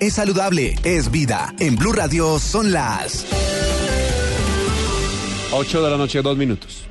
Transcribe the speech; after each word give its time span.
Es 0.00 0.14
saludable, 0.14 0.74
es 0.82 1.10
vida. 1.12 1.54
En 1.60 1.76
Blue 1.76 1.92
Radio 1.92 2.40
son 2.40 2.72
las 2.72 3.24
8 5.52 5.82
de 5.82 5.90
la 5.90 5.96
noche, 5.96 6.22
dos 6.22 6.36
minutos. 6.36 6.84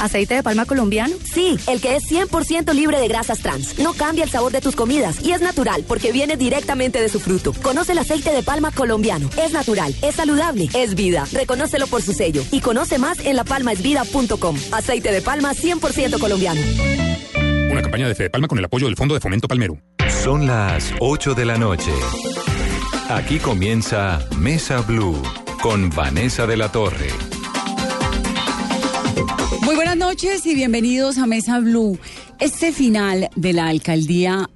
¿Aceite 0.00 0.34
de 0.34 0.42
palma 0.42 0.64
colombiano? 0.64 1.14
Sí, 1.32 1.56
el 1.68 1.80
que 1.80 1.94
es 1.94 2.10
100% 2.10 2.72
libre 2.74 2.98
de 2.98 3.06
grasas 3.06 3.38
trans. 3.38 3.78
No 3.78 3.92
cambia 3.92 4.24
el 4.24 4.30
sabor 4.30 4.50
de 4.50 4.60
tus 4.60 4.74
comidas 4.74 5.24
y 5.24 5.30
es 5.30 5.42
natural 5.42 5.84
porque 5.86 6.10
viene 6.10 6.36
directamente 6.36 7.00
de 7.00 7.08
su 7.08 7.20
fruto. 7.20 7.52
Conoce 7.62 7.92
el 7.92 7.98
aceite 7.98 8.32
de 8.32 8.42
palma 8.42 8.72
colombiano. 8.72 9.30
Es 9.36 9.52
natural, 9.52 9.94
es 10.02 10.16
saludable, 10.16 10.68
es 10.74 10.96
vida. 10.96 11.24
Reconócelo 11.32 11.86
por 11.86 12.02
su 12.02 12.14
sello 12.14 12.42
y 12.50 12.60
conoce 12.60 12.98
más 12.98 13.24
en 13.24 13.36
lapalmaesvida.com. 13.36 14.56
Aceite 14.72 15.12
de 15.12 15.22
palma 15.22 15.52
100% 15.54 16.18
colombiano. 16.18 16.60
Una 17.70 17.82
campaña 17.82 18.08
de 18.08 18.16
Fede 18.16 18.30
Palma 18.30 18.48
con 18.48 18.58
el 18.58 18.64
apoyo 18.64 18.86
del 18.86 18.96
Fondo 18.96 19.14
de 19.14 19.20
Fomento 19.20 19.46
Palmero. 19.46 19.78
Son 20.22 20.46
las 20.46 20.94
8 21.00 21.34
de 21.34 21.44
la 21.44 21.58
noche. 21.58 21.90
Aquí 23.08 23.40
comienza 23.40 24.24
Mesa 24.38 24.80
Blue 24.82 25.20
con 25.60 25.90
Vanessa 25.90 26.46
de 26.46 26.56
la 26.56 26.70
Torre. 26.70 27.08
Muy 29.62 29.74
buenas 29.74 29.96
noches 29.96 30.46
y 30.46 30.54
bienvenidos 30.54 31.18
a 31.18 31.26
Mesa 31.26 31.58
Blue. 31.58 31.98
Este 32.38 32.70
final 32.70 33.30
de 33.34 33.52
la 33.52 33.66
alcaldía, 33.66 34.48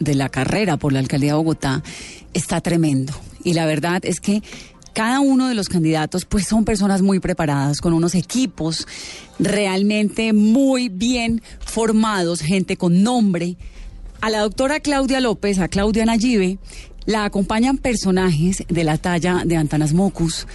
de 0.00 0.16
la 0.16 0.28
carrera 0.28 0.76
por 0.76 0.92
la 0.92 0.98
alcaldía 0.98 1.34
de 1.34 1.36
Bogotá, 1.36 1.84
está 2.34 2.60
tremendo. 2.60 3.12
Y 3.44 3.54
la 3.54 3.64
verdad 3.64 4.00
es 4.04 4.20
que 4.20 4.42
cada 4.92 5.20
uno 5.20 5.46
de 5.46 5.54
los 5.54 5.68
candidatos 5.68 6.24
pues 6.24 6.48
son 6.48 6.64
personas 6.64 7.00
muy 7.00 7.20
preparadas, 7.20 7.80
con 7.80 7.92
unos 7.92 8.16
equipos 8.16 8.88
realmente 9.38 10.32
muy 10.32 10.88
bien 10.88 11.42
formados, 11.60 12.40
gente 12.40 12.76
con 12.76 13.04
nombre. 13.04 13.56
A 14.20 14.30
la 14.30 14.40
doctora 14.40 14.80
Claudia 14.80 15.20
López, 15.20 15.58
a 15.58 15.68
Claudia 15.68 16.04
Nayibe, 16.04 16.58
la 17.04 17.24
acompañan 17.24 17.78
personajes 17.78 18.64
de 18.68 18.84
la 18.84 18.98
talla 18.98 19.42
de 19.44 19.56
Antanas 19.56 19.92
Mocus, 19.92 20.46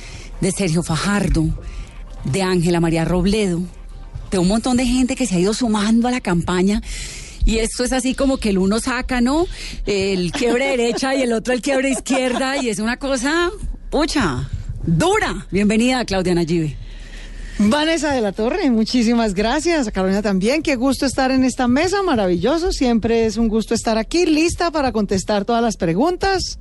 de 0.41 0.51
Sergio 0.51 0.83
Fajardo, 0.83 1.47
de 2.25 2.41
Ángela 2.41 2.79
María 2.79 3.05
Robledo, 3.05 3.61
de 4.29 4.37
un 4.37 4.47
montón 4.47 4.77
de 4.77 4.85
gente 4.85 5.15
que 5.15 5.25
se 5.25 5.35
ha 5.35 5.39
ido 5.39 5.53
sumando 5.53 6.07
a 6.07 6.11
la 6.11 6.21
campaña. 6.21 6.81
Y 7.45 7.57
esto 7.57 7.83
es 7.83 7.93
así 7.93 8.13
como 8.13 8.37
que 8.37 8.49
el 8.49 8.57
uno 8.57 8.79
saca, 8.79 9.21
¿no? 9.21 9.47
El 9.85 10.31
quiebre 10.31 10.67
derecha 10.67 11.15
y 11.15 11.23
el 11.23 11.33
otro 11.33 11.53
el 11.53 11.61
quiebre 11.61 11.89
izquierda. 11.89 12.57
Y 12.57 12.69
es 12.69 12.79
una 12.79 12.97
cosa, 12.97 13.49
pucha, 13.89 14.49
dura. 14.83 15.47
Bienvenida, 15.51 16.05
Claudia 16.05 16.35
Nayibe. 16.35 16.75
Vanessa 17.59 18.13
de 18.13 18.21
la 18.21 18.31
Torre, 18.31 18.69
muchísimas 18.71 19.33
gracias. 19.33 19.87
A 19.87 19.91
Carolina 19.91 20.21
también, 20.21 20.63
qué 20.63 20.75
gusto 20.75 21.05
estar 21.05 21.31
en 21.31 21.43
esta 21.43 21.67
mesa, 21.67 22.01
maravilloso. 22.01 22.71
Siempre 22.71 23.25
es 23.25 23.37
un 23.37 23.47
gusto 23.47 23.73
estar 23.73 23.97
aquí, 23.97 24.25
lista 24.25 24.71
para 24.71 24.91
contestar 24.91 25.45
todas 25.45 25.61
las 25.61 25.77
preguntas. 25.77 26.57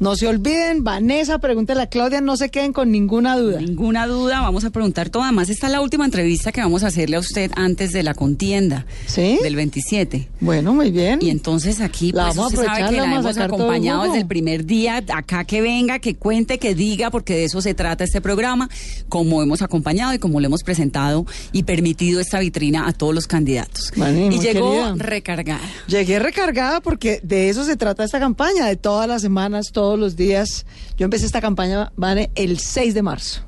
No 0.00 0.16
se 0.16 0.26
olviden, 0.26 0.82
Vanessa, 0.82 1.38
pregúntale 1.40 1.82
a 1.82 1.86
Claudia, 1.86 2.22
no 2.22 2.38
se 2.38 2.48
queden 2.48 2.72
con 2.72 2.90
ninguna 2.90 3.36
duda. 3.36 3.60
Ninguna 3.60 4.06
duda, 4.06 4.40
vamos 4.40 4.64
a 4.64 4.70
preguntar 4.70 5.10
todo. 5.10 5.22
Además, 5.24 5.50
esta 5.50 5.66
es 5.66 5.72
la 5.72 5.82
última 5.82 6.06
entrevista 6.06 6.52
que 6.52 6.62
vamos 6.62 6.84
a 6.84 6.86
hacerle 6.86 7.16
a 7.16 7.20
usted 7.20 7.50
antes 7.54 7.92
de 7.92 8.02
la 8.02 8.14
contienda 8.14 8.86
¿Sí? 9.04 9.38
del 9.42 9.56
27. 9.56 10.26
Bueno, 10.40 10.72
muy 10.72 10.90
bien. 10.90 11.18
Y 11.20 11.28
entonces 11.28 11.82
aquí, 11.82 12.12
La 12.12 12.28
pues, 12.28 12.36
vamos 12.36 12.54
a 12.54 12.56
usted 12.56 12.66
sabe 12.66 12.82
aprovechar, 12.84 12.90
que 12.90 12.96
la 12.96 13.02
a 13.02 13.20
hemos 13.20 13.34
todo 13.34 13.44
acompañado 13.44 14.02
desde 14.04 14.18
el 14.20 14.26
primer 14.26 14.64
día. 14.64 15.04
Acá 15.12 15.44
que 15.44 15.60
venga, 15.60 15.98
que 15.98 16.16
cuente, 16.16 16.56
que 16.56 16.74
diga, 16.74 17.10
porque 17.10 17.34
de 17.34 17.44
eso 17.44 17.60
se 17.60 17.74
trata 17.74 18.02
este 18.02 18.22
programa, 18.22 18.70
como 19.10 19.42
hemos 19.42 19.60
acompañado 19.60 20.14
y 20.14 20.18
como 20.18 20.40
le 20.40 20.46
hemos 20.46 20.62
presentado 20.62 21.26
y 21.52 21.64
permitido 21.64 22.20
esta 22.20 22.38
vitrina 22.40 22.88
a 22.88 22.94
todos 22.94 23.14
los 23.14 23.26
candidatos. 23.26 23.92
Vale, 23.96 24.28
y 24.28 24.38
llegó 24.38 24.70
querida. 24.70 24.94
recargada. 24.96 25.60
Llegué 25.88 26.18
recargada 26.20 26.80
porque 26.80 27.20
de 27.22 27.50
eso 27.50 27.64
se 27.64 27.76
trata 27.76 28.02
esta 28.02 28.18
campaña, 28.18 28.64
de 28.64 28.76
todas 28.76 29.06
las 29.06 29.20
semanas, 29.20 29.72
todos 29.90 29.98
los 29.98 30.14
días. 30.14 30.66
Yo 30.96 31.04
empecé 31.04 31.26
esta 31.26 31.40
campaña, 31.40 31.90
el 32.36 32.60
6 32.60 32.94
de 32.94 33.02
marzo. 33.02 33.40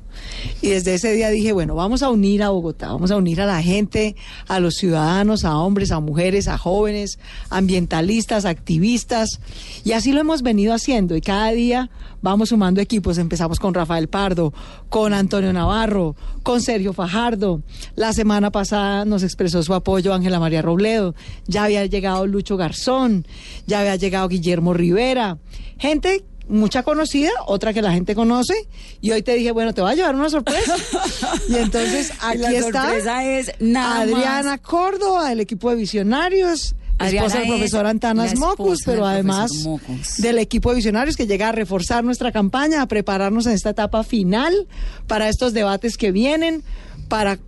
Y 0.61 0.69
desde 0.69 0.93
ese 0.93 1.13
día 1.13 1.29
dije, 1.29 1.53
bueno, 1.53 1.73
vamos 1.73 2.03
a 2.03 2.09
unir 2.09 2.43
a 2.43 2.49
Bogotá, 2.49 2.87
vamos 2.87 3.11
a 3.11 3.17
unir 3.17 3.39
a 3.39 3.45
la 3.45 3.61
gente, 3.61 4.17
a 4.47 4.59
los 4.59 4.75
ciudadanos, 4.75 5.45
a 5.45 5.57
hombres, 5.57 5.91
a 5.91 6.01
mujeres, 6.01 6.49
a 6.49 6.57
jóvenes, 6.57 7.17
ambientalistas, 7.49 8.43
activistas. 8.43 9.39
Y 9.85 9.93
así 9.93 10.11
lo 10.11 10.19
hemos 10.19 10.41
venido 10.41 10.73
haciendo. 10.73 11.15
Y 11.15 11.21
cada 11.21 11.51
día 11.51 11.89
vamos 12.21 12.49
sumando 12.49 12.81
equipos. 12.81 13.17
Empezamos 13.17 13.57
con 13.57 13.73
Rafael 13.73 14.09
Pardo, 14.09 14.53
con 14.89 15.13
Antonio 15.13 15.53
Navarro, 15.53 16.17
con 16.43 16.61
Sergio 16.61 16.91
Fajardo. 16.91 17.61
La 17.95 18.11
semana 18.11 18.51
pasada 18.51 19.05
nos 19.05 19.23
expresó 19.23 19.63
su 19.63 19.73
apoyo 19.73 20.13
Ángela 20.13 20.41
María 20.41 20.61
Robledo. 20.61 21.15
Ya 21.47 21.63
había 21.63 21.85
llegado 21.85 22.27
Lucho 22.27 22.57
Garzón, 22.57 23.25
ya 23.65 23.79
había 23.79 23.95
llegado 23.95 24.27
Guillermo 24.27 24.73
Rivera. 24.73 25.37
Gente 25.77 26.23
mucha 26.47 26.83
conocida, 26.83 27.31
otra 27.45 27.73
que 27.73 27.81
la 27.81 27.93
gente 27.93 28.15
conoce, 28.15 28.53
y 29.01 29.11
hoy 29.11 29.21
te 29.21 29.33
dije, 29.35 29.51
bueno, 29.51 29.73
te 29.73 29.81
voy 29.81 29.91
a 29.91 29.95
llevar 29.95 30.15
una 30.15 30.29
sorpresa. 30.29 30.75
y 31.49 31.55
entonces 31.55 32.11
aquí 32.21 32.37
la 32.39 32.51
está 32.51 32.83
sorpresa 32.83 33.25
es 33.25 33.51
nada 33.59 34.01
Adriana 34.01 34.51
más. 34.51 34.59
Córdoba, 34.61 35.29
del 35.29 35.39
equipo 35.39 35.69
de 35.69 35.77
Visionarios, 35.77 36.75
Adriana 36.97 37.27
esposa 37.27 37.39
del 37.39 37.47
es 37.47 37.55
profesor 37.55 37.85
Antanas 37.85 38.37
Mocus, 38.37 38.79
pero 38.85 39.05
además 39.05 39.51
Mocus. 39.63 40.17
del 40.17 40.37
equipo 40.39 40.69
de 40.69 40.75
Visionarios 40.77 41.15
que 41.15 41.27
llega 41.27 41.49
a 41.49 41.51
reforzar 41.51 42.03
nuestra 42.03 42.31
campaña, 42.31 42.81
a 42.81 42.87
prepararnos 42.87 43.45
en 43.45 43.53
esta 43.53 43.71
etapa 43.71 44.03
final 44.03 44.67
para 45.07 45.29
estos 45.29 45.53
debates 45.53 45.97
que 45.97 46.11
vienen, 46.11 46.63
para 47.07 47.39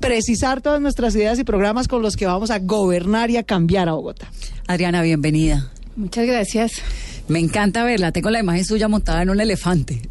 precisar 0.00 0.62
todas 0.62 0.80
nuestras 0.80 1.14
ideas 1.14 1.38
y 1.38 1.44
programas 1.44 1.86
con 1.86 2.02
los 2.02 2.16
que 2.16 2.26
vamos 2.26 2.50
a 2.50 2.58
gobernar 2.58 3.30
y 3.30 3.36
a 3.36 3.42
cambiar 3.42 3.88
a 3.88 3.92
Bogotá. 3.92 4.30
Adriana, 4.66 5.02
bienvenida. 5.02 5.70
Muchas 5.96 6.26
gracias. 6.26 6.72
Me 7.30 7.38
encanta 7.38 7.84
verla. 7.84 8.12
Tengo 8.12 8.30
la 8.30 8.40
imagen 8.40 8.64
suya 8.64 8.88
montada 8.88 9.22
en 9.22 9.30
un 9.30 9.40
elefante. 9.40 10.02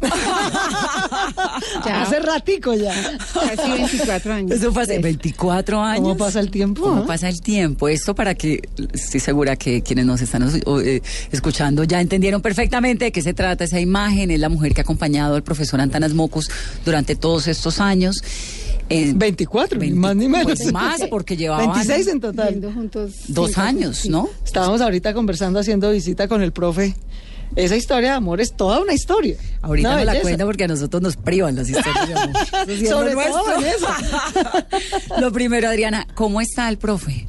Hace 1.84 2.20
ratico 2.20 2.74
ya. 2.74 2.94
Casi 3.34 3.70
24 3.70 4.32
años. 4.32 4.50
Eso 4.52 4.72
fue 4.72 4.82
hace 4.82 4.98
24 4.98 5.80
años. 5.80 6.02
¿Cómo 6.02 6.16
pasa 6.16 6.40
el 6.40 6.50
tiempo? 6.50 6.82
¿Cómo 6.82 7.02
ah? 7.02 7.06
pasa 7.06 7.28
el 7.28 7.40
tiempo? 7.40 7.88
Esto 7.88 8.14
para 8.14 8.34
que 8.34 8.68
estoy 8.92 9.20
segura 9.20 9.56
que 9.56 9.82
quienes 9.82 10.06
nos 10.06 10.20
están 10.20 10.48
eh, 10.84 11.00
escuchando 11.30 11.84
ya 11.84 12.00
entendieron 12.00 12.42
perfectamente 12.42 13.06
de 13.06 13.12
qué 13.12 13.22
se 13.22 13.34
trata 13.34 13.64
esa 13.64 13.80
imagen. 13.80 14.30
Es 14.30 14.40
la 14.40 14.48
mujer 14.48 14.74
que 14.74 14.80
ha 14.80 14.84
acompañado 14.84 15.34
al 15.36 15.42
profesor 15.42 15.80
Antanas 15.80 16.14
Mocus 16.14 16.50
durante 16.84 17.16
todos 17.16 17.48
estos 17.48 17.80
años. 17.80 18.22
Eh, 18.90 19.12
24, 19.14 19.78
ni 19.78 19.86
20, 19.86 20.00
más 20.00 20.16
ni 20.16 20.28
menos. 20.28 20.46
pues 20.58 20.72
más, 20.72 21.00
porque 21.10 21.36
llevaban 21.36 21.72
26 21.72 22.06
en 22.08 22.20
total. 22.20 22.72
Juntos. 22.74 23.12
dos 23.28 23.50
cinco 23.50 23.60
años, 23.60 23.98
sí. 23.98 24.08
¿no? 24.08 24.28
Estábamos 24.44 24.80
ahorita 24.80 25.14
conversando, 25.14 25.60
haciendo 25.60 25.90
visita 25.90 26.26
con 26.28 26.42
el 26.42 26.52
profe. 26.52 26.94
Esa 27.56 27.76
historia 27.76 28.10
de 28.10 28.16
amor 28.16 28.40
es 28.40 28.52
toda 28.52 28.80
una 28.80 28.92
historia. 28.92 29.36
Ahorita 29.62 29.88
Una 29.88 29.98
no 29.98 30.04
la 30.04 30.20
cuenta 30.20 30.44
porque 30.44 30.64
a 30.64 30.68
nosotros 30.68 31.02
nos 31.02 31.16
privan 31.16 31.56
las 31.56 31.68
historias 31.68 32.08
de 32.08 32.14
amor. 32.14 32.36
Eso 32.68 33.04
lo 33.04 33.12
nuestro. 33.12 33.42
Lo 35.20 35.32
primero, 35.32 35.68
Adriana, 35.68 36.06
¿cómo 36.14 36.40
está 36.40 36.68
el 36.68 36.78
profe? 36.78 37.26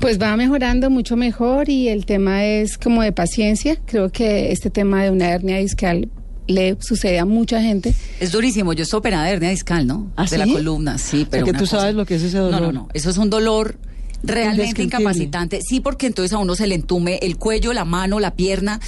Pues 0.00 0.20
va 0.20 0.36
mejorando 0.36 0.90
mucho 0.90 1.16
mejor 1.16 1.68
y 1.68 1.88
el 1.88 2.06
tema 2.06 2.44
es 2.44 2.78
como 2.78 3.02
de 3.02 3.10
paciencia. 3.10 3.76
Creo 3.84 4.10
que 4.10 4.52
este 4.52 4.70
tema 4.70 5.02
de 5.02 5.10
una 5.10 5.28
hernia 5.30 5.58
discal 5.58 6.08
le 6.48 6.76
sucede 6.80 7.20
a 7.20 7.24
mucha 7.24 7.62
gente. 7.62 7.94
Es 8.18 8.32
durísimo. 8.32 8.72
Yo 8.72 8.82
estoy 8.82 8.98
operada 8.98 9.24
de 9.26 9.30
hernia 9.32 9.50
discal, 9.50 9.86
¿no? 9.86 10.10
¿Ah, 10.16 10.24
de 10.24 10.38
la 10.38 10.46
columna, 10.46 10.98
sí, 10.98 11.24
pero. 11.30 11.44
que 11.44 11.50
una 11.50 11.58
tú 11.60 11.64
cosa- 11.66 11.78
sabes 11.80 11.94
lo 11.94 12.04
que 12.04 12.16
es 12.16 12.22
ese 12.22 12.38
dolor. 12.38 12.60
No, 12.60 12.66
no, 12.66 12.72
no. 12.72 12.88
Eso 12.94 13.10
es 13.10 13.16
un 13.18 13.30
dolor 13.30 13.78
realmente 14.24 14.82
incapacitante. 14.82 15.60
Sí, 15.62 15.78
porque 15.80 16.06
entonces 16.06 16.32
a 16.32 16.38
uno 16.38 16.56
se 16.56 16.66
le 16.66 16.74
entume 16.74 17.18
el 17.22 17.36
cuello, 17.36 17.72
la 17.72 17.84
mano, 17.84 18.18
la 18.18 18.34
pierna. 18.34 18.80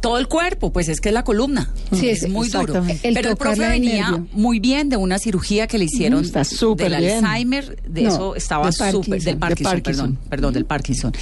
Todo 0.00 0.18
el 0.18 0.28
cuerpo, 0.28 0.72
pues 0.72 0.88
es 0.88 0.98
que 1.00 1.10
es 1.10 1.14
la 1.14 1.24
columna. 1.24 1.70
Sí, 1.92 2.08
es 2.08 2.22
es- 2.22 2.30
muy 2.30 2.48
duro. 2.48 2.82
El 3.02 3.14
Pero 3.14 3.30
el 3.30 3.36
profe 3.36 3.68
venía 3.68 4.10
nervio. 4.12 4.26
muy 4.32 4.58
bien 4.58 4.88
de 4.88 4.96
una 4.96 5.18
cirugía 5.18 5.66
que 5.66 5.76
le 5.76 5.84
hicieron 5.86 6.24
está 6.24 6.44
súper 6.44 6.90
del 6.90 7.00
bien. 7.02 7.24
Alzheimer, 7.24 7.82
de 7.86 8.02
No, 8.02 8.08
eso 8.08 8.34
estaba 8.36 8.72
súper, 8.72 8.92
Parkinson. 8.92 9.10
del 9.10 9.24
De 9.24 9.36
Parkinson, 9.36 9.72
Parkinson. 9.72 10.06
perdón, 10.14 10.28
perdón, 10.30 10.54
del 10.54 10.64
Parkinson. 10.64 11.12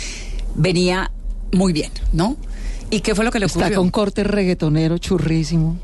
Venía 0.55 1.11
muy 1.53 1.73
bien, 1.73 1.91
¿no? 2.13 2.37
¿Y 2.91 3.01
qué 3.01 3.15
fue 3.15 3.25
lo 3.25 3.31
que 3.31 3.39
le 3.39 3.47
Está 3.47 3.61
ocurrió? 3.61 3.79
con 3.79 3.91
corte 3.91 4.25
reggaetonero 4.25 4.99
churrísimo. 4.99 5.77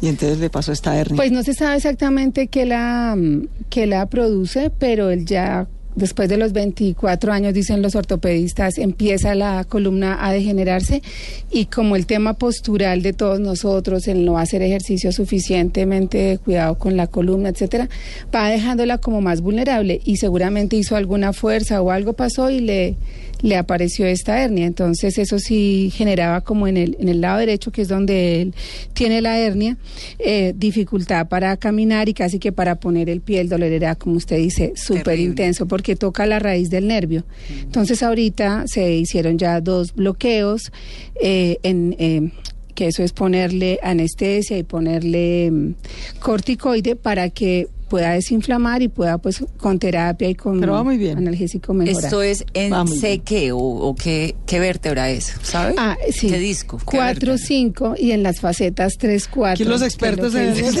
Y 0.00 0.08
entonces 0.08 0.38
le 0.38 0.50
pasó 0.50 0.72
esta 0.72 0.96
hernia. 0.98 1.16
Pues 1.16 1.32
no 1.32 1.42
se 1.42 1.54
sabe 1.54 1.76
exactamente 1.76 2.48
qué 2.48 2.66
la, 2.66 3.14
mm, 3.16 3.46
qué 3.70 3.86
la 3.86 4.06
produce, 4.06 4.70
pero 4.70 5.10
él 5.10 5.24
ya 5.24 5.66
después 5.94 6.28
de 6.28 6.36
los 6.36 6.52
24 6.52 7.32
años, 7.32 7.54
dicen 7.54 7.82
los 7.82 7.94
ortopedistas, 7.94 8.78
empieza 8.78 9.34
la 9.34 9.64
columna 9.64 10.18
a 10.26 10.32
degenerarse 10.32 11.02
y 11.50 11.66
como 11.66 11.96
el 11.96 12.06
tema 12.06 12.34
postural 12.34 13.02
de 13.02 13.12
todos 13.12 13.40
nosotros, 13.40 14.08
el 14.08 14.24
no 14.24 14.38
hacer 14.38 14.62
ejercicio 14.62 15.12
suficientemente 15.12 16.38
cuidado 16.44 16.76
con 16.78 16.96
la 16.96 17.06
columna, 17.06 17.50
etcétera, 17.50 17.88
va 18.34 18.48
dejándola 18.48 18.98
como 18.98 19.20
más 19.20 19.40
vulnerable 19.40 20.00
y 20.04 20.16
seguramente 20.16 20.76
hizo 20.76 20.96
alguna 20.96 21.32
fuerza 21.32 21.80
o 21.80 21.90
algo 21.90 22.12
pasó 22.14 22.50
y 22.50 22.60
le 22.60 22.96
le 23.44 23.58
apareció 23.58 24.06
esta 24.06 24.42
hernia. 24.42 24.64
Entonces 24.64 25.18
eso 25.18 25.38
sí 25.38 25.92
generaba 25.94 26.40
como 26.40 26.66
en 26.66 26.78
el, 26.78 26.96
en 26.98 27.10
el 27.10 27.20
lado 27.20 27.40
derecho, 27.40 27.70
que 27.70 27.82
es 27.82 27.88
donde 27.88 28.40
él 28.40 28.54
tiene 28.94 29.20
la 29.20 29.38
hernia, 29.38 29.76
eh, 30.18 30.54
dificultad 30.56 31.28
para 31.28 31.54
caminar 31.58 32.08
y 32.08 32.14
casi 32.14 32.38
que 32.38 32.52
para 32.52 32.76
poner 32.76 33.10
el 33.10 33.20
pie. 33.20 33.40
El 33.40 33.50
dolor 33.50 33.70
era, 33.70 33.96
como 33.96 34.16
usted 34.16 34.38
dice, 34.38 34.72
súper 34.76 35.20
intenso 35.20 35.66
porque 35.66 35.94
toca 35.94 36.24
la 36.24 36.38
raíz 36.38 36.70
del 36.70 36.88
nervio. 36.88 37.24
Entonces 37.60 38.02
ahorita 38.02 38.64
se 38.66 38.94
hicieron 38.94 39.36
ya 39.36 39.60
dos 39.60 39.94
bloqueos 39.94 40.72
eh, 41.20 41.58
en... 41.62 41.96
Eh, 41.98 42.30
que 42.74 42.88
eso 42.88 43.04
es 43.04 43.12
ponerle 43.12 43.78
anestesia 43.84 44.58
y 44.58 44.64
ponerle 44.64 45.48
mm, 45.48 45.74
corticoide 46.18 46.96
para 46.96 47.30
que 47.30 47.68
pueda 47.88 48.12
desinflamar 48.12 48.82
y 48.82 48.88
pueda 48.88 49.18
pues 49.18 49.44
con 49.58 49.78
terapia 49.78 50.28
y 50.28 50.34
con 50.34 50.62
analgésico 50.62 51.74
mejorar. 51.74 52.04
¿Esto 52.04 52.22
es 52.22 52.44
en 52.54 52.88
C 52.88 53.20
qué 53.24 53.50
o, 53.52 53.94
qué, 53.94 54.34
qué, 54.46 54.58
vértebra 54.60 55.10
es? 55.10 55.34
¿Sabe? 55.42 55.74
Ah, 55.78 55.96
sí. 56.10 56.28
¿Qué 56.28 56.38
disco? 56.38 56.80
4, 56.84 57.38
5 57.38 57.94
y 57.98 58.12
en 58.12 58.22
las 58.22 58.40
facetas 58.40 58.94
3, 58.98 59.28
4. 59.28 59.52
Aquí 59.52 59.64
los 59.64 59.82
expertos 59.82 60.34
en 60.34 60.50
eso. 60.50 60.80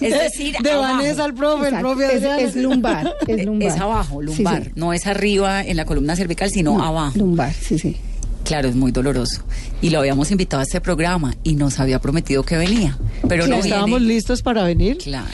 es 0.00 0.18
decir, 0.18 0.56
de 0.62 0.74
Vanessa 0.74 1.24
al 1.24 1.34
profe, 1.34 1.68
el 1.68 1.78
profe 1.78 2.16
es, 2.16 2.22
es, 2.22 2.56
lumbar, 2.56 3.14
es 3.26 3.44
lumbar. 3.44 3.68
Es 3.68 3.80
abajo, 3.80 4.22
lumbar. 4.22 4.70
No 4.74 4.92
es 4.92 5.06
arriba 5.06 5.62
en 5.62 5.76
la 5.76 5.84
columna 5.84 6.16
cervical, 6.16 6.50
sino 6.50 6.82
abajo. 6.82 7.18
Lumbar, 7.18 7.52
sí, 7.52 7.78
sí. 7.78 7.96
Claro, 8.44 8.68
es 8.68 8.76
muy 8.76 8.92
doloroso. 8.92 9.42
Y 9.80 9.90
lo 9.90 10.00
habíamos 10.00 10.30
invitado 10.30 10.60
a 10.60 10.64
este 10.64 10.80
programa 10.80 11.34
y 11.42 11.54
nos 11.54 11.78
había 11.80 12.00
prometido 12.00 12.42
que 12.42 12.56
venía. 12.56 12.98
Pero 13.28 13.46
no 13.46 13.56
estábamos 13.56 14.02
listos 14.02 14.42
para 14.42 14.64
venir. 14.64 14.98
Claro. 14.98 15.28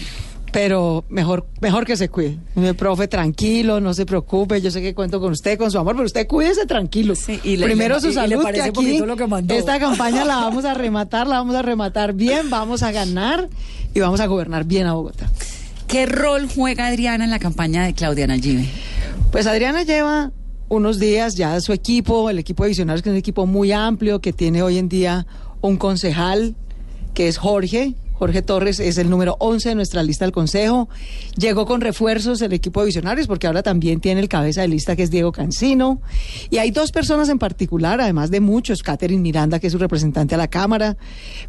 Pero 0.52 1.04
mejor, 1.08 1.46
mejor 1.60 1.84
que 1.84 1.96
se 1.96 2.08
cuide. 2.08 2.38
Profe, 2.76 3.06
tranquilo, 3.06 3.80
no 3.80 3.92
se 3.92 4.06
preocupe. 4.06 4.60
Yo 4.60 4.70
sé 4.70 4.80
que 4.80 4.94
cuento 4.94 5.20
con 5.20 5.32
usted, 5.32 5.58
con 5.58 5.70
su 5.70 5.78
amor, 5.78 5.94
pero 5.94 6.06
usted 6.06 6.26
cuídese 6.26 6.66
tranquilo. 6.66 7.14
y 7.44 7.56
Primero 7.58 8.00
su 8.00 8.12
salud, 8.12 8.44
que 8.52 8.62
aquí 8.62 8.98
lo 8.98 9.16
que 9.16 9.26
mandó. 9.26 9.54
esta 9.54 9.78
campaña 9.78 10.24
la 10.24 10.36
vamos 10.36 10.64
a 10.64 10.74
rematar, 10.74 11.26
la 11.26 11.36
vamos 11.38 11.54
a 11.54 11.62
rematar 11.62 12.14
bien, 12.14 12.48
vamos 12.50 12.82
a 12.82 12.92
ganar 12.92 13.48
y 13.94 14.00
vamos 14.00 14.20
a 14.20 14.26
gobernar 14.26 14.64
bien 14.64 14.86
a 14.86 14.94
Bogotá. 14.94 15.30
¿Qué 15.86 16.06
rol 16.06 16.48
juega 16.54 16.86
Adriana 16.86 17.24
en 17.24 17.30
la 17.30 17.38
campaña 17.38 17.84
de 17.84 17.94
Claudia 17.94 18.26
Nallive? 18.26 18.68
Pues 19.32 19.46
Adriana 19.46 19.82
lleva 19.82 20.32
unos 20.68 20.98
días 20.98 21.34
ya 21.34 21.60
su 21.60 21.72
equipo, 21.72 22.30
el 22.30 22.38
equipo 22.38 22.64
de 22.64 22.70
visionarios, 22.70 23.02
que 23.02 23.10
es 23.10 23.12
un 23.12 23.18
equipo 23.18 23.46
muy 23.46 23.72
amplio, 23.72 24.20
que 24.20 24.32
tiene 24.32 24.62
hoy 24.62 24.78
en 24.78 24.88
día 24.88 25.26
un 25.60 25.76
concejal, 25.76 26.54
que 27.14 27.28
es 27.28 27.38
Jorge. 27.38 27.94
Jorge 28.14 28.42
Torres 28.42 28.80
es 28.80 28.98
el 28.98 29.10
número 29.10 29.36
11 29.38 29.68
de 29.68 29.74
nuestra 29.76 30.02
lista 30.02 30.24
del 30.24 30.32
Consejo. 30.32 30.88
Llegó 31.36 31.66
con 31.66 31.80
refuerzos 31.80 32.42
el 32.42 32.52
equipo 32.52 32.80
de 32.80 32.86
visionarios 32.86 33.28
porque 33.28 33.46
ahora 33.46 33.62
también 33.62 34.00
tiene 34.00 34.20
el 34.20 34.28
cabeza 34.28 34.60
de 34.62 34.68
lista 34.68 34.96
que 34.96 35.04
es 35.04 35.10
Diego 35.10 35.30
Cancino. 35.30 36.00
Y 36.50 36.58
hay 36.58 36.72
dos 36.72 36.90
personas 36.90 37.28
en 37.28 37.38
particular, 37.38 38.00
además 38.00 38.32
de 38.32 38.40
muchos, 38.40 38.82
Catherine 38.82 39.22
Miranda, 39.22 39.60
que 39.60 39.68
es 39.68 39.72
su 39.72 39.78
representante 39.78 40.34
a 40.34 40.38
la 40.38 40.48
Cámara. 40.48 40.96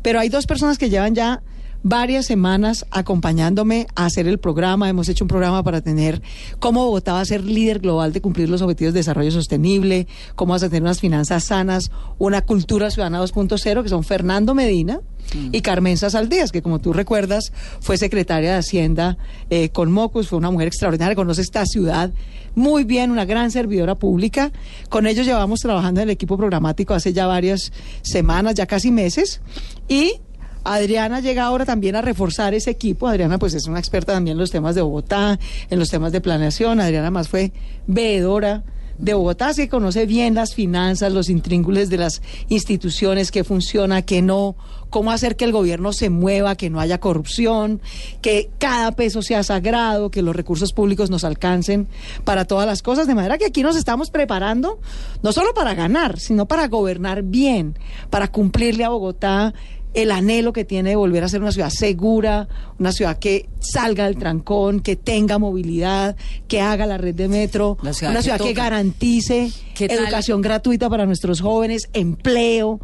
Pero 0.03 0.19
hay 0.19 0.29
dos 0.29 0.45
personas 0.45 0.77
que 0.77 0.91
llevan 0.91 1.15
ya 1.15 1.41
varias 1.83 2.25
semanas 2.25 2.85
acompañándome 2.91 3.87
a 3.95 4.05
hacer 4.05 4.27
el 4.27 4.39
programa. 4.39 4.89
Hemos 4.89 5.09
hecho 5.09 5.23
un 5.23 5.29
programa 5.29 5.63
para 5.63 5.81
tener 5.81 6.21
cómo 6.59 6.85
Bogotá 6.85 7.13
va 7.13 7.21
a 7.21 7.25
ser 7.25 7.43
líder 7.43 7.79
global 7.79 8.13
de 8.13 8.21
cumplir 8.21 8.49
los 8.49 8.61
objetivos 8.61 8.93
de 8.93 8.99
desarrollo 8.99 9.31
sostenible, 9.31 10.07
cómo 10.35 10.53
vas 10.53 10.63
a 10.63 10.69
tener 10.69 10.83
unas 10.83 10.99
finanzas 10.99 11.45
sanas, 11.45 11.91
una 12.17 12.41
cultura 12.41 12.91
ciudadana 12.91 13.21
2.0, 13.21 13.83
que 13.83 13.89
son 13.89 14.03
Fernando 14.03 14.53
Medina 14.53 14.99
mm. 15.33 15.49
y 15.51 15.61
Carmen 15.61 15.97
Saldías, 15.97 16.51
que 16.51 16.61
como 16.61 16.79
tú 16.79 16.93
recuerdas 16.93 17.51
fue 17.79 17.97
secretaria 17.97 18.53
de 18.53 18.57
Hacienda 18.57 19.17
eh, 19.49 19.69
con 19.69 19.91
Mocus, 19.91 20.27
fue 20.27 20.37
una 20.37 20.51
mujer 20.51 20.67
extraordinaria, 20.67 21.15
conoce 21.15 21.41
esta 21.41 21.65
ciudad 21.65 22.11
muy 22.55 22.83
bien, 22.83 23.11
una 23.11 23.25
gran 23.25 23.51
servidora 23.51 23.95
pública. 23.95 24.51
Con 24.89 25.07
ellos 25.07 25.25
llevamos 25.25 25.59
trabajando 25.59 26.01
en 26.01 26.09
el 26.09 26.13
equipo 26.13 26.35
programático 26.35 26.93
hace 26.93 27.13
ya 27.13 27.27
varias 27.27 27.71
semanas, 28.01 28.55
ya 28.55 28.65
casi 28.65 28.91
meses, 28.91 29.41
y 29.87 30.19
Adriana 30.63 31.19
llega 31.19 31.43
ahora 31.43 31.65
también 31.65 31.95
a 31.95 32.01
reforzar 32.01 32.53
ese 32.53 32.71
equipo. 32.71 33.07
Adriana 33.07 33.37
pues 33.39 33.53
es 33.53 33.67
una 33.67 33.79
experta 33.79 34.13
también 34.13 34.35
en 34.35 34.39
los 34.39 34.51
temas 34.51 34.75
de 34.75 34.81
Bogotá, 34.81 35.39
en 35.69 35.79
los 35.79 35.89
temas 35.89 36.11
de 36.11 36.21
planeación. 36.21 36.79
Adriana 36.79 37.11
más 37.11 37.27
fue 37.27 37.51
veedora 37.87 38.63
de 38.99 39.13
Bogotá, 39.13 39.53
que 39.53 39.69
conoce 39.69 40.05
bien 40.05 40.35
las 40.35 40.53
finanzas, 40.53 41.11
los 41.13 41.29
intríngules 41.29 41.89
de 41.89 41.97
las 41.97 42.21
instituciones, 42.49 43.31
qué 43.31 43.45
funciona, 43.45 44.01
qué 44.01 44.21
no, 44.21 44.55
cómo 44.89 45.11
hacer 45.11 45.37
que 45.37 45.45
el 45.45 45.53
gobierno 45.53 45.93
se 45.93 46.09
mueva, 46.09 46.55
que 46.55 46.69
no 46.69 46.81
haya 46.81 46.99
corrupción, 46.99 47.81
que 48.21 48.49
cada 48.57 48.91
peso 48.91 49.21
sea 49.21 49.43
sagrado, 49.43 50.11
que 50.11 50.21
los 50.21 50.35
recursos 50.35 50.73
públicos 50.73 51.09
nos 51.09 51.23
alcancen 51.23 51.87
para 52.25 52.43
todas 52.43 52.67
las 52.67 52.81
cosas, 52.81 53.07
de 53.07 53.15
manera 53.15 53.37
que 53.37 53.45
aquí 53.45 53.63
nos 53.63 53.77
estamos 53.77 54.11
preparando 54.11 54.79
no 55.23 55.31
solo 55.31 55.53
para 55.53 55.73
ganar, 55.73 56.19
sino 56.19 56.45
para 56.45 56.67
gobernar 56.67 57.23
bien, 57.23 57.77
para 58.09 58.27
cumplirle 58.27 58.83
a 58.83 58.89
Bogotá 58.89 59.53
el 59.93 60.11
anhelo 60.11 60.53
que 60.53 60.65
tiene 60.65 60.91
de 60.91 60.95
volver 60.95 61.23
a 61.23 61.29
ser 61.29 61.41
una 61.41 61.51
ciudad 61.51 61.69
segura, 61.69 62.47
una 62.77 62.91
ciudad 62.91 63.17
que 63.17 63.49
salga 63.59 64.05
del 64.05 64.17
trancón, 64.17 64.81
que 64.81 64.95
tenga 64.95 65.37
movilidad, 65.39 66.15
que 66.47 66.61
haga 66.61 66.85
la 66.85 66.97
red 66.97 67.15
de 67.15 67.27
metro, 67.27 67.77
una 67.81 67.93
ciudad 67.93 68.39
que, 68.39 68.53
garantice 68.53 69.51
educación 69.79 70.41
gratuita 70.41 70.89
para 70.89 71.05
nuestros 71.05 71.41
jóvenes, 71.41 71.89
empleo. 71.93 72.79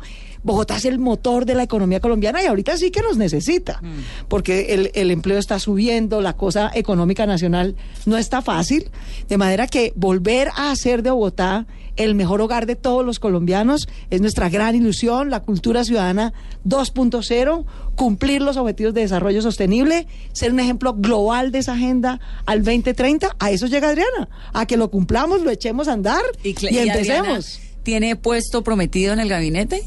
Bogotá 0.46 0.78
es 0.78 0.86
el 0.86 1.00
motor 1.00 1.46
de 1.46 1.56
la 1.56 1.64
economía 1.64 2.00
colombiana 2.00 2.42
y 2.42 2.46
ahorita 2.46 2.78
sí 2.78 2.92
que 2.92 3.02
nos 3.02 3.18
necesita, 3.18 3.82
mm. 3.82 4.28
porque 4.30 4.74
el, 4.76 4.92
el, 4.94 5.12
empleo 5.12 5.38
está 5.38 5.60
subiendo, 5.60 6.22
la 6.22 6.34
cosa 6.34 6.72
económica 6.74 7.26
nacional 7.26 7.76
no 8.06 8.16
está 8.18 8.42
fácil, 8.42 8.90
de 9.28 9.38
manera 9.38 9.68
que 9.68 9.92
volver 9.96 10.50
a 10.56 10.72
hacer 10.72 11.02
de 11.04 11.12
Bogotá 11.12 11.66
el 11.96 12.16
mejor 12.16 12.42
hogar 12.42 12.66
de 12.66 12.76
todos 12.76 13.06
los 13.06 13.20
colombianos 13.20 13.88
es 14.10 14.22
nuestra 14.22 14.50
gran 14.50 14.76
ilusión, 14.76 15.30
la 15.30 15.42
cultura 15.42 15.84
ciudadana 15.84 16.34
2.0, 16.66 17.66
cumplir 17.96 18.42
los 18.42 18.58
objetivos 18.58 18.94
de 18.94 19.02
desarrollo 19.02 19.42
sostenible, 19.42 20.08
ser 20.34 20.52
un 20.52 20.60
ejemplo 20.60 20.94
global 20.94 21.52
de 21.52 21.60
esa 21.60 21.74
agenda 21.74 22.20
al 22.46 22.64
2030, 22.64 23.36
a 23.40 23.52
eso 23.52 23.68
llega 23.68 23.90
Adriana, 23.90 24.30
a 24.54 24.66
que 24.66 24.78
lo 24.78 24.92
cumplamos, 24.92 25.42
lo 25.42 25.52
echemos 25.52 25.88
a 25.88 25.94
andar 25.94 26.22
y, 26.44 26.56
empecemos. 26.78 27.60
¿Tiene 27.84 28.16
puesto 28.16 28.64
prometido 28.64 29.14
en 29.14 29.20
el 29.20 29.30
gabinete? 29.30 29.84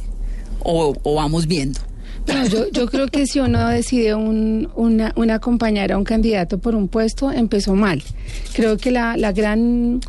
O, 0.69 1.15
vamos 1.15 1.47
viendo? 1.47 1.81
No, 2.27 2.47
yo, 2.47 2.71
yo 2.71 2.87
creo 2.89 3.09
que 3.09 3.27
si 3.27 3.41
uno 3.41 3.69
decide 3.69 4.15
un, 4.15 4.69
una, 4.75 5.13
una 5.17 5.37
acompañar 5.37 5.93
a 5.93 5.99
un 5.99 6.05
candidato 6.05 6.59
por 6.59 6.75
un 6.75 6.89
puesto, 6.89 7.33
empezó 7.33 7.75
mal. 7.75 8.03
Creo 8.53 8.77
que 8.77 8.91
la, 8.91 9.17
la 9.17 9.33
gran 9.33 10.01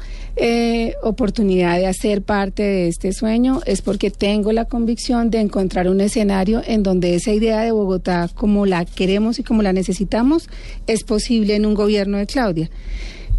eh, 0.42 0.96
oportunidad 1.04 1.78
de 1.78 1.88
hacer 1.88 2.22
parte 2.22 2.64
de 2.64 2.88
este 2.88 3.12
sueño 3.12 3.60
es 3.66 3.82
porque 3.82 4.10
tengo 4.10 4.54
la 4.54 4.66
convicción 4.66 5.30
de 5.30 5.42
encontrar 5.42 5.90
un 5.90 6.00
escenario 6.00 6.62
en 6.66 6.82
donde 6.82 7.16
esa 7.16 7.32
idea 7.32 7.60
de 7.60 7.72
Bogotá, 7.72 8.30
como 8.36 8.66
la 8.66 8.86
queremos 8.86 9.40
y 9.40 9.44
como 9.44 9.64
la 9.64 9.74
necesitamos, 9.74 10.50
es 10.88 11.04
posible 11.04 11.56
en 11.56 11.66
un 11.66 11.74
gobierno 11.74 12.18
de 12.18 12.26
Claudia. 12.26 12.70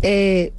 Eh, 0.02 0.52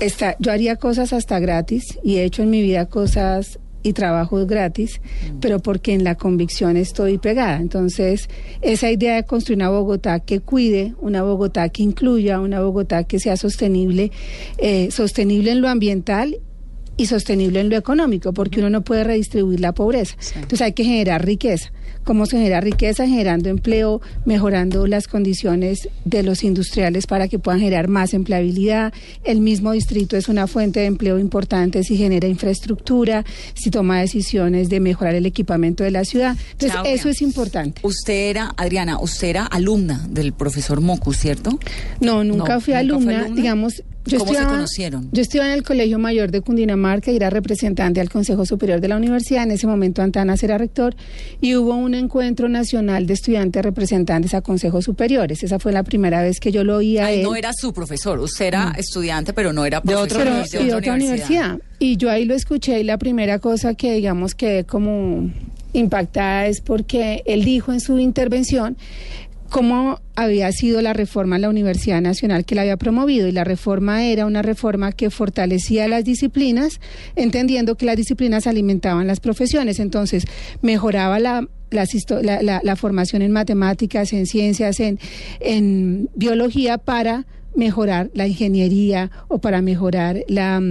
está, 0.00 0.36
yo 0.38 0.52
haría 0.52 0.76
cosas 0.76 1.12
hasta 1.12 1.38
gratis 1.38 1.98
y 2.02 2.16
he 2.16 2.24
hecho 2.24 2.42
en 2.42 2.50
mi 2.50 2.60
vida 2.60 2.86
cosas 2.86 3.58
y 3.88 3.92
trabajos 3.92 4.46
gratis, 4.46 5.00
mm. 5.00 5.38
pero 5.40 5.58
porque 5.58 5.94
en 5.94 6.04
la 6.04 6.14
convicción 6.14 6.76
estoy 6.76 7.18
pegada. 7.18 7.56
Entonces, 7.56 8.28
esa 8.62 8.90
idea 8.90 9.16
de 9.16 9.24
construir 9.24 9.58
una 9.58 9.70
Bogotá 9.70 10.20
que 10.20 10.40
cuide, 10.40 10.94
una 11.00 11.22
Bogotá 11.22 11.68
que 11.68 11.82
incluya, 11.82 12.40
una 12.40 12.60
Bogotá 12.60 13.04
que 13.04 13.18
sea 13.18 13.36
sostenible, 13.36 14.12
eh, 14.58 14.90
sostenible 14.90 15.52
en 15.52 15.60
lo 15.60 15.68
ambiental 15.68 16.38
y 16.96 17.06
sostenible 17.06 17.60
en 17.60 17.70
lo 17.70 17.76
económico, 17.76 18.32
porque 18.32 18.58
uno 18.58 18.70
no 18.70 18.82
puede 18.82 19.04
redistribuir 19.04 19.60
la 19.60 19.72
pobreza. 19.72 20.16
Entonces 20.34 20.60
hay 20.62 20.72
que 20.72 20.84
generar 20.84 21.24
riqueza 21.24 21.72
cómo 22.08 22.24
se 22.24 22.38
genera 22.38 22.62
riqueza, 22.62 23.06
generando 23.06 23.50
empleo, 23.50 24.00
mejorando 24.24 24.86
las 24.86 25.08
condiciones 25.08 25.90
de 26.06 26.22
los 26.22 26.42
industriales 26.42 27.06
para 27.06 27.28
que 27.28 27.38
puedan 27.38 27.60
generar 27.60 27.88
más 27.88 28.14
empleabilidad. 28.14 28.94
El 29.24 29.40
mismo 29.42 29.72
distrito 29.72 30.16
es 30.16 30.30
una 30.30 30.46
fuente 30.46 30.80
de 30.80 30.86
empleo 30.86 31.18
importante 31.18 31.84
si 31.84 31.98
genera 31.98 32.26
infraestructura, 32.26 33.26
si 33.52 33.70
toma 33.70 34.00
decisiones 34.00 34.70
de 34.70 34.80
mejorar 34.80 35.16
el 35.16 35.26
equipamiento 35.26 35.84
de 35.84 35.90
la 35.90 36.06
ciudad. 36.06 36.34
Entonces, 36.52 36.80
eso 36.86 37.10
es 37.10 37.20
importante. 37.20 37.82
Usted 37.84 38.30
era, 38.30 38.54
Adriana, 38.56 38.98
usted 38.98 39.28
era 39.28 39.44
alumna 39.44 40.06
del 40.08 40.32
profesor 40.32 40.80
Mocu, 40.80 41.12
¿cierto? 41.12 41.58
No, 42.00 42.24
nunca, 42.24 42.58
fui, 42.60 42.72
alumna, 42.72 43.28
digamos 43.34 43.82
¿Cómo 44.16 44.32
se 44.32 44.44
conocieron? 44.44 45.08
Yo 45.12 45.22
estudiaba 45.22 45.48
en 45.48 45.54
el 45.54 45.64
Colegio 45.64 45.98
Mayor 45.98 46.30
de 46.30 46.40
Cundinamarca 46.40 47.10
y 47.10 47.16
era 47.16 47.30
representante 47.30 48.00
al 48.00 48.08
Consejo 48.08 48.46
Superior 48.46 48.80
de 48.80 48.88
la 48.88 48.96
Universidad. 48.96 49.42
En 49.42 49.50
ese 49.50 49.66
momento 49.66 50.02
Antanas 50.02 50.42
era 50.42 50.56
rector 50.56 50.94
y 51.40 51.56
hubo 51.56 51.74
un 51.74 51.94
encuentro 51.98 52.48
nacional 52.48 53.06
de 53.06 53.14
estudiantes 53.14 53.62
representantes 53.62 54.34
a 54.34 54.40
consejos 54.40 54.84
superiores. 54.84 55.42
Esa 55.42 55.58
fue 55.58 55.72
la 55.72 55.82
primera 55.82 56.22
vez 56.22 56.40
que 56.40 56.52
yo 56.52 56.64
lo 56.64 56.76
oí 56.76 56.98
a 56.98 57.06
Ay, 57.06 57.18
él. 57.18 57.22
no 57.22 57.36
era 57.36 57.52
su 57.52 57.72
profesor, 57.72 58.18
usted 58.20 58.46
era 58.46 58.74
estudiante, 58.78 59.32
pero 59.32 59.52
no 59.52 59.66
era 59.66 59.82
profesor 59.82 60.18
pero, 60.18 60.36
de 60.36 60.46
sí, 60.46 60.58
de 60.58 60.74
otra 60.74 60.94
universidad. 60.94 61.58
Y 61.78 61.96
yo 61.96 62.10
ahí 62.10 62.24
lo 62.24 62.34
escuché 62.34 62.80
y 62.80 62.84
la 62.84 62.98
primera 62.98 63.38
cosa 63.38 63.74
que 63.74 63.92
digamos 63.92 64.34
que 64.34 64.64
como 64.64 65.30
impactada 65.72 66.46
es 66.46 66.60
porque 66.60 67.22
él 67.26 67.44
dijo 67.44 67.72
en 67.72 67.80
su 67.80 67.98
intervención 67.98 68.76
cómo 69.50 70.00
había 70.14 70.50
sido 70.52 70.82
la 70.82 70.92
reforma 70.92 71.36
en 71.36 71.42
la 71.42 71.48
Universidad 71.48 72.00
Nacional 72.00 72.44
que 72.44 72.54
la 72.54 72.62
había 72.62 72.76
promovido 72.76 73.28
y 73.28 73.32
la 73.32 73.44
reforma 73.44 74.04
era 74.04 74.26
una 74.26 74.42
reforma 74.42 74.92
que 74.92 75.10
fortalecía 75.10 75.88
las 75.88 76.04
disciplinas, 76.04 76.80
entendiendo 77.16 77.76
que 77.76 77.86
las 77.86 77.96
disciplinas 77.96 78.46
alimentaban 78.46 79.06
las 79.06 79.20
profesiones, 79.20 79.78
entonces 79.80 80.24
mejoraba 80.62 81.18
la 81.18 81.46
la, 81.70 81.84
la- 82.42 82.60
la 82.64 82.76
formación 82.76 83.20
en 83.20 83.30
matemáticas, 83.30 84.14
en 84.14 84.24
ciencias, 84.26 84.80
en, 84.80 84.98
en 85.40 86.08
biología 86.14 86.78
para 86.78 87.26
mejorar 87.54 88.10
la 88.14 88.26
ingeniería 88.26 89.10
o 89.28 89.38
para 89.38 89.60
mejorar 89.60 90.22
la, 90.28 90.62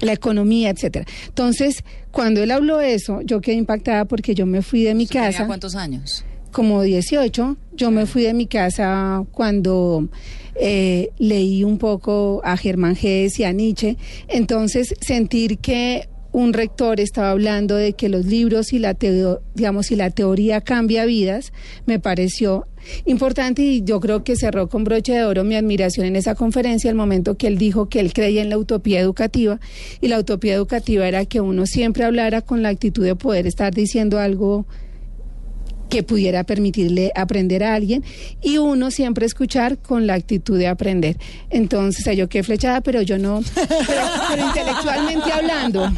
la 0.00 0.12
economía, 0.12 0.70
etcétera. 0.70 1.04
Entonces, 1.28 1.84
cuando 2.10 2.42
él 2.42 2.52
habló 2.52 2.80
eso, 2.80 3.20
yo 3.22 3.42
quedé 3.42 3.56
impactada 3.56 4.06
porque 4.06 4.34
yo 4.34 4.46
me 4.46 4.62
fui 4.62 4.82
de 4.84 4.94
mi 4.94 5.04
¿Usted 5.04 5.16
tenía 5.16 5.30
casa 5.32 5.46
cuántos 5.46 5.74
años? 5.76 6.24
Como 6.54 6.82
18. 6.82 7.56
Yo 7.76 7.90
me 7.90 8.06
fui 8.06 8.22
de 8.22 8.32
mi 8.32 8.46
casa 8.46 9.24
cuando 9.32 10.08
eh, 10.54 11.10
leí 11.18 11.64
un 11.64 11.76
poco 11.78 12.40
a 12.44 12.56
Germán 12.56 12.96
Gess 12.96 13.38
y 13.40 13.44
a 13.44 13.52
Nietzsche. 13.52 13.96
Entonces, 14.28 14.94
sentir 15.00 15.58
que 15.58 16.08
un 16.32 16.52
rector 16.52 16.98
estaba 17.00 17.30
hablando 17.30 17.76
de 17.76 17.92
que 17.92 18.08
los 18.08 18.24
libros 18.26 18.72
y 18.72 18.78
la 18.78 18.94
teo- 18.94 19.40
digamos 19.54 19.90
y 19.90 19.96
la 19.96 20.10
teoría 20.10 20.60
cambia 20.60 21.04
vidas, 21.04 21.52
me 21.86 21.98
pareció 22.00 22.66
importante 23.04 23.62
y 23.62 23.82
yo 23.84 23.98
creo 24.00 24.24
que 24.24 24.36
cerró 24.36 24.68
con 24.68 24.84
broche 24.84 25.12
de 25.12 25.24
oro 25.24 25.42
mi 25.44 25.54
admiración 25.54 26.06
en 26.06 26.16
esa 26.16 26.34
conferencia 26.34 26.90
el 26.90 26.96
momento 26.96 27.36
que 27.36 27.46
él 27.46 27.56
dijo 27.56 27.88
que 27.88 27.98
él 28.00 28.12
creía 28.12 28.42
en 28.42 28.50
la 28.50 28.58
utopía 28.58 29.00
educativa 29.00 29.58
y 30.00 30.08
la 30.08 30.18
utopía 30.18 30.54
educativa 30.54 31.06
era 31.08 31.24
que 31.24 31.40
uno 31.40 31.66
siempre 31.66 32.04
hablara 32.04 32.42
con 32.42 32.62
la 32.62 32.68
actitud 32.70 33.04
de 33.04 33.14
poder 33.16 33.46
estar 33.46 33.72
diciendo 33.72 34.18
algo 34.18 34.66
que 35.88 36.02
pudiera 36.02 36.44
permitirle 36.44 37.12
aprender 37.14 37.62
a 37.62 37.74
alguien 37.74 38.02
y 38.42 38.58
uno 38.58 38.90
siempre 38.90 39.26
escuchar 39.26 39.78
con 39.78 40.06
la 40.06 40.14
actitud 40.14 40.58
de 40.58 40.66
aprender. 40.66 41.16
Entonces, 41.50 42.16
yo 42.16 42.28
quedé 42.28 42.42
flechada, 42.42 42.80
pero 42.80 43.02
yo 43.02 43.18
no, 43.18 43.40
pero, 43.54 44.02
pero 44.30 44.46
intelectualmente 44.46 45.30
hablando. 45.32 45.92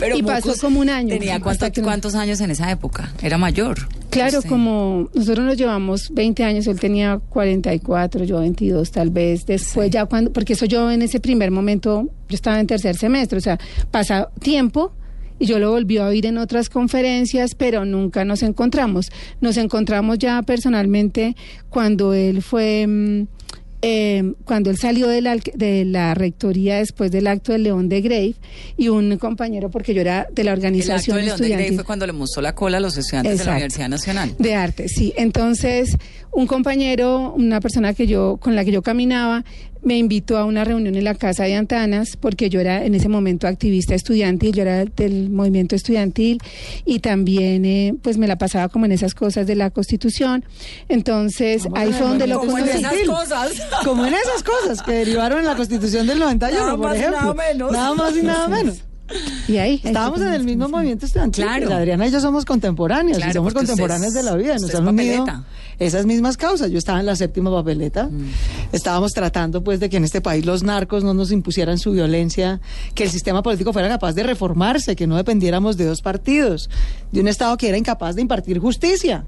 Pero 0.00 0.16
y 0.16 0.22
pasó 0.22 0.54
como 0.60 0.80
un 0.80 0.88
año. 0.88 1.08
¿Tenía 1.10 1.40
cuánto- 1.40 1.70
que 1.72 1.82
cuántos 1.82 2.14
años 2.14 2.40
en 2.40 2.50
esa 2.50 2.70
época? 2.70 3.12
Era 3.22 3.36
mayor. 3.38 3.76
Claro, 4.10 4.38
Usted. 4.38 4.48
como 4.48 5.08
nosotros 5.12 5.44
nos 5.44 5.56
llevamos 5.56 6.08
20 6.12 6.44
años, 6.44 6.66
él 6.68 6.78
tenía 6.78 7.18
44, 7.28 8.24
yo 8.24 8.38
22 8.40 8.90
tal 8.92 9.10
vez, 9.10 9.44
después 9.44 9.90
ya 9.90 10.04
cuando, 10.06 10.32
porque 10.32 10.52
eso 10.52 10.66
yo 10.66 10.90
en 10.90 11.02
ese 11.02 11.18
primer 11.18 11.50
momento, 11.50 12.08
yo 12.28 12.34
estaba 12.34 12.60
en 12.60 12.66
tercer 12.68 12.96
semestre, 12.96 13.38
o 13.38 13.40
sea, 13.40 13.58
pasa 13.90 14.28
tiempo 14.40 14.92
y 15.38 15.46
yo 15.46 15.58
lo 15.58 15.70
volví 15.70 15.98
a 15.98 16.06
oír 16.06 16.26
en 16.26 16.38
otras 16.38 16.68
conferencias, 16.68 17.54
pero 17.54 17.84
nunca 17.84 18.24
nos 18.24 18.42
encontramos. 18.42 19.10
Nos 19.40 19.56
encontramos 19.56 20.18
ya 20.18 20.42
personalmente 20.42 21.36
cuando 21.70 22.14
él 22.14 22.42
fue... 22.42 22.86
mm, 22.86 23.26
eh, 23.86 24.32
cuando 24.46 24.70
él 24.70 24.78
salió 24.78 25.08
de 25.08 25.20
la, 25.20 25.36
de 25.36 25.84
la 25.84 26.14
rectoría 26.14 26.76
después 26.78 27.10
del 27.10 27.26
acto 27.26 27.52
de 27.52 27.58
León 27.58 27.90
de 27.90 28.00
Grave 28.00 28.34
y 28.78 28.88
un 28.88 29.18
compañero, 29.18 29.70
porque 29.70 29.92
yo 29.92 30.00
era 30.00 30.26
de 30.32 30.42
la 30.42 30.52
El 30.52 30.56
acto 30.56 30.66
organización 30.68 31.16
de 31.18 31.22
León 31.24 31.36
de 31.38 31.44
estudiantil 31.44 31.74
fue 31.74 31.84
cuando 31.84 32.06
le 32.06 32.14
mostró 32.14 32.40
la 32.40 32.54
cola 32.54 32.78
a 32.78 32.80
los 32.80 32.96
estudiantes 32.96 33.40
de 33.40 33.44
la. 33.44 33.50
Universidad 33.50 33.90
Nacional. 33.90 34.34
de 34.38 34.54
arte, 34.54 34.88
sí. 34.88 35.12
Entonces, 35.18 35.98
un 36.32 36.46
compañero, 36.46 37.34
una 37.36 37.60
persona 37.60 37.92
que 37.92 38.06
yo 38.06 38.38
con 38.38 38.56
la 38.56 38.64
que 38.64 38.72
yo 38.72 38.80
caminaba, 38.80 39.44
me 39.84 39.98
invitó 39.98 40.38
a 40.38 40.44
una 40.44 40.64
reunión 40.64 40.94
en 40.94 41.04
la 41.04 41.14
casa 41.14 41.44
de 41.44 41.54
Antanas 41.54 42.16
porque 42.18 42.48
yo 42.50 42.58
era 42.60 42.84
en 42.84 42.94
ese 42.94 43.08
momento 43.08 43.46
activista 43.46 43.94
estudiantil, 43.94 44.52
yo 44.54 44.62
era 44.62 44.84
del 44.84 45.30
movimiento 45.30 45.76
estudiantil 45.76 46.38
y 46.84 47.00
también 47.00 47.64
eh, 47.64 47.94
pues 48.02 48.16
me 48.18 48.26
la 48.26 48.36
pasaba 48.38 48.68
como 48.68 48.86
en 48.86 48.92
esas 48.92 49.14
cosas 49.14 49.46
de 49.46 49.54
la 49.56 49.70
Constitución. 49.70 50.44
Entonces, 50.88 51.68
ahí 51.74 51.92
fue 51.92 52.06
donde 52.08 52.26
lo 52.26 52.38
Como 52.40 52.58
en 52.58 52.64
conocí. 52.66 52.78
esas 52.84 53.06
cosas. 53.06 53.52
Como 53.84 54.06
en 54.06 54.14
esas 54.14 54.42
cosas 54.42 54.82
que 54.82 54.92
derivaron 54.92 55.38
en 55.40 55.44
la 55.46 55.56
Constitución 55.56 56.06
del 56.06 56.18
91, 56.18 56.60
Nada 56.64 56.76
por 56.76 56.86
más 56.86 56.96
y 56.96 57.00
ejemplo. 57.00 57.20
nada 57.20 57.34
menos. 57.34 57.72
Nada 57.72 57.94
más 57.94 58.16
y 58.16 58.22
nada 58.22 58.48
menos. 58.48 58.76
Y 59.48 59.58
ahí 59.58 59.80
Estábamos 59.84 60.20
en 60.22 60.32
el 60.32 60.44
mismo 60.44 60.66
movimiento 60.68 61.04
estudiantil. 61.04 61.44
Claro. 61.44 61.74
Adriana 61.74 62.06
y 62.06 62.10
yo 62.10 62.20
somos 62.20 62.46
contemporáneas 62.46 63.18
Claro, 63.18 63.30
y 63.30 63.34
somos 63.34 63.52
es- 63.54 64.14
de 64.14 64.22
la 64.22 64.34
vida. 64.36 64.54
Nos 64.54 64.70
es 64.70 64.74
unido. 64.80 65.26
Esas 65.78 66.06
mismas 66.06 66.36
causas. 66.36 66.70
Yo 66.70 66.78
estaba 66.78 67.00
en 67.00 67.06
la 67.06 67.16
séptima 67.16 67.50
papeleta. 67.50 68.04
Mm. 68.06 68.30
Estábamos 68.72 69.12
tratando 69.12 69.62
pues 69.62 69.80
de 69.80 69.88
que 69.88 69.96
en 69.96 70.04
este 70.04 70.20
país 70.20 70.44
los 70.44 70.62
narcos 70.62 71.04
no 71.04 71.14
nos 71.14 71.32
impusieran 71.32 71.78
su 71.78 71.92
violencia, 71.92 72.60
que 72.94 73.04
el 73.04 73.10
sistema 73.10 73.42
político 73.42 73.72
fuera 73.72 73.88
capaz 73.88 74.12
de 74.12 74.22
reformarse, 74.22 74.96
que 74.96 75.06
no 75.06 75.16
dependiéramos 75.16 75.76
de 75.76 75.86
dos 75.86 76.02
partidos, 76.02 76.70
de 77.12 77.20
un 77.20 77.28
Estado 77.28 77.56
que 77.56 77.68
era 77.68 77.78
incapaz 77.78 78.16
de 78.16 78.22
impartir 78.22 78.58
justicia. 78.58 79.26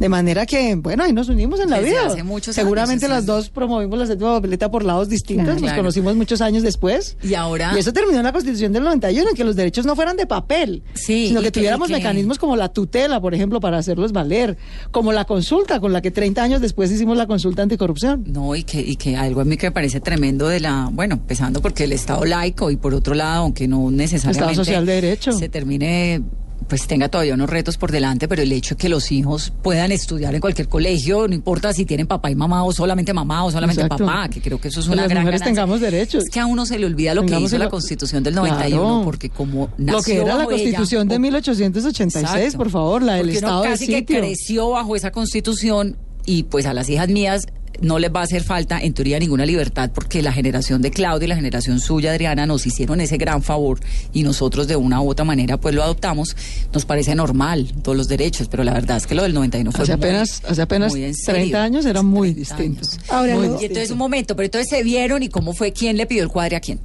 De 0.00 0.08
manera 0.08 0.46
que, 0.46 0.74
bueno, 0.76 1.04
ahí 1.04 1.12
nos 1.12 1.28
unimos 1.28 1.60
en 1.60 1.70
la 1.70 1.76
Desde 1.78 1.90
vida. 1.90 2.06
hace 2.06 2.22
muchos 2.24 2.54
Seguramente 2.56 3.04
años, 3.04 3.18
las 3.18 3.26
dos 3.26 3.50
promovimos 3.50 3.98
la 3.98 4.06
séptima 4.06 4.32
papeleta 4.32 4.70
por 4.70 4.82
lados 4.82 5.08
distintos. 5.10 5.44
Claro. 5.44 5.60
Nos 5.60 5.62
Claro. 5.70 5.76
conocimos 5.82 6.16
muchos 6.16 6.40
años 6.40 6.62
después. 6.62 7.16
Y 7.22 7.34
ahora- 7.34 7.72
Y 7.76 7.78
eso 7.80 7.92
terminó 7.92 8.16
en 8.18 8.24
la 8.24 8.32
Constitución 8.32 8.72
del 8.72 8.82
91, 8.82 9.28
en 9.30 9.36
que 9.36 9.44
los 9.44 9.56
derechos 9.56 9.84
no 9.86 9.94
fueran 9.94 10.16
de 10.16 10.26
papel, 10.26 10.82
Sí, 10.94 11.28
sino 11.28 11.42
que 11.42 11.50
tuviéramos 11.52 11.88
que- 11.88 11.94
mecanismos 11.94 12.38
como 12.38 12.56
la 12.56 12.70
tutela, 12.70 13.20
por 13.20 13.34
ejemplo, 13.34 13.60
para 13.60 13.76
hacerlos 13.78 14.12
valer, 14.12 14.56
como 14.90 15.12
la 15.12 15.26
consulta, 15.26 15.80
con 15.80 15.92
la 15.92 16.00
que 16.00 16.10
30 16.10 16.42
años 16.42 16.62
después 16.62 16.90
hicimos 16.90 17.18
la 17.18 17.26
consulta 17.26 17.62
anticorrupción. 17.62 18.24
No, 18.26 18.56
y 18.56 18.64
que, 18.64 18.80
y 18.80 18.96
que 18.96 19.16
algo 19.16 19.42
a 19.42 19.44
mí 19.44 19.58
que 19.58 19.66
me 19.66 19.72
parece 19.72 20.00
tremendo 20.00 20.48
de 20.48 20.60
la, 20.60 20.88
bueno, 20.90 21.16
empezando 21.16 21.60
porque 21.60 21.84
el 21.84 21.92
Estado 21.92 22.24
laico 22.24 22.70
y 22.70 22.76
por 22.76 22.94
otro 22.94 23.12
lado, 23.14 23.42
aunque 23.42 23.68
no 23.68 23.90
necesariamente 23.90 24.40
Estado 24.52 24.54
social 24.64 24.86
de 24.86 24.92
derecho. 24.94 25.32
se 25.32 25.50
termine, 25.50 26.22
pues 26.70 26.86
tenga 26.86 27.08
todavía 27.10 27.34
unos 27.34 27.50
retos 27.50 27.76
por 27.76 27.92
delante, 27.92 28.28
pero 28.28 28.40
el 28.40 28.50
hecho 28.52 28.74
de 28.76 28.78
que 28.78 28.88
los 28.88 29.12
hijos 29.12 29.52
puedan 29.62 29.92
estudiar 29.92 30.34
en 30.34 30.40
cualquier 30.40 30.68
colegio, 30.68 31.28
no 31.28 31.34
importa 31.34 31.72
si 31.74 31.84
tienen 31.84 32.06
papá 32.06 32.30
y 32.30 32.34
mamá 32.34 32.64
o 32.64 32.72
solamente 32.72 33.12
mamá 33.12 33.44
o 33.44 33.50
solamente 33.50 33.82
Exacto. 33.82 34.06
papá, 34.06 34.28
que 34.30 34.40
creo 34.40 34.58
que 34.60 34.68
eso 34.68 34.80
es 34.80 34.86
una 34.86 35.02
las 35.02 35.08
gran 35.10 35.24
mujeres 35.24 35.40
ganancia. 35.40 35.62
tengamos 35.62 35.80
derechos. 35.82 36.24
Es 36.24 36.30
que 36.30 36.40
a 36.40 36.46
uno 36.46 36.64
se 36.64 36.78
le 36.78 36.86
olvida 36.86 37.12
lo 37.12 37.26
que 37.26 37.38
hizo 37.38 37.58
la 37.58 37.68
Constitución 37.68 38.22
del 38.22 38.34
91, 38.36 38.80
Claro. 38.82 39.02
porque 39.04 39.28
como 39.28 39.68
nació 39.76 39.92
Lo 39.98 40.02
que 40.02 40.14
era 40.16 40.24
la 40.26 40.34
bajo 40.36 40.50
ella, 40.52 40.62
Constitución 40.62 41.08
de 41.08 41.16
o- 41.16 41.20
1886, 41.20 42.24
Exacto. 42.24 42.56
por 42.58 42.70
favor, 42.70 43.02
la 43.02 43.14
del 43.14 43.26
Porque 43.26 43.38
uno 43.38 43.46
Estado 43.48 43.62
de 43.62 43.68
casi 43.68 43.86
que 43.88 44.04
creció 44.06 44.70
bajo 44.70 44.96
esa 44.96 45.10
constitución 45.10 45.96
y 46.24 46.44
pues 46.44 46.66
a 46.66 46.72
las 46.74 46.88
hijas 46.88 47.08
mías 47.08 47.46
no 47.80 47.98
les 47.98 48.10
va 48.12 48.20
a 48.20 48.24
hacer 48.24 48.42
falta 48.42 48.78
en 48.80 48.92
teoría 48.92 49.18
ninguna 49.18 49.46
libertad 49.46 49.90
porque 49.94 50.22
la 50.22 50.32
generación 50.32 50.82
de 50.82 50.90
Claudia 50.90 51.24
y 51.24 51.28
la 51.28 51.36
generación 51.36 51.80
suya 51.80 52.10
Adriana 52.12 52.46
nos 52.46 52.66
hicieron 52.66 53.00
ese 53.00 53.16
gran 53.16 53.42
favor 53.42 53.80
y 54.12 54.22
nosotros 54.22 54.66
de 54.68 54.76
una 54.76 55.00
u 55.00 55.08
otra 55.08 55.24
manera 55.24 55.58
pues 55.58 55.74
lo 55.74 55.82
adoptamos 55.82 56.36
nos 56.72 56.84
parece 56.84 57.14
normal 57.14 57.72
todos 57.82 57.96
los 57.96 58.08
derechos 58.08 58.48
pero 58.48 58.64
la 58.64 58.72
verdad 58.74 58.96
es 58.98 59.06
que 59.06 59.14
lo 59.14 59.22
del 59.22 59.32
91 59.34 59.72
fue 59.72 59.82
Hace 59.84 59.96
muy- 59.96 60.06
apenas, 60.06 60.42
hace 60.46 60.62
apenas 60.62 60.92
muy 60.92 61.04
en 61.04 61.14
serio. 61.14 61.40
30 61.40 61.62
años 61.62 61.86
era 61.86 62.02
muy 62.02 62.32
30 62.34 62.56
distinto. 62.56 62.80
años. 62.86 62.98
Ahora, 63.08 63.34
Muy 63.36 63.46
lo- 63.48 63.60
y 63.62 63.64
entonces 63.64 63.90
un 63.90 63.98
momento 63.98 64.36
pero 64.36 64.44
entonces 64.46 64.68
se 64.68 64.82
vieron 64.82 65.22
y 65.22 65.28
cómo 65.28 65.52
fue 65.54 65.72
quién 65.72 65.96
le 65.96 66.06
pidió 66.06 66.22
el 66.22 66.28
cuadre 66.28 66.56
a 66.56 66.60
quién 66.60 66.80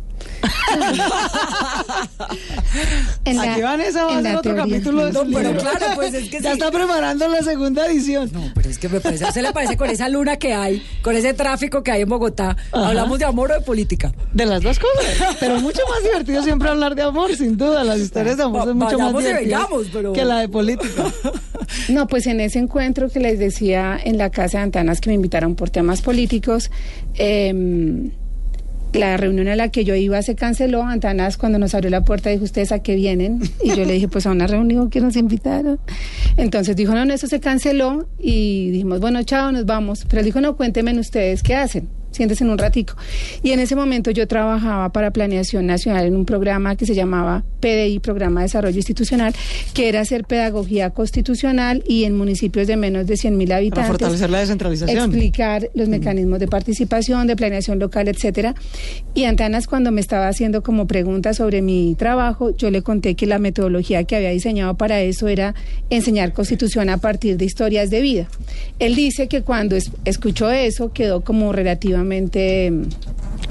En 3.25 3.37
la- 3.37 3.53
Aquí 3.53 3.61
Vanessa 3.61 4.05
va 4.05 4.17
a 4.17 4.21
la 4.21 4.29
otro 4.39 4.53
teoría. 4.53 4.63
capítulo 4.75 5.05
de 5.05 5.11
No, 5.13 5.25
su 5.25 5.31
pero 5.31 5.49
libro. 5.49 5.61
claro, 5.61 5.85
pues 5.95 6.13
es 6.13 6.29
que 6.29 6.41
Ya 6.41 6.49
sí. 6.51 6.57
está 6.59 6.71
preparando 6.71 7.27
la 7.27 7.41
segunda 7.41 7.85
edición. 7.87 8.29
No, 8.33 8.51
pero 8.53 8.69
es 8.69 8.77
que 8.77 8.89
me 8.89 8.99
parece, 8.99 9.25
¿a 9.25 9.29
usted 9.29 9.41
le 9.41 9.51
parece 9.51 9.77
con 9.77 9.89
esa 9.89 10.09
luna 10.09 10.37
que 10.37 10.53
hay, 10.53 10.85
con 11.01 11.15
ese 11.15 11.33
tráfico 11.33 11.81
que 11.83 11.91
hay 11.91 12.01
en 12.03 12.09
Bogotá? 12.09 12.55
Ajá. 12.71 12.87
¿Hablamos 12.89 13.19
de 13.19 13.25
amor 13.25 13.51
o 13.51 13.55
de 13.55 13.61
política? 13.61 14.13
De 14.33 14.45
las 14.45 14.61
dos 14.61 14.77
cosas. 14.79 15.35
Pero 15.39 15.59
mucho 15.61 15.81
más 15.89 16.03
divertido 16.03 16.43
siempre 16.43 16.69
hablar 16.69 16.95
de 16.95 17.01
amor, 17.03 17.35
sin 17.35 17.57
duda. 17.57 17.83
Las 17.83 17.99
historias 17.99 18.37
de 18.37 18.43
amor 18.43 18.61
Va- 18.61 18.65
son 18.65 18.77
mucho 18.77 18.99
más 18.99 19.23
divertidas 19.23 19.65
pero- 19.91 20.13
que 20.13 20.25
la 20.25 20.39
de 20.39 20.49
política. 20.49 21.05
No, 21.89 22.07
pues 22.07 22.27
en 22.27 22.39
ese 22.41 22.59
encuentro 22.59 23.09
que 23.09 23.19
les 23.19 23.39
decía 23.39 23.97
en 24.03 24.17
la 24.17 24.29
casa 24.29 24.59
de 24.59 24.65
Antanas 24.65 25.01
que 25.01 25.09
me 25.09 25.15
invitaron 25.15 25.55
por 25.55 25.69
temas 25.69 26.01
políticos, 26.01 26.69
em, 27.15 28.11
la 28.95 29.17
reunión 29.17 29.47
a 29.47 29.55
la 29.55 29.69
que 29.69 29.83
yo 29.83 29.95
iba 29.95 30.21
se 30.21 30.35
canceló. 30.35 30.83
Antanas 30.83 31.37
cuando 31.37 31.59
nos 31.59 31.75
abrió 31.75 31.89
la 31.89 32.03
puerta 32.03 32.29
dijo, 32.29 32.43
¿ustedes 32.43 32.71
a 32.71 32.79
qué 32.79 32.95
vienen? 32.95 33.41
Y 33.63 33.69
yo 33.69 33.85
le 33.85 33.93
dije, 33.93 34.07
pues 34.07 34.25
a 34.25 34.31
una 34.31 34.47
reunión 34.47 34.89
que 34.89 35.01
nos 35.01 35.15
invitaron. 35.15 35.79
Entonces 36.37 36.75
dijo, 36.75 36.93
no, 36.93 37.05
no, 37.05 37.13
eso 37.13 37.27
se 37.27 37.39
canceló 37.39 38.07
y 38.19 38.71
dijimos, 38.71 38.99
bueno, 38.99 39.23
chao, 39.23 39.51
nos 39.51 39.65
vamos. 39.65 40.05
Pero 40.07 40.19
él 40.19 40.25
dijo, 40.25 40.41
no, 40.41 40.55
cuéntenme 40.55 40.97
ustedes 40.99 41.43
qué 41.43 41.55
hacen. 41.55 41.89
Siéntese 42.15 42.43
en 42.43 42.49
un 42.49 42.57
ratico. 42.57 42.95
Y 43.43 43.51
en 43.51 43.59
ese 43.59 43.75
momento 43.75 44.11
yo 44.11 44.27
trabajaba 44.27 44.89
para 44.91 45.11
Planeación 45.11 45.65
Nacional 45.67 46.05
en 46.05 46.15
un 46.15 46.25
programa 46.25 46.75
que 46.75 46.85
se 46.85 46.95
llamaba 46.95 47.43
PDI, 47.59 47.99
Programa 47.99 48.41
de 48.41 48.45
Desarrollo 48.45 48.75
Institucional, 48.77 49.33
que 49.73 49.89
era 49.89 50.01
hacer 50.01 50.23
pedagogía 50.25 50.89
constitucional 50.91 51.83
y 51.87 52.03
en 52.05 52.15
municipios 52.17 52.67
de 52.67 52.77
menos 52.77 53.07
de 53.07 53.17
100 53.17 53.37
mil 53.37 53.51
habitantes. 53.51 53.83
Para 53.85 53.87
fortalecer 53.89 54.29
la 54.29 54.39
descentralización. 54.39 54.97
Explicar 54.97 55.69
los 55.73 55.89
mecanismos 55.89 56.39
de 56.39 56.47
participación, 56.47 57.27
de 57.27 57.35
planeación 57.35 57.79
local, 57.79 58.07
etcétera. 58.07 58.55
Y 59.13 59.23
Antanas, 59.25 59.67
cuando 59.67 59.91
me 59.91 60.01
estaba 60.01 60.27
haciendo 60.27 60.63
como 60.63 60.87
preguntas 60.87 61.37
sobre 61.37 61.61
mi 61.61 61.95
trabajo, 61.97 62.55
yo 62.55 62.69
le 62.71 62.81
conté 62.81 63.15
que 63.15 63.25
la 63.25 63.39
metodología 63.39 64.03
que 64.05 64.15
había 64.15 64.29
diseñado 64.29 64.75
para 64.75 65.01
eso 65.01 65.27
era 65.27 65.55
enseñar 65.89 66.33
constitución 66.33 66.89
a 66.89 66.97
partir 66.97 67.37
de 67.37 67.45
historias 67.45 67.89
de 67.89 68.01
vida. 68.01 68.27
Él 68.79 68.95
dice 68.95 69.27
que 69.27 69.41
cuando 69.41 69.75
es- 69.75 69.91
escuchó 70.05 70.51
eso 70.51 70.93
quedó 70.93 71.21
como 71.21 71.51
relativamente 71.51 72.04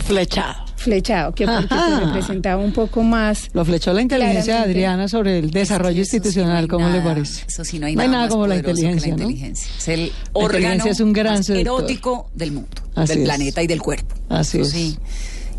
Flechado. 0.04 0.64
flechado, 0.76 1.32
que 1.34 1.46
porque 1.46 1.66
se 1.68 1.74
Ajá. 1.74 2.00
representaba 2.00 2.62
un 2.62 2.72
poco 2.72 3.02
más. 3.02 3.48
Lo 3.54 3.64
flechó 3.64 3.92
la 3.94 4.02
inteligencia 4.02 4.56
de. 4.56 4.60
Adriana 4.64 5.08
sobre 5.08 5.38
el 5.38 5.50
desarrollo 5.50 5.98
institucional, 6.00 6.68
¿cómo 6.68 6.88
le 6.90 7.00
parece? 7.00 7.44
Eso 7.48 7.64
sí, 7.64 7.78
no 7.78 7.86
hay 7.86 7.96
No 7.96 8.02
hay 8.02 8.08
nada, 8.08 8.28
como 8.28 8.46
la 8.46 8.56
inteligencia, 8.56 9.16
¿no? 9.16 9.22
inteligencia. 9.22 9.66
Es 9.78 9.88
el 9.88 10.06
La 10.08 10.12
órgano 10.34 10.56
inteligencia 10.58 10.90
es 10.92 11.00
un 11.00 11.12
gran 11.14 11.34
más 11.38 11.48
erótico 11.48 12.28
del 12.34 12.52
mundo, 12.52 12.68
Así 12.94 13.08
del 13.14 13.18
es. 13.22 13.24
planeta 13.24 13.62
y 13.62 13.66
del 13.66 13.80
cuerpo. 13.80 14.14
Así 14.28 14.58
Eso 14.60 14.66
es. 14.66 14.72
sí. 14.74 14.98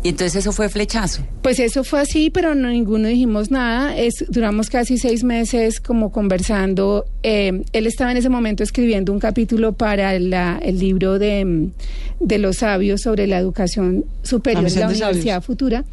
Y 0.02 0.10
entonces 0.10 0.36
eso 0.36 0.52
fue 0.52 0.68
flechazo. 0.68 1.22
Pues 1.42 1.58
eso 1.58 1.82
fue 1.82 2.00
así, 2.00 2.30
pero 2.30 2.54
no 2.54 2.68
ninguno 2.68 3.08
dijimos 3.08 3.50
nada. 3.50 3.96
Es, 3.96 4.24
duramos 4.28 4.70
casi 4.70 4.98
seis 4.98 5.24
meses 5.24 5.80
como 5.80 6.12
conversando. 6.12 7.06
Eh, 7.24 7.64
él 7.72 7.86
estaba 7.86 8.12
en 8.12 8.16
ese 8.18 8.28
momento 8.28 8.62
escribiendo 8.62 9.12
un 9.12 9.18
capítulo 9.18 9.72
para 9.72 10.16
la- 10.20 10.60
el 10.62 10.78
libro 10.78 11.18
de, 11.18 11.44
mm, 11.44 11.70
de 12.20 12.38
los 12.38 12.58
sabios 12.58 13.00
sobre 13.02 13.26
la 13.26 13.38
educación 13.38 14.04
superior 14.22 14.70
de 14.70 14.80
la. 14.80 14.86
Universidad 14.86 15.42
Futura. 15.42 15.84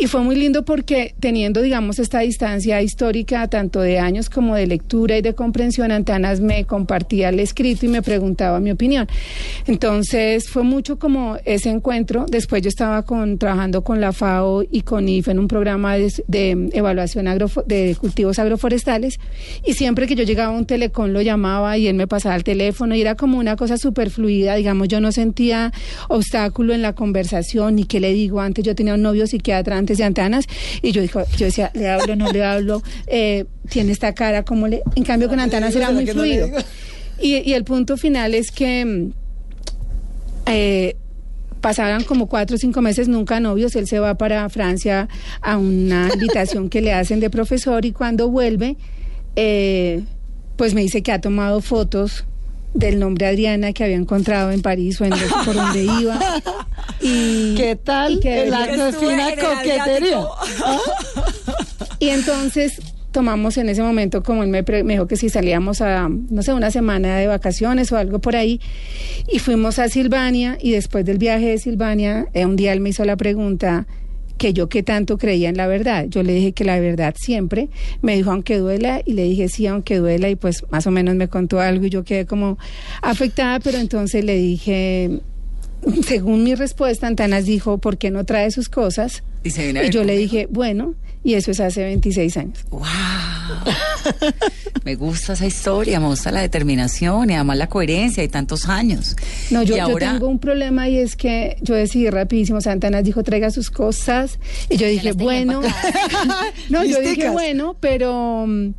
Y 0.00 0.06
fue 0.06 0.22
muy 0.22 0.36
lindo 0.36 0.64
porque 0.64 1.14
teniendo, 1.18 1.60
digamos, 1.60 1.98
esta 1.98 2.20
distancia 2.20 2.80
histórica, 2.80 3.48
tanto 3.48 3.80
de 3.80 3.98
años 3.98 4.30
como 4.30 4.54
de 4.54 4.68
lectura 4.68 5.18
y 5.18 5.22
de 5.22 5.34
comprensión, 5.34 5.90
Antanas 5.90 6.40
me 6.40 6.64
compartía 6.66 7.30
el 7.30 7.40
escrito 7.40 7.84
y 7.84 7.88
me 7.88 8.00
preguntaba 8.00 8.60
mi 8.60 8.70
opinión. 8.70 9.08
Entonces 9.66 10.48
fue 10.48 10.62
mucho 10.62 11.00
como 11.00 11.36
ese 11.44 11.70
encuentro. 11.70 12.26
Después 12.30 12.62
yo 12.62 12.68
estaba 12.68 13.02
con, 13.02 13.38
trabajando 13.38 13.82
con 13.82 14.00
la 14.00 14.12
FAO 14.12 14.62
y 14.70 14.82
con 14.82 15.08
IFE 15.08 15.32
en 15.32 15.40
un 15.40 15.48
programa 15.48 15.96
de, 15.96 16.12
de 16.28 16.68
evaluación 16.74 17.26
agrofo- 17.26 17.64
de 17.66 17.96
cultivos 18.00 18.38
agroforestales 18.38 19.18
y 19.66 19.72
siempre 19.72 20.06
que 20.06 20.14
yo 20.14 20.22
llegaba 20.22 20.54
a 20.54 20.56
un 20.56 20.64
telecom 20.66 21.08
lo 21.08 21.22
llamaba 21.22 21.76
y 21.76 21.88
él 21.88 21.94
me 21.94 22.06
pasaba 22.06 22.36
el 22.36 22.44
teléfono 22.44 22.94
y 22.94 23.00
era 23.00 23.16
como 23.16 23.36
una 23.38 23.56
cosa 23.56 23.76
súper 23.76 24.10
fluida, 24.10 24.54
digamos, 24.54 24.86
yo 24.86 25.00
no 25.00 25.10
sentía 25.10 25.72
obstáculo 26.08 26.72
en 26.72 26.82
la 26.82 26.92
conversación 26.94 27.74
ni 27.74 27.84
qué 27.84 27.98
le 27.98 28.12
digo 28.12 28.40
antes, 28.40 28.64
yo 28.64 28.76
tenía 28.76 28.94
un 28.94 29.02
novio 29.02 29.26
psiquiatra 29.26 29.76
antes 29.76 29.87
de 29.96 30.04
Antanas 30.04 30.44
y 30.82 30.92
yo, 30.92 31.00
dijo, 31.00 31.22
yo 31.38 31.46
decía, 31.46 31.70
le 31.74 31.88
hablo, 31.88 32.16
no 32.16 32.30
le 32.30 32.44
hablo, 32.44 32.82
eh, 33.06 33.46
tiene 33.70 33.92
esta 33.92 34.12
cara, 34.12 34.42
como 34.42 34.68
le... 34.68 34.82
En 34.94 35.04
cambio 35.04 35.28
con 35.30 35.40
Antanas 35.40 35.74
era 35.74 35.90
muy 35.90 36.06
fluido. 36.06 36.48
Y, 37.20 37.36
y 37.36 37.54
el 37.54 37.64
punto 37.64 37.96
final 37.96 38.34
es 38.34 38.50
que... 38.50 38.84
mm, 38.84 39.12
eh, 40.46 40.96
pasaban 41.60 42.04
como 42.04 42.28
cuatro 42.28 42.56
o 42.56 42.58
cinco 42.58 42.80
meses 42.82 43.08
nunca 43.08 43.40
novios, 43.40 43.74
él 43.76 43.86
se 43.86 43.98
va 43.98 44.16
para 44.16 44.48
Francia 44.48 45.08
a 45.40 45.56
una 45.58 46.08
invitación 46.12 46.70
que 46.70 46.80
le 46.80 46.92
hacen 46.92 47.20
de 47.20 47.30
profesor 47.30 47.84
y 47.84 47.92
cuando 47.92 48.28
vuelve, 48.28 48.76
eh, 49.36 50.02
pues 50.56 50.74
me 50.74 50.82
dice 50.82 51.02
que 51.02 51.12
ha 51.12 51.20
tomado 51.20 51.60
fotos 51.60 52.24
del 52.74 52.98
nombre 52.98 53.26
Adriana 53.26 53.72
que 53.72 53.84
había 53.84 53.96
encontrado 53.96 54.52
en 54.52 54.62
París 54.62 55.00
o 55.00 55.04
en 55.04 55.12
por 55.44 55.54
donde 55.54 55.84
iba. 55.84 56.18
Y, 57.00 57.54
¿Qué 57.56 57.76
tal 57.76 58.14
y 58.14 58.20
que 58.20 58.42
el 58.44 58.54
acto 58.54 58.84
de 58.86 58.92
fina 58.92 59.28
coquetería? 59.36 60.20
y 61.98 62.08
entonces 62.08 62.80
tomamos 63.12 63.56
en 63.56 63.68
ese 63.68 63.82
momento, 63.82 64.22
como 64.22 64.42
él 64.42 64.48
me, 64.50 64.62
pre- 64.62 64.84
me 64.84 64.92
dijo 64.94 65.06
que 65.06 65.16
si 65.16 65.28
salíamos 65.28 65.80
a, 65.80 66.08
no 66.08 66.42
sé, 66.42 66.52
una 66.52 66.70
semana 66.70 67.16
de 67.16 67.26
vacaciones 67.26 67.90
o 67.90 67.96
algo 67.96 68.18
por 68.20 68.36
ahí, 68.36 68.60
y 69.32 69.38
fuimos 69.38 69.78
a 69.78 69.88
Silvania, 69.88 70.58
y 70.60 70.72
después 70.72 71.04
del 71.04 71.18
viaje 71.18 71.46
de 71.46 71.58
Silvania, 71.58 72.26
eh, 72.34 72.44
un 72.44 72.56
día 72.56 72.72
él 72.72 72.80
me 72.80 72.90
hizo 72.90 73.04
la 73.04 73.16
pregunta 73.16 73.86
que 74.36 74.52
yo 74.52 74.68
qué 74.68 74.84
tanto 74.84 75.18
creía 75.18 75.48
en 75.48 75.56
la 75.56 75.66
verdad. 75.66 76.04
Yo 76.08 76.22
le 76.22 76.32
dije 76.32 76.52
que 76.52 76.62
la 76.64 76.78
verdad 76.78 77.12
siempre. 77.18 77.70
Me 78.02 78.14
dijo, 78.14 78.30
aunque 78.30 78.58
duela, 78.58 79.02
y 79.04 79.14
le 79.14 79.24
dije, 79.24 79.48
sí, 79.48 79.66
aunque 79.66 79.96
duela, 79.96 80.28
y 80.28 80.36
pues 80.36 80.64
más 80.70 80.86
o 80.86 80.92
menos 80.92 81.16
me 81.16 81.26
contó 81.26 81.58
algo 81.60 81.86
y 81.86 81.90
yo 81.90 82.04
quedé 82.04 82.24
como 82.24 82.56
afectada, 83.02 83.58
pero 83.58 83.78
entonces 83.78 84.24
le 84.24 84.36
dije, 84.36 85.22
según 86.06 86.44
mi 86.44 86.54
respuesta, 86.54 87.06
Antanas 87.06 87.44
dijo, 87.46 87.78
¿por 87.78 87.98
qué 87.98 88.10
no 88.10 88.24
trae 88.24 88.50
sus 88.50 88.68
cosas? 88.68 89.22
Y 89.44 89.50
se 89.50 89.64
viene 89.64 89.80
a 89.80 89.86
Y 89.86 89.90
yo 89.90 90.04
le 90.04 90.16
dije, 90.16 90.48
bueno, 90.50 90.94
y 91.24 91.34
eso 91.34 91.50
es 91.50 91.60
hace 91.60 91.82
26 91.82 92.36
años. 92.36 92.64
¡Wow! 92.70 92.82
me 94.84 94.94
gusta 94.94 95.34
esa 95.34 95.46
historia, 95.46 96.00
me 96.00 96.06
gusta 96.06 96.30
la 96.30 96.40
determinación 96.40 97.30
y 97.30 97.34
además 97.34 97.58
la 97.58 97.68
coherencia 97.68 98.22
y 98.22 98.28
tantos 98.28 98.68
años. 98.68 99.16
No, 99.50 99.62
yo, 99.62 99.82
ahora, 99.82 100.12
tengo 100.12 100.28
un 100.28 100.38
problema 100.38 100.88
y 100.88 100.98
es 100.98 101.16
que 101.16 101.56
yo 101.60 101.74
decidí 101.74 102.08
rapidísimo, 102.08 102.60
Santanas 102.60 103.04
dijo, 103.04 103.22
traiga 103.22 103.50
sus 103.50 103.70
cosas, 103.70 104.38
y 104.70 104.76
yo 104.76 104.86
dije, 104.86 105.12
bueno, 105.12 105.60
no, 106.70 106.84
yo 106.84 107.00
dije, 107.00 107.30
bueno, 107.30 107.76
pero 107.80 108.46
mm, 108.46 108.70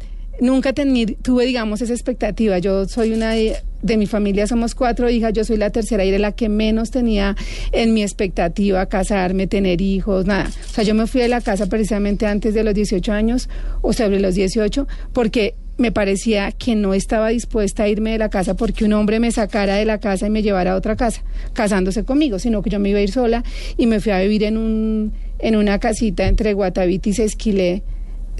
nunca 0.41 0.73
tení- 0.73 1.17
tuve, 1.21 1.45
digamos, 1.45 1.82
esa 1.82 1.93
expectativa. 1.93 2.58
Yo 2.60 2.88
soy 2.88 3.12
una 3.13 3.32
de, 3.34 3.58
mi 3.97 4.06
familia, 4.08 4.47
somos 4.47 4.75
cuatro 4.75 5.10
hijas, 5.10 5.34
yo 5.34 5.43
soy 5.43 5.58
la 5.58 5.69
tercera 5.69 6.04
y 6.06 6.10
era 6.10 6.19
la 6.19 6.32
que 6.34 6.49
menos 6.49 6.91
tenía 6.91 7.36
en 7.71 7.93
mi 7.93 8.02
expectativa 8.04 8.86
casarme, 8.88 9.47
tener 9.47 9.82
hijos, 9.82 10.25
nada. 10.25 10.49
O 10.69 10.73
sea, 10.73 10.84
yo 10.84 10.93
me 10.95 11.08
fui 11.08 11.21
de 11.21 11.28
la 11.30 11.41
casa 11.41 11.67
precisamente 11.67 12.25
antes 12.25 12.54
de 12.54 12.63
los 12.63 12.73
18 12.73 13.12
años 13.13 13.49
o 13.82 13.93
sobre 13.93 14.19
los 14.19 14.36
18 14.36 14.88
porque 15.13 15.56
me 15.78 15.93
parecía 15.93 16.52
que 16.52 16.75
no 16.75 16.93
estaba 16.93 17.30
dispuesta 17.30 17.84
a 17.84 17.88
irme 17.88 18.12
de 18.12 18.17
la 18.17 18.30
casa 18.30 18.54
porque 18.54 18.84
un 18.84 18.91
hombre 18.91 19.21
me 19.21 19.32
sacara 19.32 19.75
de 19.75 19.86
la 19.86 19.97
casa 19.97 20.28
y 20.28 20.30
me 20.30 20.41
llevara 20.41 20.73
a 20.73 20.75
otra 20.75 20.97
casa, 20.97 21.23
casándose 21.54 22.04
conmigo, 22.04 22.38
sino 22.38 22.62
que 22.62 22.69
yo 22.69 22.80
me 22.82 22.89
iba 22.89 22.99
a 22.99 23.02
ir 23.02 23.12
sola 23.13 23.43
y 23.78 23.88
me 23.88 24.02
fui 24.02 24.12
a 24.12 24.19
vivir 24.19 24.43
en 24.43 24.58
un 24.58 25.13
en 25.41 25.56
una 25.56 25.80
casita 25.80 26.28
entre 26.28 26.52
Guatavita 26.54 27.08
y 27.08 27.13
Sesquilé 27.13 27.82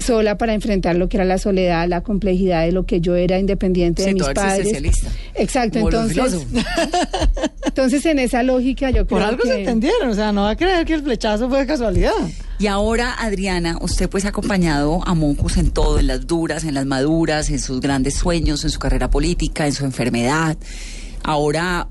sola 0.00 0.38
para 0.38 0.54
enfrentar 0.54 0.96
lo 0.96 1.08
que 1.08 1.16
era 1.16 1.24
la 1.24 1.38
soledad, 1.38 1.88
la 1.88 2.02
complejidad 2.02 2.64
de 2.64 2.72
lo 2.72 2.86
que 2.86 3.00
yo 3.00 3.14
era 3.16 3.38
independiente 3.38 4.04
de 4.04 4.14
mis 4.14 4.22
eres 4.22 4.34
padres. 4.34 5.04
Exacto, 5.34 5.80
Como 5.80 5.90
entonces, 5.90 6.46
entonces 7.64 8.06
en 8.06 8.18
esa 8.18 8.42
lógica 8.42 8.90
yo 8.90 9.06
creo 9.06 9.18
Por 9.18 9.22
algo 9.22 9.42
que 9.42 9.48
se 9.48 9.60
entendieron, 9.60 10.08
o 10.08 10.14
sea, 10.14 10.32
no 10.32 10.42
va 10.42 10.50
a 10.50 10.56
creer 10.56 10.84
que 10.84 10.94
el 10.94 11.02
flechazo 11.02 11.48
fue 11.48 11.60
de 11.60 11.66
casualidad. 11.66 12.12
Y 12.58 12.66
ahora, 12.66 13.14
Adriana, 13.18 13.78
usted 13.80 14.08
pues 14.10 14.24
ha 14.24 14.28
acompañado 14.28 15.00
a 15.06 15.14
Mocus 15.14 15.56
en 15.56 15.70
todo, 15.70 15.98
en 15.98 16.06
las 16.06 16.26
duras, 16.26 16.64
en 16.64 16.74
las 16.74 16.84
maduras, 16.84 17.48
en 17.48 17.58
sus 17.58 17.80
grandes 17.80 18.14
sueños, 18.14 18.64
en 18.64 18.70
su 18.70 18.78
carrera 18.78 19.08
política, 19.08 19.66
en 19.66 19.72
su 19.72 19.84
enfermedad. 19.84 20.58
Ahora, 21.22 21.88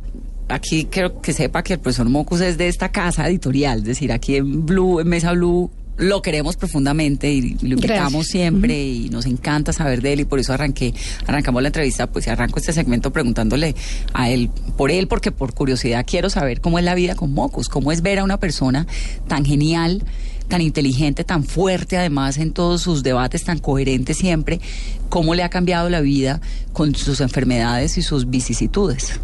aquí 0.48 0.86
quiero 0.86 1.22
que 1.22 1.34
sepa 1.34 1.64
que 1.64 1.74
el 1.74 1.80
profesor 1.80 2.08
Mocus 2.10 2.42
es 2.42 2.58
de 2.58 2.68
esta 2.68 2.92
casa 2.92 3.28
editorial, 3.28 3.80
es 3.80 3.86
decir, 3.86 4.12
aquí 4.12 4.36
en 4.36 4.66
Blue, 4.66 5.00
en 5.00 5.08
Mesa 5.08 5.32
Blue, 5.34 5.72
lo 6.00 6.22
queremos 6.22 6.56
profundamente 6.56 7.32
y 7.32 7.56
lo 7.62 7.76
invitamos 7.76 8.14
Gracias. 8.14 8.28
siempre 8.28 8.88
y 8.88 9.10
nos 9.10 9.26
encanta 9.26 9.74
saber 9.74 10.02
de 10.02 10.14
él 10.14 10.22
y 10.22 10.26
por 10.26 10.40
eso 10.40 10.54
arranqué, 10.54 10.94
arrancamos 11.28 11.62
la 11.62 11.68
entrevista, 11.68 12.08
pues 12.08 12.28
arranco 12.28 12.60
este 12.60 12.74
segmento 12.74 13.12
preguntándole 13.12 13.76
a 14.14 14.30
él, 14.30 14.50
por 14.78 14.92
él, 14.92 15.08
porque 15.08 15.32
por 15.32 15.54
curiosidad 15.54 16.06
quiero 16.08 16.30
saber 16.30 16.62
cómo 16.62 16.80
es 16.80 16.86
la 16.86 16.96
vida 16.96 17.16
con 17.16 17.34
Mocus, 17.34 17.68
cómo 17.68 17.92
es 17.92 18.02
ver 18.02 18.20
a 18.20 18.24
una 18.24 18.40
persona 18.40 18.88
tan 19.28 19.44
genial, 19.44 20.04
tan 20.48 20.62
inteligente, 20.62 21.26
tan 21.26 21.44
fuerte 21.44 21.98
además 21.98 22.38
en 22.38 22.54
todos 22.54 22.82
sus 22.82 23.04
debates, 23.04 23.44
tan 23.44 23.60
coherente 23.60 24.14
siempre, 24.14 24.62
cómo 25.10 25.36
le 25.36 25.44
ha 25.44 25.50
cambiado 25.50 25.90
la 25.90 26.00
vida 26.00 26.40
con 26.72 26.96
sus 26.96 27.20
enfermedades 27.20 27.98
y 27.98 28.02
sus 28.02 28.30
vicisitudes. 28.30 29.20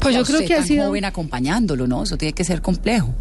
Pues 0.00 0.14
yo 0.14 0.24
creo 0.24 0.46
que 0.46 0.54
ha 0.54 0.62
sido 0.62 0.86
joven 0.86 1.04
acompañándolo, 1.04 1.86
¿no? 1.86 2.04
Eso 2.04 2.16
tiene 2.16 2.32
que 2.32 2.44
ser 2.44 2.62
complejo. 2.62 3.14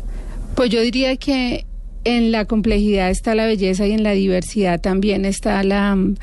Pues 0.55 0.69
yo 0.69 0.81
diría 0.81 1.15
que 1.17 1.65
en 2.03 2.31
la 2.31 2.45
complejidad 2.45 3.10
está 3.10 3.36
la 3.36 3.45
belleza 3.45 3.88
y 3.88 3.91
en 3.91 4.03
la 4.03 4.12
diversidad 4.12 4.79
también 4.79 5.25
está 5.25 5.63
la 5.63 5.95
mm, 5.95 6.15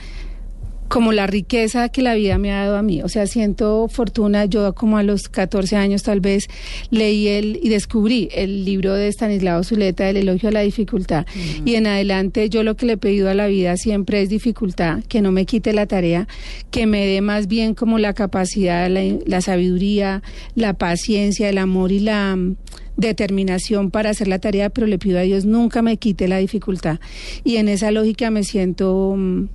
como 0.88 1.12
la 1.12 1.26
riqueza 1.26 1.88
que 1.88 2.02
la 2.02 2.14
vida 2.14 2.38
me 2.38 2.52
ha 2.52 2.64
dado 2.64 2.76
a 2.76 2.82
mí. 2.82 3.02
O 3.02 3.08
sea, 3.08 3.26
siento 3.26 3.88
fortuna. 3.88 4.44
Yo 4.44 4.74
como 4.74 4.96
a 4.96 5.02
los 5.02 5.28
14 5.28 5.76
años 5.76 6.02
tal 6.02 6.20
vez 6.20 6.46
leí 6.90 7.26
el 7.26 7.58
y 7.62 7.68
descubrí 7.68 8.28
el 8.32 8.64
libro 8.64 8.94
de 8.94 9.08
Stanislao 9.08 9.64
Zuleta, 9.64 10.08
El 10.08 10.18
elogio 10.18 10.50
a 10.50 10.52
la 10.52 10.60
dificultad. 10.60 11.26
Y 11.64 11.74
en 11.74 11.86
adelante 11.86 12.48
yo 12.48 12.62
lo 12.62 12.76
que 12.76 12.86
le 12.86 12.92
he 12.92 12.96
pedido 12.96 13.28
a 13.28 13.34
la 13.34 13.46
vida 13.46 13.76
siempre 13.76 14.22
es 14.22 14.28
dificultad, 14.28 15.02
que 15.08 15.20
no 15.20 15.32
me 15.32 15.46
quite 15.46 15.72
la 15.72 15.86
tarea, 15.86 16.28
que 16.70 16.86
me 16.86 17.06
dé 17.06 17.20
más 17.20 17.48
bien 17.48 17.74
como 17.74 17.98
la 17.98 18.12
capacidad, 18.12 18.88
la, 18.88 19.02
la 19.26 19.40
sabiduría, 19.40 20.22
la 20.54 20.74
paciencia, 20.74 21.48
el 21.48 21.58
amor 21.58 21.90
y 21.92 22.00
la 22.00 22.36
mm, 22.36 22.56
determinación 22.96 23.90
para 23.90 24.10
hacer 24.10 24.28
la 24.28 24.38
tarea, 24.38 24.70
pero 24.70 24.86
le 24.86 24.98
pido 24.98 25.18
a 25.18 25.22
Dios 25.22 25.44
nunca 25.44 25.82
me 25.82 25.96
quite 25.96 26.28
la 26.28 26.38
dificultad. 26.38 26.98
Y 27.44 27.56
en 27.56 27.68
esa 27.68 27.90
lógica 27.90 28.30
me 28.30 28.44
siento 28.44 29.14
mm, 29.16 29.48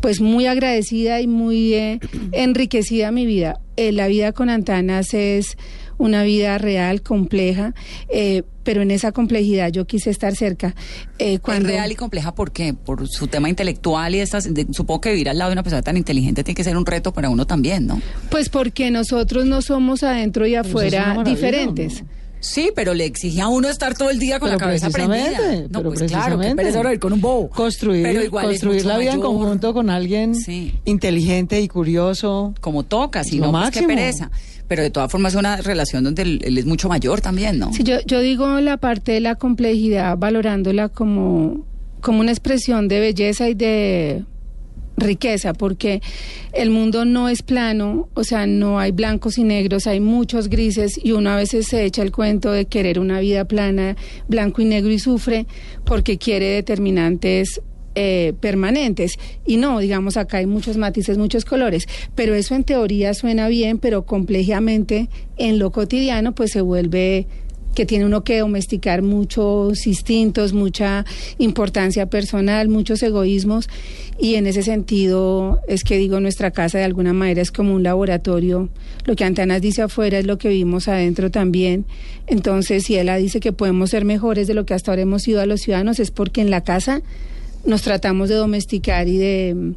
pues 0.00 0.20
muy 0.20 0.46
agradecida 0.46 1.20
y 1.20 1.26
muy 1.26 1.74
eh, 1.74 2.00
enriquecida 2.32 3.10
mi 3.12 3.26
vida. 3.26 3.60
Eh, 3.76 3.92
la 3.92 4.06
vida 4.08 4.32
con 4.32 4.48
Antanas 4.50 5.12
es 5.14 5.56
una 5.98 6.22
vida 6.24 6.58
real, 6.58 7.00
compleja, 7.00 7.74
eh, 8.10 8.42
pero 8.64 8.82
en 8.82 8.90
esa 8.90 9.12
complejidad 9.12 9.70
yo 9.72 9.86
quise 9.86 10.10
estar 10.10 10.34
cerca. 10.36 10.74
Eh, 11.18 11.38
cuando... 11.38 11.68
¿Es 11.68 11.74
real 11.74 11.90
y 11.92 11.94
compleja 11.94 12.34
por 12.34 12.52
qué? 12.52 12.74
Por 12.74 13.08
su 13.08 13.28
tema 13.28 13.48
intelectual 13.48 14.14
y 14.14 14.18
estas, 14.20 14.52
de- 14.52 14.66
supongo 14.72 15.00
que 15.00 15.10
vivir 15.12 15.30
al 15.30 15.38
lado 15.38 15.50
de 15.50 15.54
una 15.54 15.62
persona 15.62 15.80
tan 15.82 15.96
inteligente 15.96 16.44
tiene 16.44 16.54
que 16.56 16.64
ser 16.64 16.76
un 16.76 16.84
reto 16.84 17.12
para 17.14 17.30
uno 17.30 17.46
también, 17.46 17.86
¿no? 17.86 18.00
Pues 18.30 18.50
porque 18.50 18.90
nosotros 18.90 19.46
no 19.46 19.62
somos 19.62 20.02
adentro 20.02 20.46
y 20.46 20.54
afuera 20.54 21.22
diferentes. 21.24 22.04
Sí, 22.46 22.70
pero 22.74 22.94
le 22.94 23.04
exige 23.04 23.40
a 23.40 23.48
uno 23.48 23.68
estar 23.68 23.96
todo 23.96 24.08
el 24.10 24.18
día 24.18 24.38
con 24.38 24.48
Pero 24.48 24.58
la 24.58 24.64
cabeza 24.64 24.90
prendida. 24.90 25.66
No, 25.68 25.80
pero 25.80 25.92
pues 25.92 26.02
claro, 26.04 26.38
que 26.38 26.54
pereza 26.54 26.92
ir 26.92 27.00
con 27.00 27.12
un 27.12 27.20
bobo. 27.20 27.50
Construir, 27.50 28.02
Pero 28.02 28.22
igual 28.22 28.46
es 28.46 28.60
construir 28.60 28.86
la 28.86 28.98
vida 28.98 29.12
en 29.12 29.20
conjunto 29.20 29.74
con 29.74 29.90
alguien 29.90 30.34
inteligente 30.84 31.60
y 31.60 31.68
curioso. 31.68 32.54
Como 32.60 32.84
toca, 32.84 33.24
si 33.24 33.40
no, 33.40 33.50
pues 33.50 33.70
qué 33.70 33.82
pereza. 33.82 34.30
Pero 34.68 34.82
de 34.82 34.90
todas 34.90 35.10
formas 35.10 35.34
es 35.34 35.38
una 35.38 35.56
relación 35.58 36.02
donde 36.02 36.22
él, 36.22 36.40
él 36.44 36.58
es 36.58 36.66
mucho 36.66 36.88
mayor 36.88 37.20
también, 37.20 37.58
¿no? 37.58 37.72
Sí, 37.72 37.84
yo, 37.84 38.00
yo 38.04 38.20
digo 38.20 38.58
la 38.60 38.76
parte 38.78 39.12
de 39.12 39.20
la 39.20 39.36
complejidad 39.36 40.16
valorándola 40.18 40.88
como, 40.88 41.64
como 42.00 42.20
una 42.20 42.32
expresión 42.32 42.88
de 42.88 42.98
belleza 42.98 43.48
y 43.48 43.54
de 43.54 44.24
riqueza, 44.96 45.52
porque 45.52 46.00
el 46.52 46.70
mundo 46.70 47.04
no 47.04 47.28
es 47.28 47.42
plano, 47.42 48.08
o 48.14 48.24
sea, 48.24 48.46
no 48.46 48.78
hay 48.78 48.92
blancos 48.92 49.38
y 49.38 49.44
negros, 49.44 49.86
hay 49.86 50.00
muchos 50.00 50.48
grises 50.48 50.98
y 51.02 51.12
uno 51.12 51.30
a 51.30 51.36
veces 51.36 51.66
se 51.66 51.84
echa 51.84 52.02
el 52.02 52.12
cuento 52.12 52.52
de 52.52 52.66
querer 52.66 52.98
una 52.98 53.20
vida 53.20 53.44
plana, 53.44 53.96
blanco 54.28 54.62
y 54.62 54.64
negro 54.64 54.90
y 54.90 54.98
sufre 54.98 55.46
porque 55.84 56.18
quiere 56.18 56.46
determinantes 56.46 57.60
eh, 57.98 58.34
permanentes. 58.40 59.14
Y 59.46 59.56
no, 59.56 59.78
digamos, 59.78 60.18
acá 60.18 60.36
hay 60.36 60.46
muchos 60.46 60.76
matices, 60.76 61.16
muchos 61.16 61.46
colores, 61.46 61.86
pero 62.14 62.34
eso 62.34 62.54
en 62.54 62.62
teoría 62.62 63.14
suena 63.14 63.48
bien, 63.48 63.78
pero 63.78 64.04
complejamente 64.04 65.08
en 65.38 65.58
lo 65.58 65.70
cotidiano 65.70 66.34
pues 66.34 66.52
se 66.52 66.60
vuelve 66.60 67.26
que 67.76 67.86
tiene 67.86 68.06
uno 68.06 68.24
que 68.24 68.38
domesticar 68.38 69.02
muchos 69.02 69.86
instintos, 69.86 70.54
mucha 70.54 71.04
importancia 71.36 72.06
personal, 72.06 72.68
muchos 72.68 73.02
egoísmos. 73.02 73.68
Y 74.18 74.36
en 74.36 74.46
ese 74.46 74.62
sentido 74.62 75.60
es 75.68 75.84
que 75.84 75.98
digo 75.98 76.18
nuestra 76.18 76.50
casa 76.50 76.78
de 76.78 76.84
alguna 76.84 77.12
manera 77.12 77.42
es 77.42 77.52
como 77.52 77.74
un 77.74 77.82
laboratorio, 77.82 78.70
lo 79.04 79.14
que 79.14 79.24
Antanas 79.24 79.60
dice 79.60 79.82
afuera 79.82 80.18
es 80.18 80.26
lo 80.26 80.38
que 80.38 80.48
vimos 80.48 80.88
adentro 80.88 81.30
también, 81.30 81.84
entonces 82.26 82.84
si 82.84 82.98
ella 82.98 83.16
dice 83.16 83.40
que 83.40 83.52
podemos 83.52 83.90
ser 83.90 84.06
mejores 84.06 84.46
de 84.46 84.54
lo 84.54 84.64
que 84.64 84.72
hasta 84.72 84.90
ahora 84.90 85.02
hemos 85.02 85.22
sido 85.22 85.42
a 85.42 85.46
los 85.46 85.60
ciudadanos 85.60 86.00
es 86.00 86.10
porque 86.10 86.40
en 86.40 86.50
la 86.50 86.62
casa 86.62 87.02
nos 87.66 87.82
tratamos 87.82 88.30
de 88.30 88.36
domesticar 88.36 89.06
y 89.06 89.18
de 89.18 89.74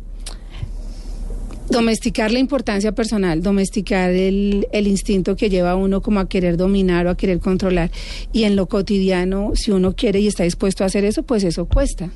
domesticar 1.70 2.32
la 2.32 2.40
importancia 2.40 2.92
personal, 2.94 3.42
domesticar 3.42 4.10
el, 4.12 4.68
el 4.72 4.88
instinto 4.88 5.36
que 5.36 5.50
lleva 5.50 5.72
a 5.72 5.76
uno 5.76 6.02
como 6.02 6.20
a 6.20 6.28
querer 6.28 6.58
dominar 6.58 7.08
o 7.08 7.12
a 7.12 7.18
querer 7.18 7.40
controlar. 7.40 7.92
Y 8.34 8.44
en 8.44 8.56
lo 8.56 8.68
cotidiano, 8.68 9.52
si 9.56 9.72
uno 9.72 9.96
quiere 9.96 10.20
y 10.20 10.28
está 10.28 10.44
dispuesto 10.44 10.84
a 10.84 10.88
hacer 10.88 11.06
eso, 11.06 11.24
pues 11.24 11.44
eso 11.44 11.66
cuesta. 11.66 12.10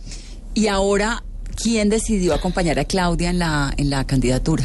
Y 0.56 0.68
ahora, 0.68 1.24
¿quién 1.62 1.89
decidió 1.89 2.34
acompañar 2.34 2.80
a 2.80 2.86
Claudia 2.86 3.30
en 3.30 3.39
la, 3.39 3.74
en 3.78 3.89
la 3.89 4.06
candidatura? 4.06 4.63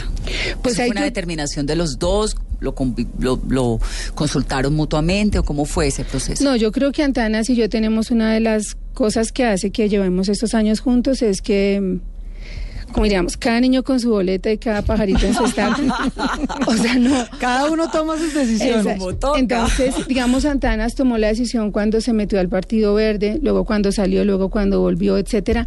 Pues 0.63 0.75
¿Eso 0.75 0.83
hay 0.83 0.89
fue 0.89 0.93
una 0.93 1.01
que- 1.03 1.11
determinación 1.11 1.67
de 1.67 1.77
los 1.77 1.99
dos? 1.99 2.37
¿Lo, 2.61 2.75
lo, 3.21 3.41
lo 3.49 3.79
consultaron 4.17 4.75
mutuamente 4.75 5.39
o 5.39 5.45
cómo 5.45 5.65
fue 5.65 5.87
ese 5.87 6.05
proceso? 6.05 6.43
No, 6.43 6.57
yo 6.57 6.73
creo 6.73 6.91
que 6.91 7.05
Antanas 7.05 7.49
y 7.51 7.55
yo 7.55 7.69
tenemos 7.69 8.11
una 8.11 8.33
de 8.35 8.41
las 8.41 8.77
cosas 8.95 9.31
que 9.31 9.45
hace 9.45 9.71
que 9.71 9.89
llevemos 9.89 10.29
estos 10.29 10.55
años 10.55 10.81
juntos 10.81 11.23
es 11.23 11.41
que, 11.41 11.99
como 12.93 13.05
diríamos, 13.05 13.37
cada 13.37 13.61
niño 13.61 13.83
con 13.83 14.01
su 14.01 14.11
boleta 14.11 14.51
y 14.51 14.59
cada 14.59 14.83
pajarito 14.83 15.27
en 15.27 15.35
su 15.35 15.45
estaca. 15.45 15.77
o 16.67 16.73
sea, 16.75 16.95
no. 16.97 17.25
Cada 17.39 17.71
uno 17.71 17.91
toma 17.91 18.17
sus 18.19 18.35
decisiones. 18.35 18.99
Entonces, 19.37 19.95
digamos, 20.09 20.45
Antanas 20.45 20.95
tomó 20.95 21.19
la 21.19 21.29
decisión 21.29 21.71
cuando 21.73 22.01
se 22.01 22.13
metió 22.13 22.41
al 22.41 22.49
Partido 22.49 22.95
Verde, 22.95 23.39
luego 23.43 23.65
cuando 23.65 23.93
salió, 23.93 24.25
luego 24.25 24.49
cuando 24.51 24.81
volvió, 24.81 25.19
etcétera 25.19 25.67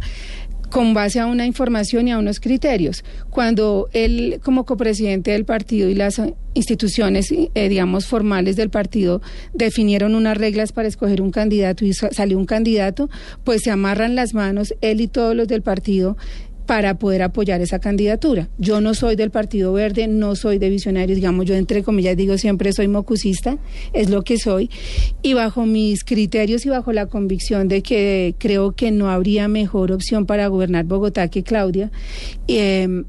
con 0.70 0.94
base 0.94 1.20
a 1.20 1.26
una 1.26 1.44
información 1.44 2.08
y 2.08 2.12
a 2.12 2.18
unos 2.18 2.40
criterios. 2.40 3.04
Cuando 3.28 3.90
él, 3.92 4.40
como 4.42 4.64
copresidente 4.64 5.32
del 5.32 5.44
partido 5.44 5.90
y 5.90 5.94
las 5.94 6.18
instituciones, 6.54 7.30
eh, 7.30 7.68
digamos, 7.68 8.06
formales 8.06 8.56
del 8.56 8.70
partido, 8.70 9.20
definieron 9.52 10.14
unas 10.14 10.38
reglas 10.38 10.72
para 10.72 10.88
escoger 10.88 11.20
un 11.20 11.30
candidato 11.30 11.84
y 11.84 11.92
sa- 11.92 12.10
salió 12.10 12.38
un 12.38 12.46
candidato, 12.46 13.10
pues 13.44 13.60
se 13.64 13.70
amarran 13.70 14.14
las 14.14 14.32
manos 14.32 14.72
él 14.80 15.02
y 15.02 15.08
todos 15.08 15.36
los 15.36 15.46
del 15.46 15.60
partido 15.60 16.16
para 16.72 16.94
poder 16.94 17.20
apoyar 17.20 17.60
esa 17.60 17.80
candidatura. 17.80 18.48
Yo 18.56 18.80
no 18.80 18.94
soy 18.94 19.14
del 19.14 19.30
Partido 19.30 19.74
Verde, 19.74 20.08
no 20.08 20.34
soy 20.34 20.56
de 20.56 20.70
Visionarios, 20.70 21.16
digamos, 21.16 21.44
yo 21.44 21.54
entre 21.54 21.82
comillas 21.82 22.16
digo 22.16 22.38
siempre 22.38 22.72
soy 22.72 22.88
mocusista, 22.88 23.58
es 23.92 24.08
lo 24.08 24.22
que 24.22 24.38
soy, 24.38 24.70
y 25.20 25.34
bajo 25.34 25.66
mis 25.66 26.02
criterios 26.02 26.64
y 26.64 26.70
bajo 26.70 26.94
la 26.94 27.04
convicción 27.08 27.68
de 27.68 27.82
que 27.82 28.36
creo 28.38 28.72
que 28.72 28.90
no 28.90 29.10
habría 29.10 29.48
mejor 29.48 29.92
opción 29.92 30.24
para 30.24 30.46
gobernar 30.46 30.86
Bogotá 30.86 31.28
que 31.28 31.42
Claudia, 31.42 31.92
em, 32.48 33.04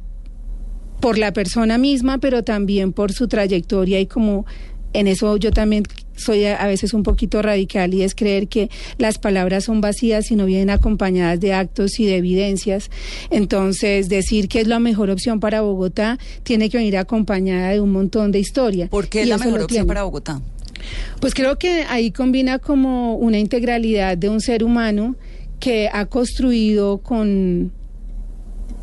por 0.99 1.17
la 1.17 1.32
persona 1.32 1.78
misma, 1.78 2.17
pero 2.17 2.43
también 2.43 2.91
por 2.91 3.13
su 3.13 3.30
trayectoria 3.30 3.97
y 4.02 4.08
como 4.08 4.45
en 4.91 5.08
eso 5.08 5.38
yo 5.38 5.52
también 5.52 5.84
soy 6.15 6.45
a, 6.45 6.65
veces 6.67 6.93
un 6.93 7.04
poquito 7.04 7.41
radical 7.41 7.93
y 7.93 8.04
es 8.04 8.15
creer 8.15 8.47
que 8.47 8.69
las 8.97 9.17
palabras 9.17 9.65
son 9.65 9.82
vacías 9.82 10.32
y 10.32 10.36
no 10.36 10.45
vienen 10.45 10.69
acompañadas 10.69 11.39
de 11.39 11.54
actos 11.54 11.99
y 11.99 12.06
de 12.06 12.17
evidencias. 12.17 12.89
Entonces, 13.30 14.10
decir 14.10 14.47
que 14.47 14.62
es 14.62 14.67
la 14.67 14.80
mejor 14.80 15.10
opción 15.10 15.39
para 15.39 15.62
Bogotá 15.62 16.17
tiene 16.43 16.69
que 16.69 16.78
venir 16.78 16.97
acompañada 16.97 17.69
de 17.71 17.80
un 17.80 17.91
montón 17.91 18.32
de 18.32 18.39
historia. 18.39 18.88
¿Por 18.89 19.08
qué 19.08 19.23
es 19.23 19.28
la 19.28 19.38
mejor 19.38 19.62
opción 19.62 19.88
para 19.88 20.04
Bogotá? 20.04 20.41
Pues 21.19 21.34
creo 21.34 21.58
que 21.58 21.84
ahí 21.89 22.12
combina 22.12 22.60
como 22.60 23.15
una 23.15 23.39
integralidad 23.39 24.17
de 24.17 24.30
un 24.30 24.41
ser 24.41 24.63
humano 24.63 25.15
que 25.60 25.89
ha 25.91 26.06
construido 26.08 26.97
con 26.97 27.71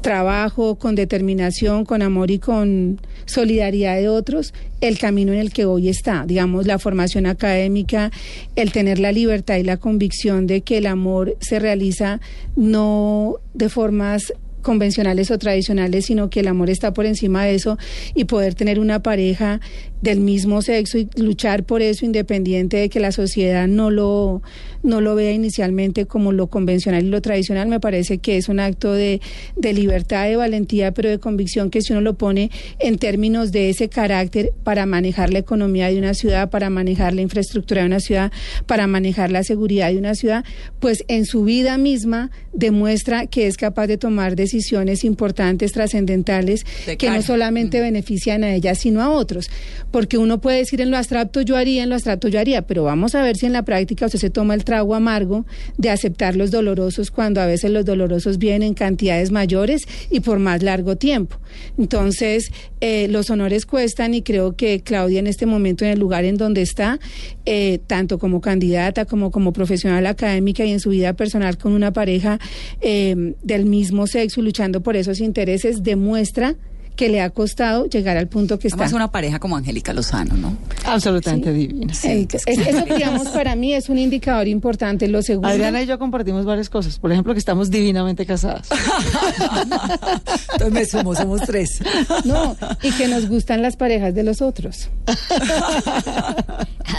trabajo, 0.01 0.77
con 0.77 0.95
determinación, 0.95 1.85
con 1.85 2.03
amor 2.03 2.31
y 2.31 2.39
con 2.39 3.01
solidaridad 3.27 3.97
de 3.97 4.09
otros, 4.09 4.55
el 4.81 4.99
camino 4.99 5.33
en 5.33 5.39
el 5.39 5.53
que 5.53 5.65
hoy 5.65 5.89
está. 5.89 6.25
Digamos, 6.27 6.67
la 6.67 6.79
formación 6.79 7.27
académica, 7.27 8.11
el 8.57 8.73
tener 8.73 8.99
la 8.99 9.13
libertad 9.13 9.57
y 9.57 9.63
la 9.63 9.77
convicción 9.77 10.47
de 10.47 10.63
que 10.63 10.79
el 10.79 10.87
amor 10.87 11.37
se 11.41 11.59
realiza 11.59 12.21
no 12.57 13.37
de 13.55 13.69
formas 13.69 14.33
convencionales 14.63 15.31
o 15.31 15.39
tradicionales, 15.39 16.07
sino 16.07 16.31
que 16.31 16.41
el 16.41 16.49
amor 16.49 16.71
está 16.71 16.93
por 16.93 17.07
encima 17.07 17.45
de 17.45 17.55
eso 17.55 17.79
y 18.15 18.25
poder 18.25 18.55
tener 18.55 18.79
una 18.79 19.03
pareja 19.03 19.61
del 20.03 20.21
mismo 20.21 20.63
sexo 20.63 20.99
y 20.99 21.09
luchar 21.17 21.65
por 21.65 21.83
eso 21.83 22.05
independiente 22.05 22.77
de 22.77 22.89
que 22.89 23.01
la 23.01 23.13
sociedad 23.13 23.67
no 23.69 23.91
lo 23.91 24.43
no 24.83 25.01
lo 25.01 25.15
vea 25.15 25.33
inicialmente 25.33 26.07
como 26.07 26.33
lo 26.33 26.49
convencional 26.49 27.05
y 27.05 27.09
lo 27.09 27.21
tradicional, 27.21 27.69
me 27.69 27.81
parece 27.81 28.19
que 28.19 28.37
es 28.37 28.49
un 28.49 28.61
acto 28.61 28.93
de, 28.93 29.21
de 29.57 29.73
libertad, 29.73 30.27
de 30.27 30.37
valentía, 30.37 30.93
pero 30.93 31.09
de 31.09 31.19
convicción 31.19 31.71
que 31.71 31.83
si 31.83 31.93
uno 31.93 32.01
lo 32.01 32.15
pone 32.15 32.51
en 32.79 32.99
términos 32.99 33.53
de 33.53 33.71
ese 33.71 33.89
carácter 33.89 34.53
para 34.65 34.87
manejar 34.87 35.33
la 35.33 35.39
economía 35.39 35.89
de 35.89 35.99
una 35.99 36.15
ciudad, 36.15 36.51
para 36.51 36.71
manejar 36.71 37.15
la 37.15 37.23
infraestructura 37.23 37.83
de 37.83 37.87
una 37.87 38.01
ciudad, 38.01 38.33
para 38.67 38.87
manejar 38.87 39.31
la 39.31 39.45
seguridad 39.45 39.91
de 39.91 39.99
una 39.99 40.15
ciudad, 40.15 40.45
pues 40.79 41.05
en 41.09 41.27
su 41.27 41.45
vida 41.45 41.79
misma 41.79 42.31
demuestra 42.53 43.27
que 43.27 43.47
es 43.47 43.57
capaz 43.57 43.87
de 43.87 43.99
tomar 43.99 44.37
decisiones 44.37 45.05
importantes, 45.05 45.73
trascendentales, 45.73 46.65
De 46.87 46.97
que 46.97 47.11
no 47.11 47.23
solamente 47.23 47.81
benefician 47.81 48.45
a 48.45 48.55
ella, 48.55 48.75
sino 48.75 49.03
a 49.03 49.11
otros. 49.11 49.51
Porque 49.91 50.19
uno 50.19 50.41
puede 50.41 50.59
decir 50.59 50.81
en 50.81 50.91
lo 50.91 50.97
abstracto 50.97 51.43
yo 51.43 51.57
haría, 51.57 51.83
en 51.83 51.89
lo 51.89 51.95
abstracto 51.95 52.29
yo 52.29 52.39
haría, 52.39 52.63
pero 52.63 52.85
vamos 52.85 53.15
a 53.15 53.23
ver 53.23 53.37
si 53.37 53.47
en 53.47 53.53
la 53.53 53.65
práctica 53.65 54.07
usted 54.07 54.19
se 54.19 54.31
toma 54.31 54.55
el 54.55 54.65
trago 54.71 54.95
amargo 54.95 55.47
de 55.79 55.91
aceptar 55.91 56.37
los 56.37 56.53
dolorosos 56.53 57.11
cuando 57.11 57.41
a 57.41 57.47
veces 57.47 57.73
los 57.73 57.85
dolorosos 57.85 58.39
vienen 58.39 58.63
en 58.63 58.75
cantidades 58.75 59.33
mayores 59.33 59.89
y 60.11 60.21
por 60.21 60.39
más 60.39 60.63
largo 60.63 60.95
tiempo. 60.95 61.39
Entonces, 61.77 62.53
eh, 62.81 63.09
los 63.09 63.31
honores 63.31 63.67
cuestan 63.67 64.15
y 64.15 64.23
creo 64.23 64.55
que 64.55 64.81
Claudia 64.81 65.19
en 65.19 65.27
este 65.27 65.45
momento 65.45 65.85
en 65.85 65.91
el 65.91 65.99
lugar 65.99 66.25
en 66.25 66.37
donde 66.37 66.63
está, 66.63 67.01
eh, 67.47 67.81
tanto 67.89 68.21
como 68.21 68.41
candidata 68.41 69.07
como 69.07 69.33
como 69.33 69.53
profesional 69.53 70.07
académica 70.07 70.65
y 70.65 70.71
en 70.71 70.79
su 70.79 70.91
vida 70.91 71.15
personal 71.15 71.59
con 71.59 71.73
una 71.73 71.93
pareja 71.93 72.39
eh, 72.81 73.35
del 73.43 73.67
mismo 73.67 74.07
sexo 74.07 74.39
y 74.39 74.45
luchando 74.45 74.85
por 74.85 74.95
esos 74.95 75.19
intereses, 75.19 75.83
demuestra 75.83 76.55
que 77.01 77.09
le 77.09 77.23
ha 77.23 77.31
costado 77.31 77.87
llegar 77.87 78.19
al 78.19 78.29
punto 78.29 78.59
que 78.59 78.69
está. 78.69 78.77
Además, 78.77 78.93
una 78.93 79.11
pareja 79.11 79.39
como 79.39 79.57
Angélica 79.57 79.95
Lozano, 79.95 80.35
¿no? 80.37 80.55
Absolutamente 80.85 81.51
divina. 81.51 81.95
Es- 81.95 82.05
eso, 82.47 82.85
digamos, 82.95 83.29
para 83.29 83.57
mí 83.57 83.73
es 83.73 83.89
un 83.89 83.97
indicador 83.97 84.47
importante. 84.49 85.09
Lo 85.09 85.23
segundo. 85.23 85.49
Adriana 85.49 85.81
y 85.83 85.87
yo 85.87 85.99
compartimos 85.99 86.45
varias 86.45 86.69
cosas. 86.69 86.99
Por 86.99 87.11
ejemplo, 87.11 87.33
que 87.33 87.39
estamos 87.39 87.71
divinamente 87.71 88.27
casadas. 88.27 88.69
Entonces 90.53 90.73
me 90.73 90.85
sumo, 90.85 91.15
somos 91.15 91.41
tres. 91.47 91.81
No, 92.27 92.55
y 92.83 92.91
que 92.93 93.09
nos 93.09 93.31
gustan 93.31 93.63
las 93.63 93.77
parejas 93.77 94.15
de 94.15 94.23
los 94.23 94.43
otros. 94.43 94.91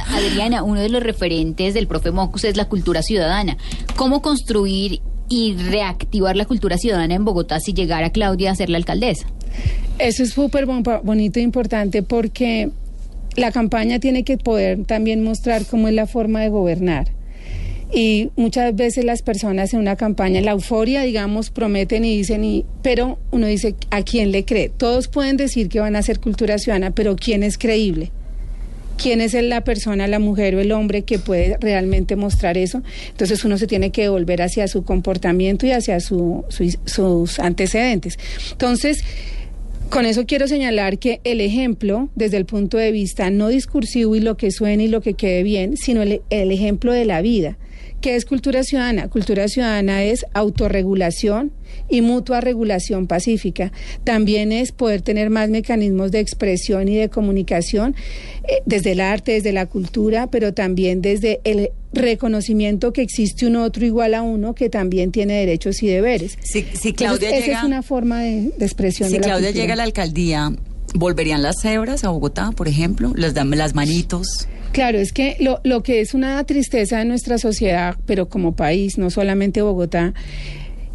Adriana, 0.10 0.64
uno 0.64 0.80
de 0.82 0.90
los 0.90 1.04
referentes 1.04 1.76
del 1.76 1.86
profe 1.88 2.10
Mocus 2.10 2.44
es 2.46 2.58
la 2.58 2.66
cultura 2.66 3.04
ciudadana. 3.04 3.56
¿Cómo 3.96 4.24
construir 4.24 5.00
y 5.32 5.56
reactivar 5.56 6.36
la 6.36 6.46
cultura 6.46 6.78
ciudadana 6.78 7.15
en 7.15 7.26
Bogotá 7.26 7.60
si 7.60 7.74
llegara 7.74 8.12
Claudia 8.12 8.52
a 8.52 8.56
ser 8.56 8.70
la 8.70 8.78
alcaldesa? 8.78 9.26
Eso 9.98 10.24
es 10.24 10.32
súper 10.32 10.65
bon- 10.65 10.84
bonito 11.04 11.39
e 11.39 11.41
importante 11.44 12.04
porque 12.04 12.70
la 13.38 13.52
campaña 13.52 14.00
tiene 14.00 14.24
que 14.24 14.38
poder 14.38 14.84
también 14.86 15.24
mostrar 15.24 15.65
cómo 15.65 15.88
es 15.88 15.94
la 15.94 16.06
forma 16.06 16.41
de 16.41 16.50
gobernar. 16.50 17.08
Y 17.94 18.30
muchas 18.38 18.74
veces 18.76 19.04
las 19.04 19.22
personas 19.22 19.74
en 19.74 19.80
una 19.82 19.98
campaña, 19.98 20.39
la 20.41 20.52
euforia, 20.52 21.02
digamos, 21.02 21.50
prometen 21.50 22.06
y 22.06 22.15
dicen, 22.17 22.44
y, 22.46 22.65
pero 22.82 23.17
uno 23.32 23.48
dice, 23.48 23.76
¿a 23.89 24.02
quién 24.04 24.32
le 24.32 24.46
cree? 24.46 24.70
Todos 24.70 25.08
pueden 25.10 25.36
decir 25.38 25.67
que 25.67 25.80
van 25.82 25.96
a 25.96 26.00
hacer 26.00 26.20
cultura 26.22 26.58
ciudadana, 26.58 26.91
pero 26.91 27.15
¿quién 27.17 27.44
es 27.44 27.58
creíble? 27.58 28.12
Quién 29.02 29.22
es 29.22 29.34
la 29.34 29.64
persona, 29.64 30.08
la 30.08 30.20
mujer 30.20 30.56
o 30.56 30.60
el 30.60 30.72
hombre 30.72 31.04
que 31.04 31.20
puede 31.20 31.58
realmente 31.60 32.16
mostrar 32.16 32.58
eso. 32.58 32.84
Entonces 33.10 33.44
uno 33.44 33.58
se 33.58 33.68
tiene 33.68 33.92
que 33.92 34.10
volver 34.10 34.42
hacia 34.42 34.68
su 34.68 34.84
comportamiento 34.84 35.66
y 35.66 35.72
hacia 35.72 36.00
su, 36.00 36.46
su, 36.50 36.78
sus 36.86 37.40
antecedentes. 37.40 38.20
Entonces, 38.52 39.04
con 39.90 40.06
eso 40.06 40.26
quiero 40.26 40.48
señalar 40.48 41.00
que 41.00 41.20
el 41.24 41.42
ejemplo, 41.42 42.10
desde 42.16 42.38
el 42.38 42.46
punto 42.46 42.78
de 42.78 42.92
vista 42.92 43.30
no 43.30 43.48
discursivo 43.48 44.16
y 44.16 44.20
lo 44.20 44.38
que 44.38 44.52
suene 44.52 44.86
y 44.86 44.88
lo 44.88 45.02
que 45.02 45.16
quede 45.16 45.44
bien, 45.44 45.78
sino 45.78 46.02
el 46.02 46.22
ejemplo 46.30 46.94
de 46.94 47.06
la 47.06 47.22
vida. 47.22 47.58
¿Qué 48.02 48.16
es 48.16 48.26
cultura 48.26 48.64
ciudadana? 48.64 49.08
Cultura 49.10 49.48
ciudadana 49.48 50.04
es 50.04 50.26
autorregulación 50.34 51.52
y 51.88 52.02
mutua 52.02 52.42
regulación 52.42 53.06
pacífica. 53.08 53.72
También 54.04 54.52
es 54.52 54.72
poder 54.72 55.02
tener 55.02 55.30
más 55.30 55.50
mecanismos 55.50 56.12
de 56.12 56.20
expresión 56.20 56.88
y 56.88 56.96
de 56.98 57.10
comunicación 57.10 57.96
eh, 58.48 58.62
desde 58.66 58.94
el 58.94 59.02
arte, 59.02 59.34
desde 59.34 59.54
la 59.54 59.68
cultura, 59.68 60.28
pero 60.28 60.54
también 60.54 61.02
desde 61.02 61.40
el 61.44 61.70
reconocimiento 61.94 62.92
que 62.94 63.02
existe 63.02 63.46
un 63.46 63.56
otro 63.58 63.86
igual 63.86 64.14
a 64.16 64.22
uno 64.22 64.56
que 64.56 64.70
también 64.70 65.12
tiene 65.12 65.34
derechos 65.34 65.84
y 65.84 65.88
deberes. 65.88 66.38
Si, 66.42 66.64
Claudia 66.94 67.30
Entonces, 67.30 67.50
esa 67.50 67.60
es 67.60 67.64
una 67.66 67.84
forma 67.84 68.22
de, 68.22 68.52
de 68.58 68.66
expresión. 68.66 69.10
Si 69.10 69.14
de 69.16 69.20
la 69.20 69.26
Claudia 69.28 69.48
cultura. 69.50 69.64
llega 69.64 69.74
a 69.74 69.78
la 69.78 69.84
alcaldía, 69.84 70.52
¿volverían 70.96 71.42
las 71.42 71.62
cebras 71.62 72.04
a 72.04 72.10
Bogotá, 72.10 72.52
por 72.52 72.68
ejemplo? 72.68 73.12
¿Las, 73.16 73.36
dam- 73.36 73.56
las 73.56 73.76
manitos? 73.76 74.48
Claro, 74.72 75.00
es 75.00 75.12
que 75.12 75.36
lo, 75.40 75.60
lo 75.64 75.84
que 75.84 76.00
es 76.00 76.14
una 76.14 76.44
tristeza 76.46 77.00
de 77.00 77.06
nuestra 77.06 77.38
sociedad, 77.38 77.98
pero 78.06 78.30
como 78.30 78.56
país, 78.56 78.98
no 78.98 79.10
solamente 79.10 79.62
Bogotá, 79.62 80.14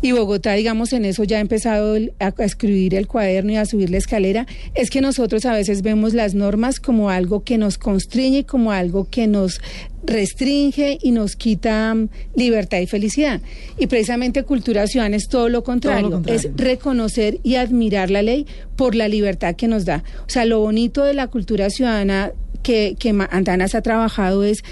y 0.03 0.13
Bogotá, 0.13 0.53
digamos, 0.53 0.93
en 0.93 1.07
eso 1.07 1.25
ya 1.25 1.39
ha 1.39 1.41
empezado 1.41 1.97
a, 2.21 2.45
escribir 2.45 2.95
el 2.95 3.07
cuaderno 3.07 3.53
y 3.53 3.57
a 3.57 3.65
subir 3.65 3.91
la 3.91 3.97
escalera, 3.97 4.47
es 4.75 4.91
que 4.91 5.01
nosotros 5.01 5.47
a 5.47 5.53
veces 5.53 5.81
vemos 5.83 6.13
las 6.13 6.35
normas 6.35 6.81
como 6.81 7.09
algo 7.09 7.45
que 7.45 7.57
nos 7.57 7.79
constriñe, 7.79 8.45
como 8.45 8.73
algo 8.73 9.09
que 9.09 9.27
nos 9.27 9.61
restringe 10.05 10.99
y 11.03 11.13
nos 11.13 11.35
quita 11.35 11.95
mm, 11.95 12.09
libertad 12.35 12.79
y 12.79 12.87
felicidad. 12.87 13.41
Y 13.79 13.87
precisamente 13.87 14.43
cultura 14.43 14.87
ciudadana 14.87 15.17
es 15.17 15.29
todo 15.29 15.49
lo 15.49 15.65
contrario, 15.65 16.11
contrario. 16.11 16.41
es 16.41 16.57
reconocer 16.57 17.41
y 17.43 17.55
admirar 17.57 18.11
la 18.11 18.23
ley 18.23 18.47
por 18.77 18.95
la 18.95 19.09
libertad 19.09 19.57
que 19.57 19.67
nos 19.67 19.87
da. 19.87 20.05
O 20.27 20.31
sea, 20.31 20.45
lo 20.45 20.61
bonito 20.61 21.05
de 21.05 21.15
la 21.15 21.29
cultura 21.29 21.71
ciudadana 21.71 22.33
que, 22.67 22.97
que 22.99 23.15
Antanas 23.31 23.77
ha 23.77 23.81
trabajado 23.81 24.43
es 24.43 24.65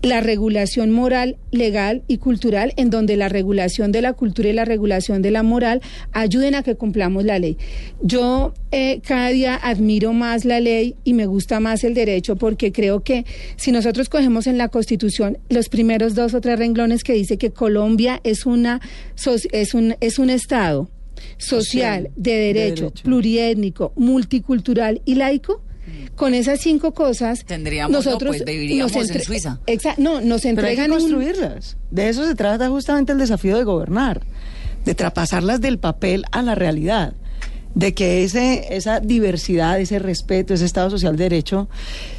la 0.00 0.22
regulación 0.22 0.90
moral, 0.90 1.36
legal 1.50 2.02
y 2.08 2.16
cultural, 2.16 2.72
en 2.76 2.88
donde 2.88 3.18
la 3.18 3.28
regulación 3.28 3.92
de 3.92 4.00
la 4.00 4.14
cultura 4.14 4.48
y 4.48 4.54
la 4.54 4.64
regulación 4.64 5.20
de 5.20 5.30
la 5.30 5.42
moral 5.42 5.82
ayuden 6.12 6.54
a 6.54 6.62
que 6.62 6.74
cumplamos 6.74 7.24
la 7.24 7.38
ley. 7.38 7.58
Yo 8.00 8.54
eh, 8.70 9.02
cada 9.06 9.28
día 9.28 9.56
admiro 9.56 10.14
más 10.14 10.46
la 10.46 10.58
ley 10.58 10.96
y 11.04 11.12
me 11.12 11.26
gusta 11.26 11.60
más 11.60 11.84
el 11.84 11.92
derecho 11.92 12.36
porque 12.36 12.72
creo 12.72 13.00
que 13.00 13.26
si 13.56 13.72
nosotros 13.72 14.08
cogemos 14.08 14.46
en 14.46 14.56
la 14.56 14.68
Constitución 14.68 15.36
los 15.50 15.68
primeros 15.68 16.14
dos 16.14 16.32
o 16.32 16.40
tres 16.40 16.58
renglones 16.58 17.04
que 17.04 17.12
dice 17.12 17.36
que 17.36 17.50
Colombia 17.50 18.20
es 18.24 18.46
una 18.46 18.80
es 19.52 19.74
un 19.74 19.96
es 20.00 20.18
un 20.18 20.30
estado 20.30 20.88
social, 21.36 22.10
de 22.16 22.32
derecho, 22.32 22.84
derecho. 22.86 23.04
pluriétnico, 23.04 23.92
multicultural 23.96 25.02
y 25.04 25.16
laico. 25.16 25.62
Con 26.16 26.34
esas 26.34 26.60
cinco 26.60 26.94
cosas, 26.94 27.44
Tendríamos, 27.44 27.90
no, 27.92 27.98
nosotros 27.98 28.36
pues, 28.36 28.44
viviríamos 28.44 28.92
nos 28.92 29.02
en 29.02 29.08
entre- 29.10 29.24
Suiza. 29.24 29.58
Exa- 29.66 29.96
no, 29.98 30.20
nos 30.20 30.42
Pero 30.42 30.66
hay 30.66 30.76
que 30.76 30.84
entregan 30.84 30.92
un- 30.92 30.98
construirlas. 30.98 31.76
De 31.90 32.08
eso 32.08 32.26
se 32.26 32.34
trata 32.34 32.68
justamente 32.68 33.12
el 33.12 33.18
desafío 33.18 33.56
de 33.56 33.64
gobernar, 33.64 34.22
de 34.84 34.94
traspasarlas 34.94 35.60
del 35.60 35.78
papel 35.78 36.24
a 36.32 36.42
la 36.42 36.54
realidad, 36.54 37.14
de 37.74 37.94
que 37.94 38.24
ese, 38.24 38.74
esa 38.74 39.00
diversidad, 39.00 39.80
ese 39.80 39.98
respeto, 39.98 40.54
ese 40.54 40.64
Estado 40.64 40.90
social 40.90 41.16
de 41.16 41.24
derecho, 41.24 41.68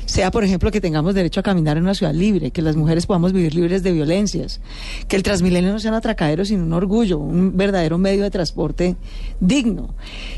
sea, 0.05 0.31
por 0.31 0.43
ejemplo, 0.43 0.71
que 0.71 0.81
tengamos 0.81 1.15
derecho 1.15 1.39
a 1.39 1.43
caminar 1.43 1.77
en 1.77 1.83
una 1.83 1.93
ciudad 1.93 2.13
libre, 2.13 2.51
que 2.51 2.61
las 2.61 2.75
mujeres 2.75 3.05
podamos 3.05 3.33
vivir 3.33 3.55
libres 3.55 3.83
de 3.83 3.91
violencias, 3.91 4.61
que 5.07 5.15
el 5.15 5.23
Transmilenio 5.23 5.71
no 5.71 5.79
sea 5.79 5.91
un 5.91 5.97
atracadero, 5.97 6.45
sino 6.45 6.63
un 6.63 6.73
orgullo, 6.73 7.19
un 7.19 7.55
verdadero 7.55 7.97
medio 7.97 8.23
de 8.23 8.31
transporte 8.31 8.95
digno, 9.39 9.95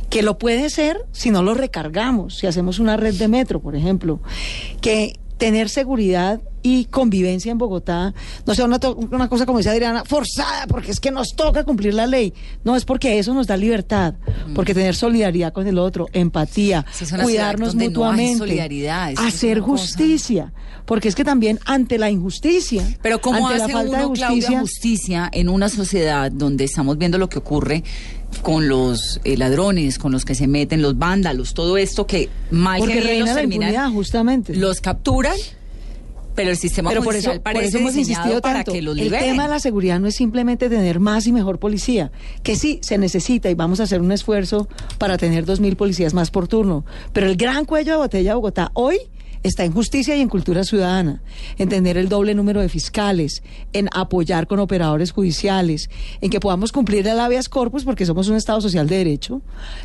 que 0.10 0.21
lo 0.21 0.38
puede 0.38 0.69
ser 0.69 1.06
si 1.12 1.32
no 1.32 1.43
lo 1.43 1.53
recargamos, 1.53 2.38
si 2.38 2.47
hacemos 2.47 2.80
una 2.80 2.97
red 2.97 3.15
de 3.15 3.27
metro, 3.27 3.60
por 3.60 3.75
ejemplo, 3.75 4.19
que 4.82 5.19
tener 5.38 5.69
seguridad 5.69 6.41
y 6.63 6.86
convivencia 6.86 7.52
en 7.52 7.58
Bogotá 7.58 8.13
no 8.45 8.54
sea 8.56 8.65
una, 8.65 8.80
una 9.12 9.30
cosa, 9.30 9.45
como 9.45 9.60
decía 9.60 9.71
Adriana, 9.71 10.04
forzada, 10.04 10.67
porque 10.67 10.91
es 10.91 11.00
que 11.00 11.12
nos 11.12 11.36
toca 11.36 11.63
cumplir 11.63 11.93
la 11.93 12.08
ley. 12.08 12.34
No, 12.63 12.76
es 12.76 12.84
porque 12.84 13.19
eso 13.19 13.34
nos 13.34 13.47
da 13.47 13.56
libertad, 13.56 14.15
porque 14.54 14.73
tener 14.73 14.95
solidaridad 14.95 15.54
con 15.54 15.65
el 15.67 15.78
otro, 15.78 16.08
empatía, 16.13 16.67
Mm. 16.88 17.04
Es 17.04 17.13
cuidarnos 17.23 17.76
no 17.76 17.84
mutuamente, 17.84 18.65
es 19.13 19.19
hacer 19.19 19.60
cosa. 19.60 19.71
justicia, 19.71 20.54
porque 20.86 21.08
es 21.08 21.15
que 21.15 21.23
también 21.23 21.60
ante 21.65 21.97
la 21.97 22.10
injusticia, 22.10 22.84
Pero 23.02 23.21
¿cómo 23.21 23.47
ante 23.47 23.63
hace 23.63 23.73
la 23.73 23.80
falta 23.80 23.97
uno, 23.97 24.10
de 24.10 24.15
Claudia, 24.15 24.60
justicia 24.60 25.30
en 25.32 25.50
una 25.50 25.69
sociedad 25.69 26.32
donde 26.32 26.63
estamos 26.65 26.97
viendo 26.97 27.17
lo 27.17 27.30
que 27.30 27.39
ocurre 27.39 27.84
con 28.42 28.68
los 28.70 29.20
eh, 29.24 29.38
ladrones, 29.38 29.98
con 30.00 30.12
los 30.12 30.26
que 30.26 30.36
se 30.36 30.48
meten, 30.48 30.82
los 30.82 30.98
vándalos, 30.98 31.54
todo 31.54 31.78
esto 31.78 32.06
que 32.08 32.30
porque 32.50 32.94
que 32.94 33.00
los 33.02 33.10
reina 33.10 33.26
la 33.28 33.36
terminan, 33.36 33.94
justamente. 33.94 34.56
los 34.56 34.80
capturan, 34.82 35.36
pero 36.36 36.52
el 36.52 36.58
sistema 36.58 36.90
Pero 36.92 37.02
por 37.02 37.13
judicial 37.13 37.34
eso, 37.36 37.44
por 37.44 37.54
parece 37.54 37.70
eso 37.70 37.78
hemos 37.80 37.96
insistido 37.96 38.42
para 38.42 38.56
tanto. 38.60 38.74
que 38.74 38.82
los 38.84 38.96
el 38.98 39.06
liberen. 39.06 39.32
tema 39.32 39.44
de 39.44 39.50
la 39.50 39.60
seguridad 39.60 40.00
no 40.00 40.08
es 40.08 40.16
simplemente 40.16 40.70
tener 40.70 41.00
más 41.00 41.26
y 41.26 41.32
mejor 41.34 41.58
policía, 41.58 42.12
que 42.44 42.56
sí 42.56 42.80
se 42.84 42.98
necesita 43.00 43.50
y 43.50 43.56
vamos 43.56 43.80
a 43.80 43.84
hacer 43.84 44.02
un 44.02 44.12
esfuerzo 44.12 44.68
para 45.00 45.18
tener 45.18 45.46
dos 45.46 45.60
mil 45.60 45.76
policías 45.76 46.13
más 46.13 46.30
por 46.30 46.48
turno. 46.48 46.86
Pero 47.12 47.28
el 47.28 47.38
gran 47.38 47.66
cuello 47.66 47.94
de 47.94 47.98
botella 47.98 48.32
de 48.32 48.36
Bogotá 48.36 48.72
hoy 48.76 49.00
está 49.43 49.63
en 49.63 49.71
justicia 49.71 50.15
y 50.15 50.21
en 50.21 50.30
cultura 50.30 50.63
ciudadana, 50.63 51.21
en 51.58 51.69
tener 51.69 51.97
el 51.97 52.10
doble 52.10 52.36
número 52.36 52.62
de 52.62 52.69
fiscales, 52.69 53.43
en 53.73 53.89
apoyar 53.93 54.47
con 54.47 54.60
operadores 54.60 55.12
judiciales, 55.12 55.89
en 56.21 56.30
que 56.30 56.39
podamos 56.39 56.71
cumplir 56.71 57.08
el 57.08 57.19
habeas 57.19 57.50
corpus 57.50 57.84
porque 57.84 58.06
somos 58.06 58.28
un 58.28 58.36
Estado 58.36 58.62
social 58.62 58.88
de 58.88 58.97
derecho. 58.97 59.41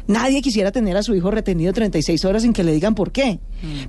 Nadie 0.06 0.42
quisiera 0.42 0.72
tener 0.72 0.96
a 0.96 1.02
su 1.02 1.14
hijo 1.14 1.30
retenido 1.30 1.72
36 1.72 2.24
horas 2.24 2.42
sin 2.42 2.52
que 2.52 2.64
le 2.64 2.72
digan 2.72 2.94
por 2.94 3.12
qué. 3.12 3.40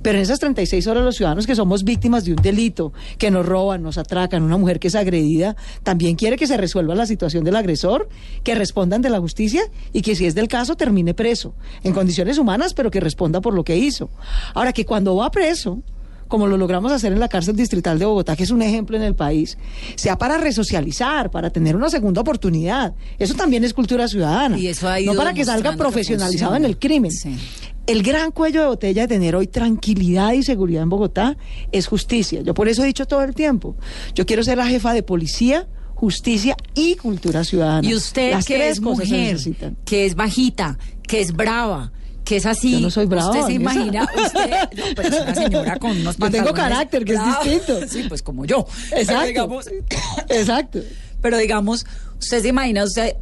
Pero 0.02 0.18
en 0.18 0.22
esas 0.22 0.38
36 0.38 0.86
horas 0.86 1.04
los 1.04 1.16
ciudadanos 1.16 1.46
que 1.46 1.54
somos 1.54 1.84
víctimas 1.84 2.24
de 2.24 2.32
un 2.32 2.42
delito, 2.42 2.92
que 3.18 3.30
nos 3.30 3.44
roban, 3.44 3.82
nos 3.82 3.98
atracan, 3.98 4.42
una 4.42 4.56
mujer 4.56 4.78
que 4.78 4.88
es 4.88 4.94
agredida, 4.94 5.56
también 5.82 6.16
quiere 6.16 6.36
que 6.36 6.46
se 6.46 6.56
resuelva 6.56 6.94
la 6.94 7.06
situación 7.06 7.44
del 7.44 7.56
agresor, 7.56 8.08
que 8.42 8.54
respondan 8.54 9.02
de 9.02 9.10
la 9.10 9.20
justicia 9.20 9.62
y 9.92 10.02
que 10.02 10.14
si 10.14 10.26
es 10.26 10.34
del 10.34 10.48
caso 10.48 10.76
termine 10.76 11.14
preso, 11.14 11.54
en 11.82 11.92
condiciones 11.92 12.38
humanas, 12.38 12.74
pero 12.74 12.90
que 12.90 13.00
responda 13.00 13.40
por 13.40 13.54
lo 13.54 13.64
que 13.64 13.76
hizo. 13.76 14.10
Ahora 14.54 14.72
que 14.72 14.84
cuando 14.84 15.16
va 15.16 15.30
preso, 15.30 15.63
como 16.28 16.46
lo 16.46 16.56
logramos 16.56 16.90
hacer 16.90 17.12
en 17.12 17.20
la 17.20 17.28
cárcel 17.28 17.56
distrital 17.56 17.98
de 17.98 18.06
Bogotá, 18.06 18.36
que 18.36 18.44
es 18.44 18.50
un 18.50 18.62
ejemplo 18.62 18.96
en 18.96 19.02
el 19.02 19.14
país, 19.14 19.58
sea 19.94 20.18
para 20.18 20.38
resocializar, 20.38 21.30
para 21.30 21.50
tener 21.50 21.76
una 21.76 21.90
segunda 21.90 22.22
oportunidad. 22.22 22.94
Eso 23.18 23.34
también 23.34 23.64
es 23.64 23.74
cultura 23.74 24.08
ciudadana. 24.08 24.58
Y 24.58 24.68
eso 24.68 24.88
ha 24.88 25.00
ido 25.00 25.12
no 25.12 25.18
para 25.18 25.34
que 25.34 25.44
salga 25.44 25.76
profesionalizado 25.76 26.56
en 26.56 26.64
el 26.64 26.78
crimen. 26.78 27.12
Sí. 27.12 27.36
El 27.86 28.02
gran 28.02 28.30
cuello 28.30 28.62
de 28.62 28.66
botella 28.68 29.02
de 29.02 29.08
tener 29.08 29.36
hoy 29.36 29.46
tranquilidad 29.46 30.32
y 30.32 30.42
seguridad 30.42 30.82
en 30.82 30.88
Bogotá 30.88 31.36
es 31.70 31.86
justicia. 31.86 32.40
Yo 32.40 32.54
por 32.54 32.68
eso 32.68 32.82
he 32.82 32.86
dicho 32.86 33.06
todo 33.06 33.22
el 33.22 33.34
tiempo, 33.34 33.76
yo 34.14 34.24
quiero 34.24 34.42
ser 34.42 34.56
la 34.56 34.66
jefa 34.66 34.94
de 34.94 35.02
policía, 35.02 35.68
justicia 35.94 36.56
y 36.74 36.96
cultura 36.96 37.44
ciudadana. 37.44 37.86
Y 37.86 37.94
usted 37.94 38.32
Las 38.32 38.46
que 38.46 38.54
tres 38.54 38.72
es 38.72 38.80
mujer, 38.80 39.38
que 39.84 40.06
es 40.06 40.14
bajita, 40.14 40.78
que 41.06 41.20
es 41.20 41.32
brava, 41.32 41.92
que 42.24 42.36
es 42.36 42.46
así. 42.46 42.72
Yo 42.72 42.80
no 42.80 42.90
soy 42.90 43.06
brava, 43.06 43.30
Usted 43.30 43.46
se 43.46 43.52
imagina, 43.52 44.08
usted, 44.16 44.50
no, 44.76 44.84
pero 44.96 45.08
es 45.08 45.20
una 45.22 45.34
señora 45.44 45.76
con 45.76 45.90
unos 45.92 46.16
Yo 46.16 46.30
tengo 46.30 46.52
carácter, 46.54 47.04
que 47.04 47.14
es 47.14 47.20
distinto. 47.24 47.80
Sí, 47.88 48.04
pues 48.08 48.22
como 48.22 48.44
yo. 48.44 48.66
Exacto. 48.92 49.06
Pero 49.16 49.26
digamos, 49.26 49.66
Exacto. 50.28 50.80
pero 51.20 51.38
digamos, 51.38 51.86
usted 52.18 52.42
se 52.42 52.48
imagina, 52.48 52.84
usted, 52.84 53.14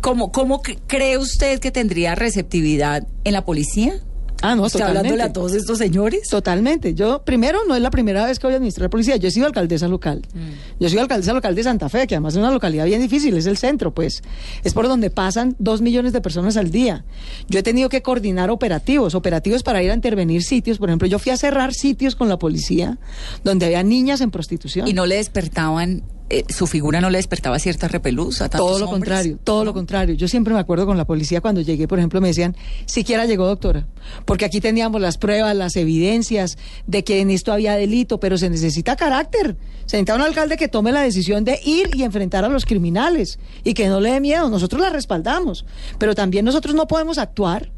¿cómo, 0.00 0.30
cómo 0.32 0.62
cre- 0.62 0.78
cree 0.86 1.16
usted 1.18 1.58
que 1.60 1.70
tendría 1.70 2.14
receptividad 2.14 3.06
en 3.24 3.32
la 3.32 3.44
policía? 3.44 3.94
Ah, 4.42 4.54
no, 4.54 4.62
¿Usted 4.62 4.78
totalmente. 4.78 5.08
hablándole 5.08 5.22
a 5.22 5.32
todos 5.32 5.54
estos 5.54 5.78
señores? 5.78 6.28
Totalmente. 6.28 6.94
Yo, 6.94 7.22
primero, 7.22 7.60
no 7.68 7.74
es 7.74 7.82
la 7.82 7.90
primera 7.90 8.24
vez 8.24 8.38
que 8.38 8.46
voy 8.46 8.54
a 8.54 8.56
administrar 8.56 8.88
policía. 8.88 9.16
Yo 9.16 9.28
he 9.28 9.30
sido 9.30 9.46
alcaldesa 9.46 9.88
local. 9.88 10.22
Mm. 10.32 10.80
Yo 10.82 10.88
soy 10.88 10.98
alcaldesa 10.98 11.32
local 11.32 11.54
de 11.54 11.62
Santa 11.62 11.88
Fe, 11.88 12.06
que 12.06 12.14
además 12.14 12.34
es 12.34 12.38
una 12.38 12.50
localidad 12.50 12.86
bien 12.86 13.00
difícil, 13.00 13.36
es 13.36 13.46
el 13.46 13.58
centro, 13.58 13.92
pues. 13.92 14.22
Es 14.64 14.72
por 14.72 14.88
donde 14.88 15.10
pasan 15.10 15.56
dos 15.58 15.82
millones 15.82 16.12
de 16.12 16.20
personas 16.20 16.56
al 16.56 16.70
día. 16.70 17.04
Yo 17.48 17.58
he 17.58 17.62
tenido 17.62 17.88
que 17.88 18.02
coordinar 18.02 18.50
operativos, 18.50 19.14
operativos 19.14 19.62
para 19.62 19.82
ir 19.82 19.90
a 19.90 19.94
intervenir 19.94 20.42
sitios. 20.42 20.78
Por 20.78 20.88
ejemplo, 20.88 21.06
yo 21.06 21.18
fui 21.18 21.32
a 21.32 21.36
cerrar 21.36 21.74
sitios 21.74 22.16
con 22.16 22.28
la 22.28 22.38
policía 22.38 22.98
donde 23.44 23.66
había 23.66 23.82
niñas 23.82 24.20
en 24.20 24.30
prostitución. 24.30 24.88
Y 24.88 24.94
no 24.94 25.06
le 25.06 25.16
despertaban 25.16 26.02
eh, 26.30 26.44
su 26.48 26.68
figura 26.68 27.00
no 27.00 27.10
le 27.10 27.18
despertaba 27.18 27.58
cierta 27.58 27.88
repelús 27.88 28.40
a 28.40 28.48
tantos 28.48 28.66
Todo 28.66 28.78
lo 28.78 28.84
hombres? 28.84 29.00
contrario, 29.00 29.38
todo 29.42 29.64
lo 29.64 29.74
contrario. 29.74 30.14
Yo 30.14 30.28
siempre 30.28 30.54
me 30.54 30.60
acuerdo 30.60 30.86
con 30.86 30.96
la 30.96 31.04
policía 31.04 31.40
cuando 31.40 31.60
llegué, 31.60 31.88
por 31.88 31.98
ejemplo, 31.98 32.20
me 32.20 32.28
decían, 32.28 32.56
siquiera 32.86 33.26
llegó 33.26 33.46
doctora, 33.46 33.88
porque 34.24 34.44
aquí 34.44 34.60
teníamos 34.60 35.00
las 35.00 35.18
pruebas, 35.18 35.56
las 35.56 35.74
evidencias 35.74 36.56
de 36.86 37.02
que 37.02 37.20
en 37.20 37.30
esto 37.30 37.52
había 37.52 37.74
delito, 37.74 38.20
pero 38.20 38.38
se 38.38 38.48
necesita 38.48 38.94
carácter. 38.94 39.56
Se 39.86 39.96
necesita 39.96 40.14
un 40.14 40.22
alcalde 40.22 40.56
que 40.56 40.68
tome 40.68 40.92
la 40.92 41.02
decisión 41.02 41.44
de 41.44 41.58
ir 41.64 41.90
y 41.94 42.04
enfrentar 42.04 42.44
a 42.44 42.48
los 42.48 42.64
criminales 42.64 43.40
y 43.64 43.74
que 43.74 43.88
no 43.88 44.00
le 44.00 44.12
dé 44.12 44.20
miedo. 44.20 44.48
Nosotros 44.48 44.80
la 44.80 44.90
respaldamos, 44.90 45.66
pero 45.98 46.14
también 46.14 46.44
nosotros 46.44 46.76
no 46.76 46.86
podemos 46.86 47.18
actuar 47.18 47.72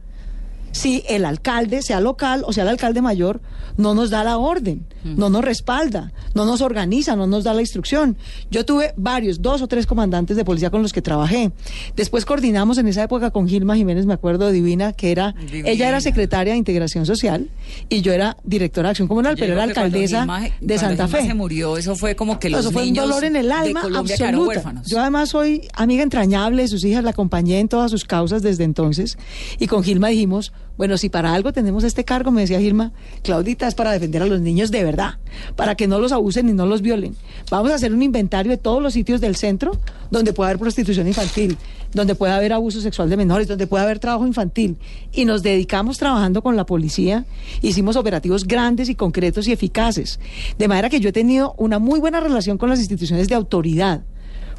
si 0.73 1.05
el 1.09 1.25
alcalde, 1.25 1.83
sea 1.83 2.01
local 2.01 2.45
o 2.47 2.53
sea 2.53 2.65
el 2.65 2.71
alcalde 2.71 3.01
mayor, 3.03 3.41
no 3.77 3.95
nos 3.95 4.11
da 4.11 4.25
la 4.25 4.39
orden, 4.39 4.87
no 5.05 5.31
nos 5.31 5.45
respalda, 5.45 6.13
no 6.35 6.45
nos 6.45 6.61
organiza, 6.61 7.17
no 7.17 7.27
nos 7.27 7.45
da 7.45 7.55
la 7.55 7.61
instrucción. 7.61 8.17
Yo 8.51 8.65
tuve 8.65 8.95
varios, 8.97 9.43
dos 9.43 9.63
o 9.63 9.69
tres 9.69 9.87
comandantes 9.87 10.37
de 10.37 10.45
policía 10.45 10.71
con 10.71 10.83
los 10.83 10.93
que 10.93 11.03
trabajé. 11.03 11.53
Después 11.97 12.25
coordinamos 12.25 12.79
en 12.79 12.87
esa 12.89 13.03
época 13.03 13.31
con 13.31 13.49
Gilma 13.49 13.77
Jiménez, 13.77 14.07
me 14.07 14.15
acuerdo, 14.15 14.51
divina, 14.51 14.93
que 14.93 15.11
era, 15.13 15.33
Divina. 15.33 15.69
ella 15.69 15.89
era 15.89 16.01
secretaria 16.01 16.53
de 16.53 16.59
Integración 16.59 17.07
Social 17.07 17.49
y 17.89 18.03
yo 18.03 18.13
era 18.13 18.37
directora 18.45 18.89
de 18.89 18.91
Acción 18.93 19.09
Comunal, 19.09 19.37
Yo 19.37 19.41
pero 19.41 19.55
era 19.55 19.65
alcaldesa 19.65 20.21
Gilma- 20.23 20.51
de 20.61 20.79
Santa 20.79 21.07
Gilma 21.07 21.21
Fe. 21.21 21.27
se 21.27 21.35
murió, 21.35 21.77
eso 21.77 21.97
fue 21.97 22.15
como 22.17 22.39
que 22.39 22.51
los 22.51 22.61
eso 22.61 22.71
fue 22.71 22.87
un 22.89 22.95
dolor 22.95 23.25
en 23.25 23.37
el 23.37 23.51
alma 23.53 23.83
absoluta. 23.97 24.39
huérfanos. 24.39 24.87
Yo 24.89 25.01
además 25.01 25.31
soy 25.31 25.69
amiga 25.75 26.03
entrañable 26.03 26.63
de 26.63 26.69
sus 26.69 26.85
hijas, 26.85 27.05
la 27.05 27.11
acompañé 27.11 27.59
en 27.61 27.69
todas 27.69 27.91
sus 27.91 28.05
causas 28.05 28.43
desde 28.43 28.65
entonces. 28.65 29.19
Y 29.59 29.67
con 29.67 29.83
Gilma 29.83 30.09
dijimos, 30.09 30.53
bueno, 30.77 30.97
si 30.97 31.09
para 31.09 31.35
algo 31.35 31.53
tenemos 31.53 31.85
este 31.85 32.05
cargo, 32.05 32.31
me 32.31 32.43
decía 32.43 32.61
Gilma, 32.61 32.93
Claudita, 33.23 33.69
es 33.69 33.75
para 33.75 33.93
defender 33.93 34.23
a 34.23 34.27
los 34.27 34.41
niños 34.41 34.71
de 34.71 34.85
verdad, 34.85 35.19
para 35.57 35.75
que 35.75 35.87
no 35.87 35.99
los 35.99 36.13
abusen 36.13 36.49
y 36.49 36.53
no 36.53 36.67
los 36.67 36.83
violen. 36.83 37.15
Vamos 37.51 37.71
a 37.71 37.75
hacer 37.75 37.93
un 37.93 38.03
inventario 38.03 38.51
de 38.51 38.59
todos 38.59 38.83
los 38.83 38.95
sitios 38.95 39.21
del 39.21 39.37
centro 39.37 39.79
donde 40.11 40.33
pueda 40.33 40.51
haber 40.51 40.59
prostitución 40.59 41.07
infantil, 41.07 41.57
donde 41.93 42.15
pueda 42.15 42.37
haber 42.37 42.53
abuso 42.53 42.81
sexual 42.81 43.11
de 43.11 43.17
menores, 43.17 43.49
donde 43.49 43.67
pueda 43.67 43.85
haber 43.85 43.99
trabajo 43.99 44.27
infantil. 44.27 44.77
Y 45.13 45.25
nos 45.25 45.43
dedicamos 45.43 45.99
trabajando 45.99 46.43
con 46.43 46.57
la 46.57 46.67
policía, 46.67 47.27
hicimos 47.61 47.97
operativos 47.97 48.47
grandes 48.47 48.89
y 48.89 48.95
concretos 48.95 49.47
y 49.47 49.53
eficaces. 49.53 50.21
De 50.59 50.69
manera 50.69 50.89
que 50.89 51.01
yo 51.01 51.11
he 51.11 51.13
tenido 51.13 51.55
una 51.59 51.79
muy 51.79 52.01
buena 52.01 52.21
relación 52.21 52.59
con 52.59 52.71
las 52.71 52.81
instituciones 52.81 53.29
de 53.29 53.35
autoridad 53.35 54.03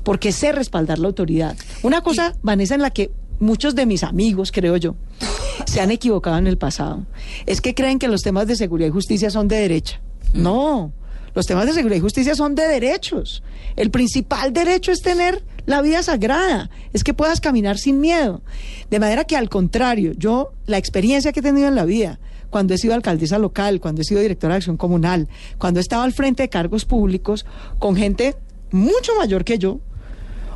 porque 0.04 0.32
sé 0.32 0.52
respaldar 0.52 1.00
la 1.00 1.08
autoridad. 1.08 1.56
Una 1.82 2.02
cosa, 2.02 2.36
Vanessa, 2.42 2.76
en 2.76 2.82
la 2.82 2.92
que 2.92 3.12
muchos 3.40 3.76
de 3.76 3.86
mis 3.86 4.04
amigos, 4.04 4.52
creo 4.52 4.78
yo, 4.78 4.96
se 5.66 5.82
han 5.82 5.92
equivocado 5.92 6.38
en 6.38 6.48
el 6.48 6.58
pasado, 6.58 7.06
es 7.46 7.62
que 7.62 7.74
creen 7.74 8.00
que 8.00 8.08
los 8.08 8.22
temas 8.22 8.48
de 8.48 8.56
seguridad 8.56 8.90
y 8.90 8.92
justicia 8.92 9.30
son 9.30 9.48
de 9.48 9.58
derecha. 9.58 10.02
No, 10.34 10.92
los 11.36 11.46
temas 11.46 11.66
de 11.66 11.74
seguridad 11.74 11.98
y 11.98 12.02
justicia 12.02 12.36
son 12.36 12.56
de 12.56 12.68
derechos. 12.68 13.44
El 13.76 13.92
principal 13.92 14.54
derecho 14.54 14.92
es 14.92 15.02
tener 15.02 15.44
la 15.66 15.82
vida 15.82 16.04
sagrada, 16.04 16.70
es 16.94 17.04
que 17.04 17.14
puedas 17.14 17.42
caminar 17.42 17.78
sin 17.78 18.00
miedo. 18.00 18.42
De 18.90 19.00
manera 19.00 19.24
que 19.24 19.36
al 19.36 19.50
contrario, 19.50 20.14
yo 20.18 20.54
la 20.66 20.78
experiencia 20.78 21.32
que 21.32 21.40
he 21.40 21.44
tenido 21.44 21.68
en 21.68 21.76
la 21.76 21.86
vida, 21.86 22.20
cuando 22.50 22.76
he 22.76 22.78
sido 22.78 22.94
alcaldesa 22.94 23.40
local, 23.40 23.80
cuando 23.80 24.02
he 24.02 24.06
sido 24.06 24.22
directora 24.22 24.54
de 24.54 24.58
acción 24.58 24.78
comunal, 24.78 25.28
cuando 25.58 25.80
he 25.80 25.82
estado 25.82 26.04
al 26.04 26.14
frente 26.14 26.44
de 26.44 26.50
cargos 26.50 26.86
públicos 26.86 27.46
con 27.80 27.96
gente 27.96 28.36
mucho 28.72 29.16
mayor 29.18 29.44
que 29.44 29.58
yo, 29.58 29.80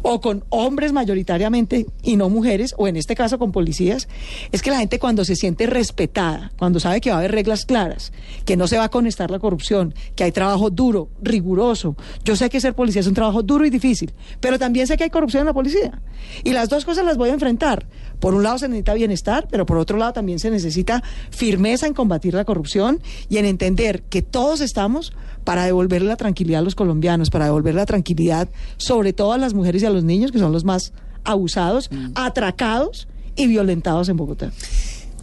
o 0.01 0.21
con 0.21 0.43
hombres 0.49 0.93
mayoritariamente 0.93 1.85
y 2.03 2.15
no 2.15 2.29
mujeres, 2.29 2.73
o 2.77 2.87
en 2.87 2.97
este 2.97 3.15
caso 3.15 3.39
con 3.39 3.51
policías, 3.51 4.07
es 4.51 4.61
que 4.61 4.71
la 4.71 4.79
gente 4.79 4.99
cuando 4.99 5.25
se 5.25 5.35
siente 5.35 5.65
respetada, 5.65 6.51
cuando 6.57 6.79
sabe 6.79 7.01
que 7.01 7.09
va 7.09 7.17
a 7.17 7.19
haber 7.19 7.31
reglas 7.31 7.65
claras, 7.65 8.11
que 8.45 8.57
no 8.57 8.67
se 8.67 8.77
va 8.77 8.85
a 8.85 8.89
conectar 8.89 9.31
la 9.31 9.39
corrupción, 9.39 9.93
que 10.15 10.23
hay 10.23 10.31
trabajo 10.31 10.69
duro, 10.69 11.09
riguroso. 11.21 11.95
Yo 12.23 12.35
sé 12.35 12.49
que 12.49 12.59
ser 12.59 12.73
policía 12.73 13.01
es 13.01 13.07
un 13.07 13.13
trabajo 13.13 13.43
duro 13.43 13.65
y 13.65 13.69
difícil, 13.69 14.13
pero 14.39 14.59
también 14.59 14.87
sé 14.87 14.97
que 14.97 15.05
hay 15.05 15.09
corrupción 15.09 15.41
en 15.41 15.47
la 15.47 15.53
policía. 15.53 16.01
Y 16.43 16.51
las 16.51 16.69
dos 16.69 16.85
cosas 16.85 17.05
las 17.05 17.17
voy 17.17 17.29
a 17.29 17.33
enfrentar. 17.33 17.87
Por 18.19 18.33
un 18.33 18.43
lado 18.43 18.57
se 18.57 18.67
necesita 18.67 18.93
bienestar, 18.93 19.47
pero 19.49 19.65
por 19.65 19.77
otro 19.77 19.97
lado 19.97 20.13
también 20.13 20.39
se 20.39 20.49
necesita 20.49 21.03
firmeza 21.29 21.87
en 21.87 21.93
combatir 21.93 22.33
la 22.33 22.45
corrupción 22.45 22.99
y 23.29 23.37
en 23.37 23.45
entender 23.45 24.03
que 24.03 24.21
todos 24.21 24.61
estamos 24.61 25.13
para 25.43 25.65
devolverle 25.65 26.07
la 26.07 26.17
tranquilidad 26.17 26.59
a 26.59 26.63
los 26.63 26.75
colombianos, 26.75 27.29
para 27.29 27.45
devolver 27.45 27.75
la 27.75 27.85
tranquilidad 27.85 28.49
sobre 28.77 29.13
todo 29.13 29.33
a 29.33 29.37
las 29.37 29.53
mujeres 29.53 29.83
y 29.83 29.85
a 29.85 29.89
los 29.89 30.03
niños, 30.03 30.31
que 30.31 30.39
son 30.39 30.51
los 30.51 30.63
más 30.63 30.93
abusados, 31.23 31.89
atracados 32.15 33.07
y 33.35 33.47
violentados 33.47 34.09
en 34.09 34.17
Bogotá. 34.17 34.51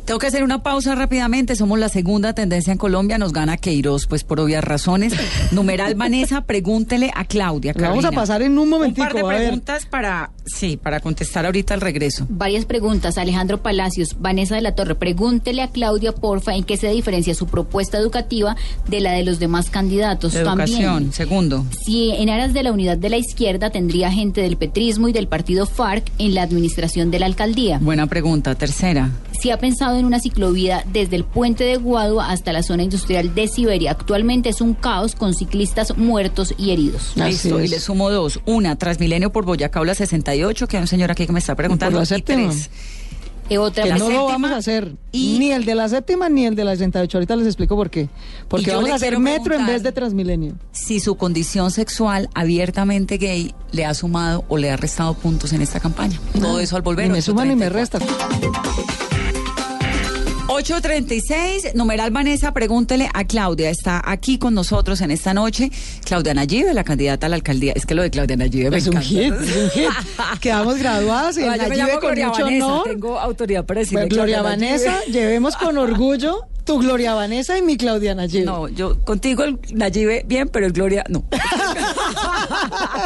Tengo 0.05 0.19
que 0.19 0.27
hacer 0.27 0.45
una 0.45 0.63
pausa 0.63 0.95
rápidamente. 0.95 1.57
Somos 1.57 1.79
la 1.79 1.89
segunda 1.89 2.35
tendencia 2.35 2.71
en 2.73 2.79
Colombia. 2.79 3.17
Nos 3.17 3.33
gana 3.33 3.57
Queiroz, 3.57 4.07
pues 4.07 4.23
por 4.23 4.39
obvias 4.39 4.63
razones. 4.63 5.15
Numeral 5.51 5.95
Vanessa, 5.97 6.43
pregúntele 6.43 7.11
a 7.15 7.25
Claudia. 7.25 7.73
La 7.75 7.89
vamos 7.89 8.05
a 8.05 8.13
pasar 8.13 8.43
en 8.43 8.59
un 8.59 8.69
momentico, 8.69 9.07
Un 9.07 9.13
par 9.13 9.15
de 9.15 9.21
a 9.21 9.25
ver. 9.27 9.39
preguntas 9.39 9.87
para, 9.87 10.31
sí, 10.45 10.77
para 10.77 11.01
contestar 11.01 11.47
ahorita 11.47 11.73
al 11.73 11.81
regreso. 11.81 12.27
Varias 12.29 12.67
preguntas. 12.67 13.17
Alejandro 13.17 13.63
Palacios, 13.63 14.17
Vanessa 14.21 14.55
de 14.57 14.61
la 14.61 14.75
Torre, 14.75 14.95
pregúntele 14.95 15.63
a 15.63 15.69
Claudia, 15.69 16.13
porfa, 16.13 16.55
en 16.55 16.65
qué 16.65 16.77
se 16.77 16.89
diferencia 16.91 17.35
su 17.35 17.47
propuesta 17.47 17.97
educativa 17.97 18.57
de 18.89 19.01
la 19.01 19.13
de 19.13 19.25
los 19.25 19.39
demás 19.39 19.71
candidatos. 19.71 20.35
Educación, 20.35 20.83
También, 20.83 21.13
segundo. 21.15 21.65
si 21.85 22.11
en 22.11 22.29
aras 22.29 22.53
de 22.53 22.63
la 22.63 22.73
unidad 22.73 22.99
de 22.99 23.09
la 23.09 23.17
izquierda 23.17 23.71
tendría 23.71 24.13
gente 24.13 24.43
del 24.43 24.59
petrismo 24.59 25.09
y 25.09 25.13
del 25.15 25.29
partido 25.29 25.65
FARC 25.65 26.11
en 26.19 26.35
la 26.35 26.43
administración 26.43 27.11
de 27.11 27.21
la 27.21 27.27
alcaldía. 27.27 27.79
Buena 27.81 28.07
pregunta. 28.07 28.55
Tercera. 28.55 29.11
Si 29.45 29.51
ha 29.51 29.59
pensado 29.59 29.99
en 29.99 30.07
una 30.07 30.21
ciclovía 30.21 30.87
desde 30.91 31.17
el 31.17 31.25
puente 31.25 31.65
de 31.65 31.77
Guadua 31.77 32.31
hasta 32.31 32.51
la 32.51 32.63
zona 32.63 32.83
industrial 32.83 33.35
de 33.35 33.47
Siberia. 33.47 33.91
Actualmente 33.91 34.49
es 34.49 34.63
un 34.63 34.73
caos 34.73 35.15
con 35.15 35.35
ciclistas 35.35 35.99
muertos 35.99 36.55
y 36.57 36.71
heridos. 36.71 37.13
Listo, 37.15 37.61
y 37.61 37.69
le 37.69 37.79
sumo 37.79 38.09
dos. 38.09 38.41
Una, 38.47 38.77
Transmilenio 38.77 39.33
por 39.33 39.45
Boyacá 39.45 39.83
o 39.83 39.85
la 39.85 39.95
68, 39.95 40.67
que 40.67 40.79
hay 40.79 40.81
un 40.81 40.87
señor 40.87 41.11
aquí 41.11 41.27
que 41.27 41.33
me 41.35 41.41
está 41.41 41.55
preguntando. 41.55 41.99
Por 41.99 42.11
la 42.11 42.17
y 42.17 42.23
tres. 42.23 42.71
Eh, 43.51 43.59
otra 43.59 43.85
que 43.85 43.93
no 43.97 44.09
lo 44.09 44.25
vamos 44.25 44.51
a 44.51 44.57
hacer. 44.57 44.95
Ni 45.13 45.53
el 45.53 45.67
de 45.67 45.75
la 45.75 45.91
séptima 45.91 46.31
ni 46.31 46.47
el 46.47 46.55
de 46.55 46.65
la 46.65 46.71
68. 46.71 47.19
Ahorita 47.19 47.37
les 47.37 47.47
explico 47.47 47.77
por 47.77 47.91
qué. 47.91 48.09
Porque 48.49 48.71
vamos 48.71 48.93
a 48.93 48.95
hacer 48.95 49.19
metro 49.19 49.55
en 49.55 49.67
vez 49.67 49.83
de 49.83 49.93
Transmilenio. 49.93 50.55
Si 50.73 51.01
su 51.01 51.17
condición 51.17 51.71
sexual 51.71 52.31
abiertamente 52.35 53.19
gay 53.19 53.55
le 53.73 53.85
ha 53.85 53.93
sumado 53.93 54.47
o 54.49 54.57
le 54.57 54.71
ha 54.71 54.79
restado 54.79 55.13
puntos 55.13 55.53
en 55.53 55.61
esta 55.61 55.81
campaña. 55.81 56.19
Todo 56.41 56.61
eso 56.61 56.77
al 56.77 56.83
volver. 56.83 57.09
Ni 57.09 57.13
me 57.13 57.21
suma 57.21 57.45
ni 57.45 57.55
me 57.55 57.71
8:34. 57.71 59.04
Resta. 60.47 60.53
836, 60.53 61.75
numeral 61.75 62.11
Vanessa, 62.11 62.53
pregúntele 62.53 63.09
a 63.13 63.25
Claudia. 63.25 63.71
Está 63.71 64.03
aquí 64.05 64.39
con 64.39 64.55
nosotros 64.55 65.01
en 65.01 65.11
esta 65.11 65.35
noche. 65.35 65.71
Claudia 66.05 66.35
Nayibe, 66.35 66.75
la 66.75 66.85
candidata 66.85 67.27
a 67.27 67.29
la 67.29 67.37
alcaldía. 67.37 67.73
Es 67.75 67.87
que 67.87 67.95
lo 67.95 68.03
de 68.03 68.11
Claudia 68.11 68.37
Nayibe 68.37 68.71
me 68.71 68.77
Es 68.79 68.87
un 68.87 69.01
hit, 69.01 69.33
es 69.33 69.57
un 69.57 69.71
hit. 69.71 69.89
Quedamos 70.41 70.79
graduadas 70.79 71.37
me 71.37 71.45
con 71.45 72.01
Gloria 72.01 72.29
mucho 72.29 72.45
Vanessa, 72.45 72.67
honor. 72.67 72.85
Tengo 72.85 73.19
autoridad 73.19 73.65
para 73.65 73.81
decirle 73.81 74.07
Pues, 74.07 74.15
Gloria 74.15 74.43
Nayibe. 74.43 74.67
Vanessa, 74.67 75.05
llevemos 75.07 75.57
con 75.57 75.79
orgullo 75.79 76.47
tu 76.65 76.79
Gloria 76.79 77.15
Vanessa 77.15 77.59
y 77.59 77.63
mi 77.63 77.77
Claudia 77.77 78.15
Nayibe. 78.15 78.47
No, 78.47 78.69
yo 78.69 78.99
contigo 79.05 79.45
el 79.45 79.59
Nayibe 79.73 80.25
bien, 80.27 80.49
pero 80.49 80.67
el 80.67 80.73
Gloria 80.73 81.05
no. 81.09 81.25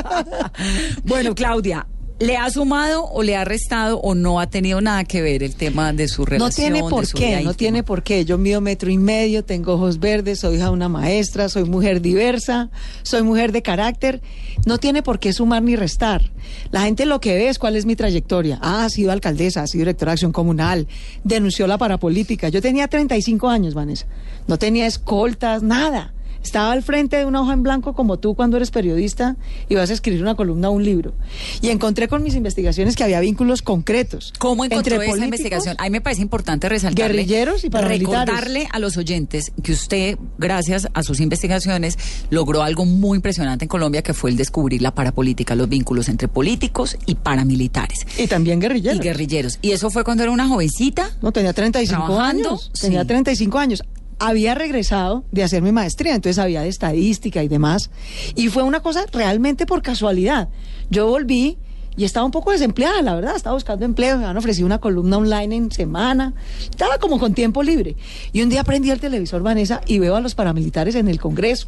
bueno, 1.05 1.35
Claudia, 1.35 1.87
¿le 2.20 2.37
ha 2.37 2.50
sumado 2.50 3.04
o 3.04 3.22
le 3.22 3.37
ha 3.37 3.44
restado 3.44 3.98
o 4.00 4.14
no 4.14 4.40
ha 4.40 4.48
tenido 4.48 4.81
nada 4.81 5.04
que 5.04 5.22
ver 5.22 5.42
el 5.42 5.54
tema 5.54 5.92
de 5.92 6.09
su 6.09 6.22
No 6.22 6.26
relación? 6.26 6.72
tiene 6.72 6.81
por 6.88 7.07
qué, 7.12 7.40
no 7.42 7.54
tiene 7.54 7.83
por 7.83 8.02
qué. 8.02 8.24
Yo 8.24 8.38
mido 8.38 8.61
metro 8.61 8.90
y 8.90 8.98
medio, 8.98 9.44
tengo 9.44 9.74
ojos 9.74 9.98
verdes, 10.00 10.40
soy 10.40 10.57
hija 10.57 10.64
de 10.66 10.70
una 10.70 10.88
maestra, 10.88 11.48
soy 11.48 11.64
mujer 11.64 12.00
diversa, 12.00 12.70
soy 13.02 13.22
mujer 13.22 13.52
de 13.52 13.62
carácter. 13.62 14.20
No 14.66 14.78
tiene 14.78 15.02
por 15.02 15.18
qué 15.18 15.33
sumar 15.33 15.62
ni 15.62 15.76
restar. 15.76 16.31
La 16.70 16.83
gente 16.83 17.07
lo 17.07 17.20
que 17.20 17.35
ve 17.35 17.48
es 17.48 17.59
cuál 17.59 17.76
es 17.76 17.87
mi 17.87 17.94
trayectoria. 17.94 18.59
Ah, 18.62 18.85
ha 18.85 18.90
sido 18.90 19.12
alcaldesa, 19.12 19.62
ha 19.62 19.66
sido 19.66 19.83
directora 19.83 20.11
de 20.11 20.14
acción 20.14 20.33
comunal, 20.33 20.88
denunció 21.24 21.66
la 21.66 21.78
parapolítica. 21.78 22.48
Yo 22.48 22.61
tenía 22.61 22.88
35 22.88 23.48
años, 23.48 23.74
Vanessa. 23.74 24.07
No 24.46 24.59
tenía 24.59 24.87
escoltas, 24.87 25.62
nada. 25.62 26.12
Estaba 26.48 26.72
al 26.72 26.82
frente 26.82 27.18
de 27.18 27.26
una 27.26 27.42
hoja 27.42 27.52
en 27.52 27.62
blanco 27.62 27.92
como 27.92 28.18
tú 28.18 28.34
cuando 28.34 28.56
eres 28.56 28.70
periodista 28.70 29.37
y 29.68 29.74
vas 29.74 29.90
a 29.90 29.92
escribir 29.92 30.22
una 30.22 30.34
columna 30.34 30.70
o 30.70 30.72
un 30.72 30.82
libro. 30.82 31.12
Y 31.61 31.68
encontré 31.68 32.08
con 32.08 32.22
mis 32.22 32.34
investigaciones 32.34 32.96
que 32.96 33.04
había 33.04 33.20
vínculos 33.20 33.61
concretos. 33.61 34.32
¿Cómo 34.38 34.64
encontró 34.64 34.94
entre 34.94 35.12
esa 35.12 35.24
investigación? 35.24 35.76
A 35.78 35.84
mí 35.84 35.90
me 35.90 36.00
parece 36.00 36.22
importante 36.22 36.66
resaltarle. 36.70 37.16
Guerrilleros 37.16 37.64
y 37.64 37.68
paramilitares. 37.68 38.28
Recordarle 38.28 38.66
a 38.72 38.78
los 38.78 38.96
oyentes 38.96 39.52
que 39.62 39.72
usted, 39.72 40.16
gracias 40.38 40.88
a 40.94 41.02
sus 41.02 41.20
investigaciones, 41.20 41.98
logró 42.30 42.62
algo 42.62 42.87
muy 42.87 43.16
impresionante 43.16 43.66
en 43.66 43.68
Colombia, 43.68 44.00
que 44.00 44.14
fue 44.14 44.30
el 44.30 44.38
descubrir 44.38 44.80
la 44.80 44.94
parapolítica, 44.94 45.54
los 45.54 45.68
vínculos 45.68 46.08
entre 46.08 46.28
políticos 46.28 46.96
y 47.04 47.16
paramilitares. 47.16 48.06
Y 48.16 48.26
también 48.26 48.58
guerrilleros. 48.58 48.96
Y 48.96 49.02
guerrilleros. 49.02 49.58
Y 49.61 49.72
eso 49.72 49.90
fue 49.90 50.02
cuando 50.02 50.22
era 50.22 50.32
una 50.32 50.48
jovencita. 50.48 51.11
No, 51.20 51.30
tenía 51.30 51.52
35 51.52 52.06
Trabajando, 52.06 52.48
años. 52.48 52.70
Tenía 52.80 53.02
sí. 53.02 53.06
35 53.06 53.58
años. 53.58 53.82
Había 54.18 54.54
regresado 54.54 55.24
de 55.31 55.44
hacer 55.44 55.62
mi 55.62 55.72
maestría, 55.72 56.14
entonces 56.14 56.37
sabía 56.37 56.62
de 56.62 56.68
estadística 56.68 57.42
y 57.42 57.48
demás. 57.48 57.90
Y 58.35 58.48
fue 58.48 58.62
una 58.62 58.81
cosa 58.81 59.04
realmente 59.12 59.66
por 59.66 59.83
casualidad. 59.83 60.48
Yo 60.90 61.07
volví 61.07 61.59
y 61.96 62.04
estaba 62.04 62.24
un 62.24 62.31
poco 62.33 62.52
desempleada, 62.52 63.02
la 63.02 63.14
verdad. 63.14 63.35
Estaba 63.35 63.54
buscando 63.54 63.85
empleo, 63.85 64.18
me 64.18 64.24
han 64.24 64.37
ofrecido 64.37 64.66
una 64.66 64.78
columna 64.78 65.18
online 65.18 65.57
en 65.57 65.72
semana. 65.72 66.33
Estaba 66.61 66.98
como 66.98 67.18
con 67.18 67.35
tiempo 67.35 67.62
libre. 67.62 67.96
Y 68.33 68.42
un 68.42 68.48
día 68.48 68.62
prendí 68.62 68.90
el 68.90 69.00
televisor, 69.00 69.42
Vanessa, 69.42 69.81
y 69.85 69.98
veo 69.98 70.14
a 70.14 70.20
los 70.20 70.35
paramilitares 70.37 70.94
en 70.94 71.09
el 71.09 71.18
Congreso. 71.18 71.66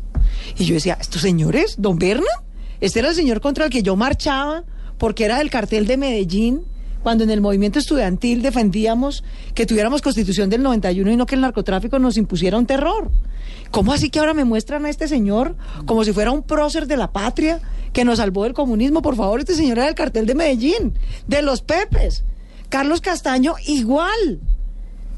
Y 0.57 0.65
yo 0.65 0.75
decía, 0.75 0.97
¿estos 1.01 1.23
señores? 1.23 1.75
¿Don 1.79 1.99
Berna? 1.99 2.31
Este 2.81 3.01
era 3.01 3.09
el 3.09 3.15
señor 3.17 3.41
contra 3.41 3.65
el 3.65 3.71
que 3.71 3.83
yo 3.83 3.97
marchaba 3.97 4.65
porque 4.99 5.25
era 5.25 5.39
del 5.39 5.51
cartel 5.51 5.87
de 5.87 5.97
Medellín, 5.97 6.63
cuando 7.03 7.25
en 7.25 7.31
el 7.31 7.41
movimiento 7.41 7.79
estudiantil 7.79 8.43
defendíamos 8.43 9.25
que 9.55 9.67
tuviéramos 9.67 10.03
constitución 10.03 10.51
del 10.51 10.63
91 10.63 11.11
y 11.11 11.17
no 11.17 11.27
que 11.27 11.35
el 11.35 11.41
narcotráfico 11.41 11.99
nos 11.99 12.17
impusiera 12.17 12.59
un 12.59 12.67
terror. 12.67 13.11
¿Cómo 13.71 13.93
así 13.93 14.11
que 14.11 14.19
ahora 14.19 14.35
me 14.35 14.45
muestran 14.45 14.85
a 14.85 14.91
este 14.91 15.09
señor 15.09 15.57
como 15.87 16.05
si 16.05 16.13
fuera 16.13 16.33
un 16.33 16.43
prócer 16.43 16.87
de 16.87 16.97
la 16.97 17.13
patria 17.13 17.61
que 17.93 18.05
nos 18.05 18.19
salvó 18.19 18.45
del 18.45 18.53
comunismo? 18.53 19.03
Por 19.03 19.17
favor, 19.17 19.41
este 19.41 19.55
señor 19.55 19.79
era 19.79 19.87
del 19.87 19.95
cartel 19.95 20.27
de 20.27 20.35
Medellín, 20.35 20.99
de 21.27 21.43
los 21.43 21.63
Pepes. 21.63 22.25
Carlos 22.69 23.01
Castaño 23.01 23.55
igual. 23.67 24.41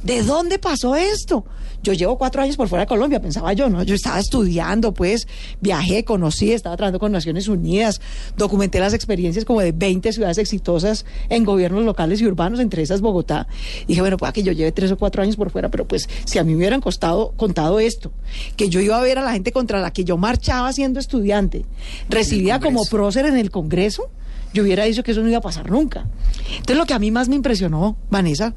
¿De 0.02 0.22
dónde 0.22 0.58
pasó 0.58 0.96
esto? 0.96 1.44
Yo 1.82 1.92
llevo 1.92 2.18
cuatro 2.18 2.42
años 2.42 2.56
por 2.56 2.68
fuera 2.68 2.84
de 2.84 2.88
Colombia, 2.88 3.20
pensaba 3.20 3.52
yo, 3.52 3.68
¿no? 3.68 3.82
Yo 3.82 3.94
estaba 3.94 4.18
estudiando, 4.18 4.92
pues, 4.92 5.26
viajé, 5.60 6.04
conocí, 6.04 6.52
estaba 6.52 6.76
trabajando 6.76 6.98
con 6.98 7.12
Naciones 7.12 7.48
Unidas, 7.48 8.00
documenté 8.36 8.80
las 8.80 8.94
experiencias 8.94 9.44
como 9.44 9.60
de 9.60 9.72
20 9.72 10.12
ciudades 10.12 10.38
exitosas 10.38 11.04
en 11.28 11.44
gobiernos 11.44 11.84
locales 11.84 12.20
y 12.20 12.26
urbanos, 12.26 12.60
entre 12.60 12.82
esas 12.82 13.00
Bogotá. 13.00 13.46
Y 13.84 13.86
dije, 13.88 14.00
bueno, 14.00 14.16
pues 14.16 14.32
que 14.32 14.42
yo 14.42 14.52
lleve 14.52 14.72
tres 14.72 14.90
o 14.92 14.96
cuatro 14.96 15.22
años 15.22 15.36
por 15.36 15.50
fuera, 15.50 15.70
pero 15.70 15.86
pues 15.86 16.08
si 16.24 16.38
a 16.38 16.44
mí 16.44 16.52
me 16.52 16.58
hubieran 16.58 16.80
costado, 16.80 17.32
contado 17.36 17.80
esto, 17.80 18.12
que 18.56 18.68
yo 18.68 18.80
iba 18.80 18.98
a 18.98 19.02
ver 19.02 19.18
a 19.18 19.22
la 19.22 19.32
gente 19.32 19.52
contra 19.52 19.80
la 19.80 19.92
que 19.92 20.04
yo 20.04 20.16
marchaba 20.16 20.72
siendo 20.72 21.00
estudiante, 21.00 21.64
recibida 22.08 22.60
como 22.60 22.84
prócer 22.84 23.26
en 23.26 23.36
el 23.36 23.50
Congreso, 23.50 24.10
yo 24.52 24.62
hubiera 24.62 24.84
dicho 24.84 25.02
que 25.02 25.12
eso 25.12 25.22
no 25.22 25.28
iba 25.28 25.38
a 25.38 25.42
pasar 25.42 25.70
nunca. 25.70 26.06
Entonces 26.50 26.76
lo 26.76 26.86
que 26.86 26.94
a 26.94 26.98
mí 26.98 27.10
más 27.10 27.28
me 27.28 27.36
impresionó, 27.36 27.96
Vanessa, 28.10 28.54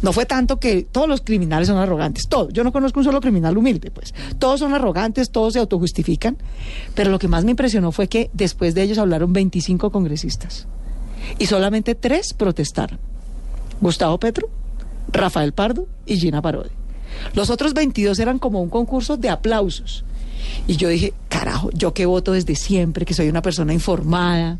no 0.00 0.12
fue 0.12 0.26
tanto 0.26 0.60
que 0.60 0.82
todos 0.82 1.08
los 1.08 1.22
criminales 1.22 1.68
son 1.68 1.78
arrogantes, 1.78 2.28
todos. 2.28 2.52
Yo 2.52 2.62
no 2.62 2.72
conozco 2.72 3.00
un 3.00 3.04
solo 3.04 3.20
criminal 3.20 3.56
humilde, 3.58 3.90
pues. 3.90 4.14
Todos 4.38 4.60
son 4.60 4.74
arrogantes, 4.74 5.30
todos 5.30 5.54
se 5.54 5.58
autojustifican. 5.58 6.36
Pero 6.94 7.10
lo 7.10 7.18
que 7.18 7.28
más 7.28 7.44
me 7.44 7.50
impresionó 7.50 7.90
fue 7.90 8.08
que 8.08 8.30
después 8.32 8.74
de 8.74 8.82
ellos 8.82 8.98
hablaron 8.98 9.32
25 9.32 9.90
congresistas. 9.90 10.66
Y 11.38 11.46
solamente 11.46 11.94
tres 11.94 12.32
protestaron. 12.32 12.98
Gustavo 13.80 14.18
Petro, 14.18 14.48
Rafael 15.12 15.52
Pardo 15.52 15.86
y 16.06 16.16
Gina 16.16 16.42
Parodi. 16.42 16.70
Los 17.34 17.50
otros 17.50 17.74
22 17.74 18.18
eran 18.18 18.38
como 18.38 18.62
un 18.62 18.70
concurso 18.70 19.16
de 19.16 19.30
aplausos. 19.30 20.04
Y 20.66 20.76
yo 20.76 20.88
dije, 20.88 21.12
carajo, 21.28 21.70
yo 21.72 21.92
que 21.92 22.06
voto 22.06 22.32
desde 22.32 22.54
siempre, 22.54 23.04
que 23.04 23.14
soy 23.14 23.28
una 23.28 23.42
persona 23.42 23.72
informada, 23.72 24.58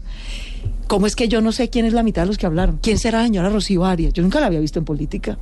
¿Cómo 0.88 1.06
es 1.06 1.16
que 1.16 1.28
yo 1.28 1.42
no 1.42 1.52
sé 1.52 1.68
quién 1.68 1.84
es 1.84 1.92
la 1.92 2.02
mitad 2.02 2.22
de 2.22 2.28
los 2.28 2.38
que 2.38 2.46
hablaron? 2.46 2.78
¿Quién 2.78 2.98
será 2.98 3.18
la 3.18 3.24
señora 3.24 3.50
Rocío 3.50 3.84
Arias? 3.84 4.14
Yo 4.14 4.22
nunca 4.22 4.40
la 4.40 4.46
había 4.46 4.58
visto 4.58 4.78
en 4.78 4.86
política. 4.86 5.38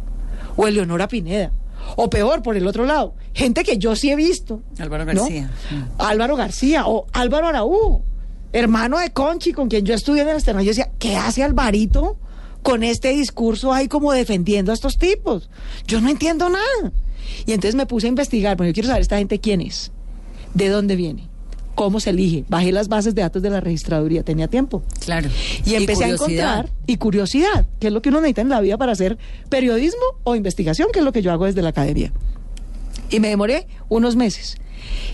O 0.57 0.66
Eleonora 0.66 1.07
Pineda. 1.07 1.53
O 1.94 2.11
peor, 2.11 2.42
por 2.42 2.57
el 2.57 2.66
otro 2.66 2.84
lado, 2.84 3.14
gente 3.32 3.62
que 3.62 3.78
yo 3.78 3.94
sí 3.94 4.11
he 4.11 4.16
visto. 4.16 4.62
Álvaro 4.80 5.07
García. 5.07 5.49
Álvaro 5.99 6.34
García 6.34 6.88
o 6.88 7.07
Álvaro 7.12 7.47
Araújo, 7.47 8.03
hermano 8.53 8.99
de 8.99 9.11
Conchi, 9.11 9.53
con 9.53 9.68
quien 9.68 9.86
yo 9.86 9.94
estudié 9.94 10.22
en 10.22 10.30
el 10.30 10.34
externo. 10.34 10.62
Yo 10.62 10.70
decía, 10.70 10.90
¿qué 10.99 11.14
hace 11.14 11.44
Alvarito 11.44 12.18
con 12.64 12.82
este 12.82 13.11
discurso 13.11 13.72
ahí 13.72 13.86
como 13.86 14.12
defendiendo 14.12 14.72
a 14.72 14.74
estos 14.74 14.99
tipos? 14.99 15.49
Yo 15.86 16.01
no 16.01 16.09
entiendo 16.09 16.49
nada. 16.49 16.92
Y 17.47 17.53
entonces 17.53 17.76
me 17.76 17.86
puse 17.86 18.07
a 18.07 18.09
investigar, 18.09 18.57
porque 18.57 18.70
yo 18.70 18.74
quiero 18.74 18.88
saber 18.88 19.03
esta 19.03 19.18
gente 19.18 19.38
quién 19.38 19.61
es, 19.61 19.92
de 20.55 20.70
dónde 20.70 20.97
viene 20.97 21.36
cómo 21.76 22.00
se 22.00 22.10
elige. 22.10 22.44
Bajé 22.48 22.72
las 22.72 22.88
bases 22.88 23.14
de 23.14 23.22
datos 23.22 23.40
de 23.42 23.50
la 23.50 23.60
registraduría, 23.60 24.24
tenía 24.24 24.48
tiempo. 24.48 24.82
Claro. 24.98 25.28
Y 25.64 25.74
empecé 25.74 26.06
a 26.06 26.08
encontrar, 26.08 26.70
y 26.86 26.96
curiosidad, 26.96 27.66
que 27.78 27.86
es 27.86 27.92
lo 27.92 28.02
que 28.02 28.08
uno 28.08 28.20
necesita 28.20 28.40
en 28.40 28.48
la 28.48 28.60
vida 28.60 28.76
para 28.76 28.92
hacer 28.92 29.18
periodismo 29.48 30.02
o 30.24 30.34
investigación, 30.34 30.88
que 30.92 30.98
es 30.98 31.04
lo 31.04 31.12
que 31.12 31.22
yo 31.22 31.30
hago 31.30 31.44
desde 31.44 31.62
la 31.62 31.68
academia. 31.68 32.12
Y 33.10 33.20
me 33.20 33.28
demoré 33.28 33.68
unos 33.88 34.16
meses. 34.16 34.56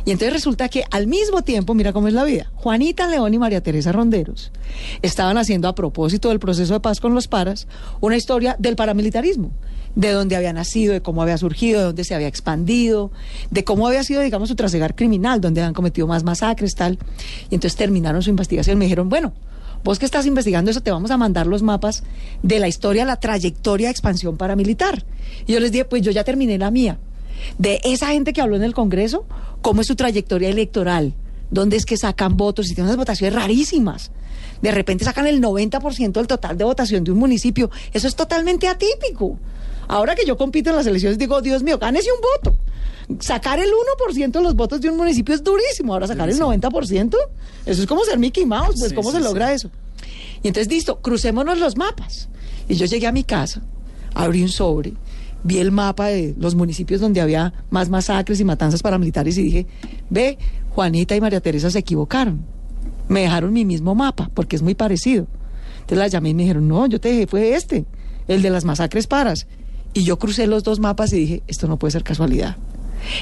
Y 0.05 0.13
entonces 0.13 0.33
resulta 0.33 0.69
que 0.69 0.85
al 0.91 1.07
mismo 1.07 1.43
tiempo, 1.43 1.75
mira 1.75 1.93
cómo 1.93 2.09
es 2.09 2.15
la 2.15 2.25
vida, 2.25 2.51
Juanita 2.55 3.07
León 3.09 3.35
y 3.35 3.39
María 3.39 3.63
Teresa 3.63 3.93
Ronderos 3.93 4.53
estaban 5.03 5.39
haciendo 5.39 5.69
a 5.69 5.75
propósito 5.75 6.29
del 6.29 6.39
proceso 6.39 6.75
de 6.75 6.81
paz 6.81 7.01
con 7.01 7.15
los 7.15 7.29
paras 7.29 7.67
una 8.01 8.17
historia 8.17 8.57
del 8.59 8.77
paramilitarismo, 8.77 9.53
de 9.95 10.13
dónde 10.13 10.37
había 10.37 10.53
nacido, 10.53 10.93
de 10.93 11.03
cómo 11.03 11.23
había 11.23 11.39
surgido, 11.39 11.81
de 11.81 11.87
dónde 11.87 12.05
se 12.05 12.15
había 12.15 12.29
expandido, 12.29 13.11
de 13.51 13.65
cómo 13.65 13.87
había 13.87 14.05
sido, 14.05 14.23
digamos, 14.23 14.49
su 14.49 14.55
trasegar 14.55 14.95
criminal, 14.95 15.41
donde 15.41 15.61
habían 15.61 15.75
cometido 15.75 16.07
más 16.07 16.25
masacres, 16.25 16.75
tal. 16.75 16.99
Y 17.51 17.55
entonces 17.55 17.77
terminaron 17.77 18.23
su 18.23 18.31
investigación. 18.31 18.79
Me 18.79 18.87
dijeron, 18.87 19.09
bueno, 19.09 19.33
vos 19.85 19.99
que 19.99 20.05
estás 20.05 20.27
investigando 20.27 20.71
eso, 20.71 20.81
te 20.81 20.91
vamos 20.91 21.11
a 21.11 21.17
mandar 21.17 21.47
los 21.47 21.63
mapas 21.63 22.05
de 22.43 22.59
la 22.59 22.69
historia, 22.69 23.05
la 23.05 23.17
trayectoria 23.17 23.89
de 23.89 23.93
expansión 23.93 24.37
paramilitar. 24.37 25.05
Y 25.47 25.53
yo 25.53 25.61
les 25.61 25.73
dije, 25.73 25.85
pues 25.85 26.03
yo 26.03 26.11
ya 26.11 26.25
terminé 26.25 26.59
la 26.59 26.71
mía 26.71 26.99
de 27.59 27.81
esa 27.85 28.09
gente 28.09 28.33
que 28.33 28.41
habló 28.41 28.57
en 28.57 28.63
el 28.63 28.75
Congreso, 28.75 29.25
cómo 29.61 29.81
es 29.81 29.87
su 29.87 29.97
trayectoria 29.97 30.49
electoral, 30.49 31.13
dónde 31.51 31.77
es 31.77 31.85
que 31.85 31.97
sacan 31.97 32.37
votos 32.37 32.67
y 32.67 32.75
tienen 32.75 32.89
unas 32.89 32.97
votaciones 32.97 33.35
rarísimas. 33.35 34.11
De 34.61 34.71
repente 34.71 35.05
sacan 35.05 35.27
el 35.27 35.41
90% 35.41 36.13
del 36.13 36.27
total 36.27 36.57
de 36.57 36.65
votación 36.65 37.03
de 37.05 37.11
un 37.11 37.19
municipio. 37.19 37.71
Eso 37.93 38.07
es 38.07 38.15
totalmente 38.15 38.69
atípico. 38.69 39.39
Ahora 39.89 40.15
que 40.15 40.25
yo 40.25 40.37
compito 40.37 40.71
en 40.71 40.77
las 40.77 40.87
elecciones, 40.87 41.19
digo, 41.19 41.41
Dios 41.41 41.63
mío, 41.63 41.79
gánese 41.79 42.09
un 42.13 42.21
voto. 42.21 42.59
Sacar 43.21 43.59
el 43.59 43.69
1% 43.69 44.31
de 44.31 44.43
los 44.43 44.55
votos 44.55 44.81
de 44.81 44.91
un 44.91 44.97
municipio 44.97 45.35
es 45.35 45.43
durísimo. 45.43 45.93
Ahora 45.93 46.07
sacar 46.07 46.31
el 46.31 46.39
90%, 46.39 47.17
eso 47.67 47.83
es 47.83 47.87
como 47.87 48.05
ser 48.05 48.19
Mickey 48.19 48.47
Mouse, 48.47 48.77
pues 48.79 48.93
¿cómo 48.93 49.13
se 49.13 49.21
logra 49.21 49.53
eso? 49.53 49.71
Y 50.43 50.49
entonces, 50.49 50.73
listo, 50.73 51.01
crucémonos 51.01 51.59
los 51.59 51.77
mapas. 51.77 52.29
Y 52.69 52.75
yo 52.75 52.87
llegué 52.87 53.07
a 53.07 53.13
mi 53.13 53.25
casa, 53.25 53.63
abrí 54.15 54.43
un 54.43 54.49
sobre 54.49 54.95
vi 55.45 55.59
el 55.59 55.73
mapa 55.73 56.07
de 56.07 56.35
los 56.39 56.55
municipios 56.55 57.01
donde 57.01 57.21
había 57.21 57.53
más 57.71 57.89
masacres 57.89 58.41
y 58.41 58.45
matanzas 58.45 58.83
paramilitares 58.83 59.37
y 59.39 59.43
dije, 59.43 59.67
ve, 60.11 60.39
Juanita 60.71 61.17
y 61.17 61.21
María 61.21 61.41
Teresa 61.41 61.71
se 61.71 61.81
equivocaron. 61.81 62.45
Me 63.09 63.23
dejaron 63.23 63.53
mi 63.53 63.65
mismo 63.65 63.95
mapa, 63.95 64.31
porque 64.35 64.57
es 64.57 64.63
muy 64.63 64.75
parecido. 64.75 65.27
Entonces 65.75 65.99
la 65.99 66.07
llamé 66.07 66.31
y 66.31 66.35
me 66.35 66.43
dijeron, 66.43 66.69
no, 66.69 66.87
yo 66.87 67.01
te 67.01 67.09
dejé, 67.09 67.27
fue 67.27 67.55
este, 67.55 67.85
el 68.29 68.43
de 68.43 68.51
las 68.51 68.65
masacres 68.65 69.07
paras. 69.07 69.47
Y 69.95 70.05
yo 70.05 70.19
crucé 70.19 70.47
los 70.47 70.63
dos 70.63 70.81
mapas 70.81 71.13
y 71.13 71.17
dije, 71.17 71.43
esto 71.47 71.69
no 71.69 71.79
puede 71.79 71.93
ser 71.93 72.05
casualidad. 72.05 72.57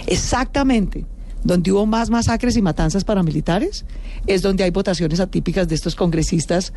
Exactamente 0.06 1.06
donde 1.42 1.72
hubo 1.72 1.86
más 1.86 2.10
masacres 2.10 2.56
y 2.56 2.62
matanzas 2.62 3.04
paramilitares 3.04 3.84
es 4.26 4.42
donde 4.42 4.64
hay 4.64 4.70
votaciones 4.70 5.20
atípicas 5.20 5.68
de 5.68 5.74
estos 5.74 5.94
congresistas 5.94 6.72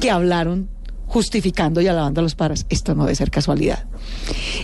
que 0.00 0.10
hablaron 0.10 0.68
justificando 1.06 1.80
y 1.80 1.88
alabando 1.88 2.20
a 2.20 2.22
los 2.22 2.36
paras. 2.36 2.66
Esto 2.68 2.94
no 2.94 3.04
debe 3.04 3.16
ser 3.16 3.30
casualidad. 3.30 3.84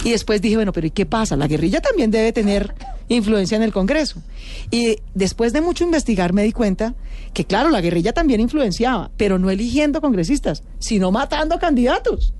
Y 0.04 0.10
después 0.10 0.40
dije, 0.40 0.54
bueno, 0.54 0.72
pero 0.72 0.86
¿y 0.86 0.90
qué 0.90 1.04
pasa? 1.04 1.36
La 1.36 1.48
guerrilla 1.48 1.80
también 1.80 2.12
debe 2.12 2.32
tener 2.32 2.72
influencia 3.08 3.56
en 3.56 3.64
el 3.64 3.72
Congreso. 3.72 4.22
Y 4.70 4.98
después 5.14 5.52
de 5.52 5.60
mucho 5.60 5.82
investigar 5.82 6.32
me 6.32 6.44
di 6.44 6.52
cuenta 6.52 6.94
que, 7.34 7.44
claro, 7.44 7.70
la 7.70 7.80
guerrilla 7.80 8.12
también 8.12 8.40
influenciaba, 8.40 9.10
pero 9.16 9.40
no 9.40 9.50
eligiendo 9.50 10.00
congresistas, 10.00 10.62
sino 10.78 11.10
matando 11.10 11.58
candidatos. 11.58 12.32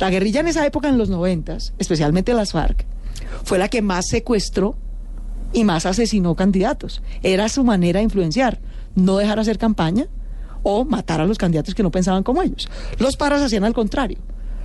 La 0.00 0.10
guerrilla 0.10 0.40
en 0.40 0.48
esa 0.48 0.66
época, 0.66 0.88
en 0.88 0.98
los 0.98 1.10
noventas, 1.10 1.74
especialmente 1.78 2.32
las 2.32 2.52
FARC, 2.52 2.86
fue 3.44 3.58
la 3.58 3.68
que 3.68 3.82
más 3.82 4.06
secuestró 4.08 4.74
y 5.52 5.64
más 5.64 5.84
asesinó 5.84 6.34
candidatos. 6.34 7.02
Era 7.22 7.48
su 7.50 7.64
manera 7.64 7.98
de 7.98 8.04
influenciar, 8.04 8.60
no 8.94 9.18
dejar 9.18 9.38
hacer 9.38 9.58
campaña, 9.58 10.08
o 10.62 10.84
matar 10.84 11.20
a 11.20 11.26
los 11.26 11.38
candidatos 11.38 11.74
que 11.74 11.82
no 11.82 11.90
pensaban 11.90 12.22
como 12.22 12.42
ellos. 12.42 12.68
Los 12.98 13.16
paras 13.16 13.42
hacían 13.42 13.64
al 13.64 13.74
contrario. 13.74 14.18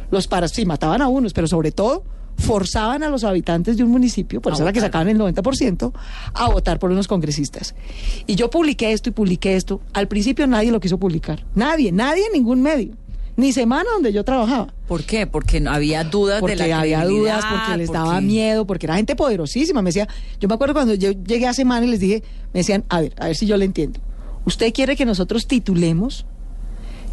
Los 0.10 0.28
paras 0.28 0.52
sí 0.52 0.66
mataban 0.66 1.02
a 1.02 1.08
unos, 1.08 1.34
pero 1.34 1.48
sobre 1.48 1.72
todo 1.72 2.04
forzaban 2.38 3.04
a 3.04 3.10
los 3.10 3.24
habitantes 3.24 3.78
de 3.78 3.84
un 3.84 3.92
municipio, 3.92 4.42
por 4.42 4.54
eso 4.54 4.64
era 4.64 4.74
que 4.74 4.82
sacaban 4.82 5.08
el 5.08 5.18
90%, 5.18 5.94
a 6.34 6.50
votar 6.50 6.80
por 6.80 6.92
unos 6.92 7.08
congresistas. 7.08 7.76
Y 8.28 8.36
yo 8.36 8.50
publiqué 8.50 8.92
esto 8.92 9.10
y 9.10 9.14
publiqué 9.14 9.56
esto. 9.56 9.82
Al 9.94 10.08
principio 10.08 10.46
nadie 10.48 10.72
lo 10.72 10.80
quiso 10.80 10.98
publicar. 10.98 11.46
Nadie, 11.56 11.92
nadie 11.92 12.26
en 12.26 12.34
ningún 12.34 12.62
medio. 12.62 12.94
Ni 13.38 13.52
semana 13.52 13.90
donde 13.94 14.14
yo 14.14 14.24
trabajaba. 14.24 14.74
¿Por 14.88 15.04
qué? 15.04 15.28
Porque 15.28 15.60
no 15.60 15.72
había 15.72 16.04
dudas 16.06 16.40
porque 16.40 16.56
de 16.56 16.68
la 16.68 16.80
había 16.80 17.06
dudas, 17.06 17.44
porque 17.46 17.78
les 17.78 17.92
daba 17.92 18.22
miedo, 18.22 18.66
porque 18.66 18.86
era 18.86 18.96
gente 18.96 19.16
poderosísima. 19.16 19.82
Me 19.82 19.90
decía, 19.90 20.08
yo 20.40 20.48
me 20.48 20.56
acuerdo 20.56 20.74
cuando 20.74 20.94
yo 20.94 21.12
llegué 21.12 21.48
a 21.48 21.54
semana 21.54 21.86
y 21.86 21.90
les 21.90 22.00
dije, 22.00 22.24
me 22.54 22.62
decían, 22.62 22.86
a 22.88 23.02
ver, 23.02 23.14
a 23.18 23.28
ver 23.28 23.36
si 23.36 23.46
yo 23.46 23.58
le 23.58 23.66
entiendo. 23.66 24.00
¿Usted 24.46 24.72
quiere 24.74 24.96
que 24.96 25.06
nosotros 25.06 25.48
titulemos 25.48 26.26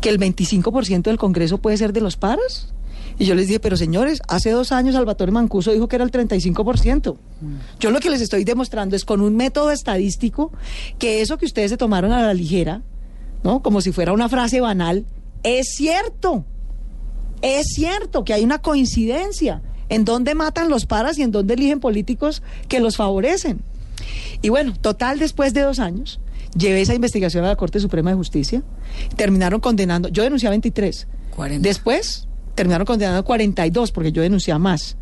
que 0.00 0.10
el 0.10 0.18
25% 0.20 1.02
del 1.02 1.18
Congreso 1.18 1.58
puede 1.58 1.76
ser 1.76 1.92
de 1.92 2.00
los 2.00 2.16
paros? 2.16 2.72
Y 3.18 3.24
yo 3.24 3.34
les 3.34 3.46
dije, 3.46 3.60
pero 3.60 3.76
señores, 3.76 4.20
hace 4.28 4.50
dos 4.50 4.72
años 4.72 4.94
Salvatore 4.94 5.32
Mancuso 5.32 5.72
dijo 5.72 5.88
que 5.88 5.96
era 5.96 6.04
el 6.04 6.10
35%. 6.10 7.16
Yo 7.80 7.90
lo 7.90 8.00
que 8.00 8.10
les 8.10 8.20
estoy 8.20 8.44
demostrando 8.44 8.96
es 8.96 9.04
con 9.04 9.20
un 9.20 9.36
método 9.36 9.70
estadístico 9.70 10.52
que 10.98 11.20
eso 11.20 11.38
que 11.38 11.46
ustedes 11.46 11.70
se 11.70 11.76
tomaron 11.76 12.12
a 12.12 12.22
la 12.22 12.34
ligera, 12.34 12.82
¿no? 13.42 13.60
Como 13.62 13.80
si 13.80 13.92
fuera 13.92 14.12
una 14.12 14.28
frase 14.28 14.60
banal, 14.60 15.04
es 15.42 15.74
cierto. 15.74 16.44
Es 17.42 17.66
cierto 17.74 18.24
que 18.24 18.34
hay 18.34 18.44
una 18.44 18.60
coincidencia 18.60 19.62
en 19.88 20.04
dónde 20.04 20.34
matan 20.34 20.68
los 20.68 20.86
paras 20.86 21.18
y 21.18 21.22
en 21.22 21.32
dónde 21.32 21.54
eligen 21.54 21.80
políticos 21.80 22.42
que 22.68 22.80
los 22.80 22.96
favorecen. 22.96 23.60
Y 24.42 24.48
bueno, 24.48 24.74
total, 24.80 25.18
después 25.18 25.54
de 25.54 25.62
dos 25.62 25.78
años, 25.78 26.20
Llevé 26.56 26.82
esa 26.82 26.94
investigación 26.94 27.44
a 27.44 27.48
la 27.48 27.56
Corte 27.56 27.80
Suprema 27.80 28.10
de 28.10 28.16
Justicia. 28.16 28.62
Terminaron 29.16 29.60
condenando. 29.60 30.08
Yo 30.08 30.22
denuncié 30.22 30.48
a 30.48 30.50
23. 30.50 31.06
Después 31.60 32.28
terminaron 32.54 32.84
condenando 32.84 33.20
a 33.20 33.22
42 33.22 33.92
porque 33.92 34.12
yo 34.12 34.20
denunciaba 34.20 34.58
más. 34.58 34.98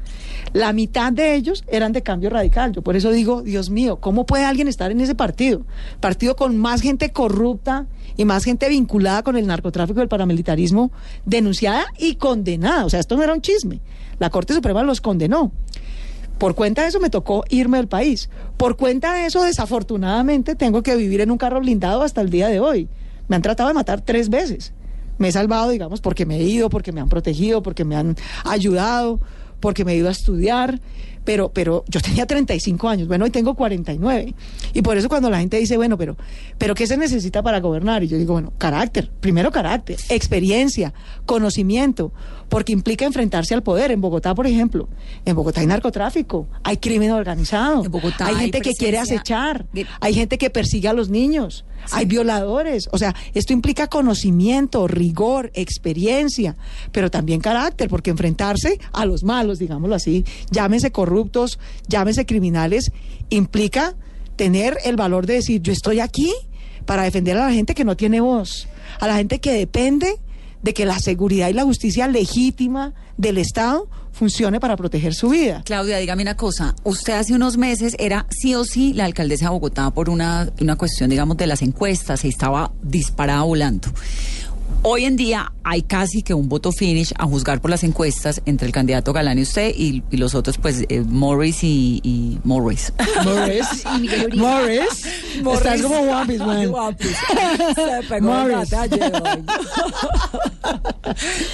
La 0.53 0.73
mitad 0.73 1.13
de 1.13 1.35
ellos 1.35 1.65
eran 1.67 1.93
de 1.93 2.03
cambio 2.03 2.31
radical. 2.31 2.73
Yo 2.73 2.83
por 2.83 2.95
eso 2.95 3.11
digo, 3.11 3.43
Dios 3.43 3.69
mío, 3.71 3.97
¿cómo 3.97 4.27
puede 4.27 4.45
alguien 4.45 4.69
estar 4.69 4.93
en 4.93 5.01
ese 5.01 5.17
partido? 5.17 5.63
Partido 5.99 6.37
con 6.37 6.57
más 6.57 6.83
gente 6.83 7.11
corrupta 7.11 7.87
y 8.21 8.27
más 8.27 8.45
gente 8.45 8.69
vinculada 8.69 9.23
con 9.23 9.35
el 9.39 9.47
narcotráfico 9.47 9.99
y 9.99 10.03
el 10.03 10.09
paramilitarismo 10.11 10.93
denunciada 11.25 11.87
y 11.97 12.17
condenada. 12.17 12.85
O 12.85 12.91
sea, 12.91 13.01
esto 13.01 13.17
no 13.17 13.23
era 13.23 13.33
un 13.33 13.41
chisme. 13.41 13.81
La 14.19 14.29
Corte 14.29 14.53
Suprema 14.53 14.83
los 14.83 15.01
condenó. 15.01 15.53
Por 16.37 16.55
cuenta 16.55 16.83
de 16.83 16.89
eso 16.89 17.01
me 17.01 17.09
tocó 17.09 17.45
irme 17.49 17.79
del 17.79 17.89
país. 17.89 18.29
Por 18.59 18.77
cuenta 18.77 19.15
de 19.15 19.25
eso, 19.25 19.43
desafortunadamente, 19.43 20.55
tengo 20.55 20.83
que 20.83 20.97
vivir 20.97 21.23
en 21.23 21.31
un 21.31 21.39
carro 21.39 21.61
blindado 21.61 22.03
hasta 22.03 22.21
el 22.21 22.29
día 22.29 22.49
de 22.49 22.61
hoy. 22.61 22.91
Me 23.29 23.37
han 23.37 23.43
tratado 23.43 23.71
de 23.71 23.75
matar 23.75 24.03
tres 24.03 24.29
veces. 24.29 24.75
Me 25.17 25.29
he 25.29 25.33
salvado, 25.33 25.71
digamos, 25.71 26.03
porque 26.03 26.27
me 26.27 26.37
he 26.37 26.43
ido, 26.43 26.69
porque 26.69 26.93
me 26.93 27.01
han 27.01 27.09
protegido, 27.09 27.63
porque 27.63 27.87
me 27.87 27.97
han 27.97 28.17
ayudado, 28.45 29.19
porque 29.61 29.87
me 29.87 29.95
he 29.95 29.97
ido 29.97 30.09
a 30.09 30.13
estudiar 30.13 30.79
pero, 31.25 31.51
pero 31.53 31.85
yo 31.89 32.01
tenía 32.01 32.27
35 32.27 32.89
años, 32.89 33.09
bueno, 33.09 33.25
hoy 33.25 33.31
tengo 33.31 33.55
49. 33.55 34.35
Y 34.73 34.83
por 34.83 34.97
eso 34.97 35.09
cuando 35.09 35.31
la 35.31 35.39
gente 35.41 35.59
dice, 35.59 35.77
bueno, 35.77 35.99
pero, 35.99 36.17
pero 36.59 36.75
¿qué 36.75 36.87
se 36.87 36.97
necesita 36.97 37.43
para 37.43 37.61
gobernar? 37.61 38.03
Y 38.03 38.09
yo 38.09 38.19
digo, 38.19 38.33
bueno, 38.33 38.53
carácter, 38.59 39.11
primero 39.21 39.51
carácter, 39.51 39.99
experiencia, 40.09 40.95
conocimiento, 41.27 42.13
porque 42.51 42.73
implica 42.73 43.07
enfrentarse 43.07 43.55
al 43.55 43.63
poder. 43.63 43.91
En 43.93 44.03
Bogotá, 44.03 44.35
por 44.35 44.47
ejemplo, 44.47 44.89
en 45.25 45.35
Bogotá 45.35 45.63
hay 45.63 45.67
narcotráfico, 45.67 46.49
hay 46.63 46.77
crimen 46.77 47.13
organizado, 47.13 47.83
hay 48.19 48.35
gente 48.35 48.61
que 48.61 48.75
quiere 48.75 48.99
acechar, 48.99 49.65
hay 50.01 50.13
gente 50.13 50.37
que 50.37 50.51
persigue 50.51 50.89
a 50.89 50.93
los 50.93 51.09
niños, 51.09 51.65
hay 51.93 52.05
violadores. 52.05 52.89
O 52.93 52.99
sea, 52.99 53.15
esto 53.33 53.53
implica 53.55 53.87
conocimiento, 53.87 54.87
rigor, 54.89 55.51
experiencia, 55.55 56.57
pero 56.93 57.11
también 57.11 57.41
carácter, 57.41 57.89
porque 57.89 58.11
enfrentarse 58.11 58.79
a 58.93 59.07
los 59.07 59.23
malos, 59.23 59.59
digámoslo 59.59 59.95
así, 59.95 60.25
llámese 60.51 60.91
corruptos, 60.91 61.59
llámese 61.87 62.27
criminales, 62.27 62.91
implica 63.31 63.95
tener 64.35 64.77
el 64.85 64.97
valor 64.97 65.27
de 65.27 65.35
decir, 65.35 65.63
yo 65.63 65.73
estoy 65.73 66.01
aquí 66.01 66.33
para 66.85 67.05
defender 67.05 67.39
a 67.39 67.47
la 67.47 67.53
gente 67.53 67.75
que 67.75 67.85
no 67.85 67.97
tiene 67.97 68.21
voz, 68.21 68.67
a 68.99 69.07
la 69.07 69.17
gente 69.17 69.39
que 69.39 69.53
depende 69.53 70.19
de 70.63 70.75
que 70.75 70.85
la 70.85 70.99
seguridad 70.99 71.49
y 71.49 71.53
la 71.53 71.65
justicia 71.65 72.07
legítima 72.09 72.95
del 73.17 73.39
Estado 73.39 73.89
funcione 74.13 74.61
para 74.61 74.77
proteger 74.77 75.15
su 75.15 75.31
vida. 75.31 75.63
Claudia, 75.65 75.99
dígame 75.99 76.23
una 76.23 76.37
cosa. 76.37 76.75
Usted 76.85 77.15
hace 77.15 77.35
unos 77.35 77.57
meses 77.57 77.97
era 77.99 78.27
sí 78.31 78.55
o 78.55 78.65
sí 78.65 78.93
la 78.93 79.05
alcaldesa 79.05 79.47
de 79.47 79.51
Bogotá 79.51 79.91
por 79.91 80.11
una, 80.11 80.51
una 80.61 80.77
cuestión, 80.77 81.11
digamos, 81.11 81.37
de 81.37 81.47
las 81.47 81.63
encuestas 81.63 82.25
y 82.25 82.29
estaba 82.29 82.73
disparada 82.83 83.43
volando. 83.43 83.89
Hoy 84.83 85.05
en 85.05 85.17
día 85.17 85.53
hay 85.63 85.83
casi 85.83 86.23
que 86.23 86.33
un 86.33 86.49
voto 86.49 86.73
finish 86.73 87.13
a 87.19 87.27
juzgar 87.27 87.61
por 87.61 87.71
las 87.71 87.85
encuestas 87.85 88.41
entre 88.47 88.67
el 88.67 88.73
candidato 88.73 89.13
Galán 89.13 89.39
y 89.39 89.43
usted 89.43 89.75
y, 89.77 90.03
los 90.13 90.35
otros, 90.35 90.57
pues, 90.57 90.87
eh, 90.89 91.03
Morris 91.07 91.63
y, 91.63 92.39
Morris. 92.45 92.91
Morris. 93.25 93.85
Morris. 94.37 95.07
Morris. 95.43 95.59
Estás 95.59 95.83
como 95.83 96.05
guapis, 96.05 96.39
man. 96.39 96.71
Morris. 96.71 97.17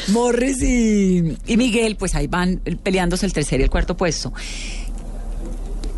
Morris 0.09 0.63
y, 0.63 1.37
y 1.47 1.57
Miguel, 1.57 1.97
pues 1.97 2.15
ahí 2.15 2.29
van 2.29 2.61
peleándose 2.83 3.27
el 3.27 3.33
tercer 3.33 3.59
y 3.59 3.65
el 3.65 3.71
cuarto 3.71 3.97
puesto. 3.97 4.33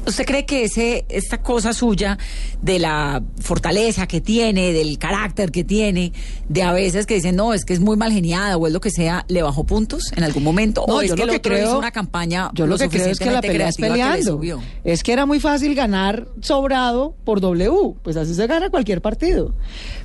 ¿Usted 0.08 0.24
cree 0.24 0.46
que 0.46 0.64
ese, 0.64 1.04
esta 1.10 1.42
cosa 1.42 1.74
suya 1.74 2.16
de 2.62 2.78
la 2.78 3.22
fortaleza 3.40 4.06
que 4.06 4.22
tiene, 4.22 4.72
del 4.72 4.98
carácter 4.98 5.50
que 5.50 5.64
tiene, 5.64 6.14
de 6.48 6.62
a 6.62 6.72
veces 6.72 7.04
que 7.04 7.14
dicen, 7.14 7.36
no, 7.36 7.52
es 7.52 7.66
que 7.66 7.74
es 7.74 7.80
muy 7.80 7.98
mal 7.98 8.10
geniada 8.10 8.56
o 8.56 8.66
es 8.66 8.72
lo 8.72 8.80
que 8.80 8.90
sea, 8.90 9.26
le 9.28 9.42
bajó 9.42 9.64
puntos 9.64 10.10
en 10.16 10.24
algún 10.24 10.42
momento? 10.42 10.82
¿O 10.84 11.02
es 11.02 11.12
que 11.12 11.22
el 11.22 11.30
otro 11.30 11.58
hizo 11.58 11.78
una 11.78 11.90
campaña 11.90 12.50
Yo 12.54 12.66
lo, 12.66 12.78
que 12.78 12.88
creo 12.88 13.06
es 13.08 13.18
que 13.18 13.30
la 13.30 13.42
pelea 13.42 13.68
es 13.68 13.76
peleando. 13.76 14.40
es 14.82 15.02
que 15.02 15.12
era 15.12 15.26
muy 15.26 15.40
fácil 15.40 15.74
ganar 15.74 16.26
sobrado 16.40 17.14
por 17.24 17.42
W. 17.42 17.94
Pues 18.02 18.16
así 18.16 18.34
se 18.34 18.46
gana 18.46 18.70
cualquier 18.70 19.02
partido. 19.02 19.54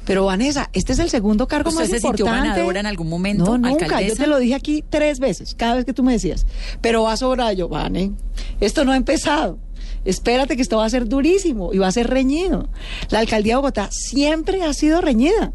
Pero 0.06 0.26
Vanessa, 0.26 0.70
este 0.74 0.92
es 0.92 1.00
el 1.00 1.10
segundo 1.10 1.48
cargo 1.48 1.72
más 1.72 1.88
se 1.88 1.96
importante. 1.96 2.18
sintió 2.18 2.26
ganadora 2.26 2.80
en 2.82 2.86
algún 2.88 3.08
momento? 3.08 3.58
No, 3.58 3.70
nunca. 3.70 4.02
Yo 4.02 4.16
te 4.16 4.28
lo 4.28 4.38
dije 4.38 4.56
aquí 4.56 4.84
tres 4.90 5.20
veces, 5.20 5.56
cada 5.56 5.76
vez 5.76 5.86
que 5.86 5.94
tú 5.94 6.04
me 6.04 6.12
decías. 6.12 6.46
Pero 6.82 7.04
va 7.04 7.16
sobrado. 7.16 7.54
Yo, 7.54 7.70
Vane, 7.70 8.12
esto 8.60 8.84
no 8.84 8.92
ha 8.92 8.98
empezado. 8.98 9.58
Espérate 10.06 10.56
que 10.56 10.62
esto 10.62 10.78
va 10.78 10.86
a 10.86 10.90
ser 10.90 11.08
durísimo 11.08 11.74
y 11.74 11.78
va 11.78 11.88
a 11.88 11.92
ser 11.92 12.10
reñido. 12.10 12.68
La 13.10 13.20
alcaldía 13.20 13.54
de 13.54 13.58
Bogotá 13.58 13.90
siempre 13.92 14.64
ha 14.64 14.74
sido 14.74 15.02
reñida. 15.02 15.54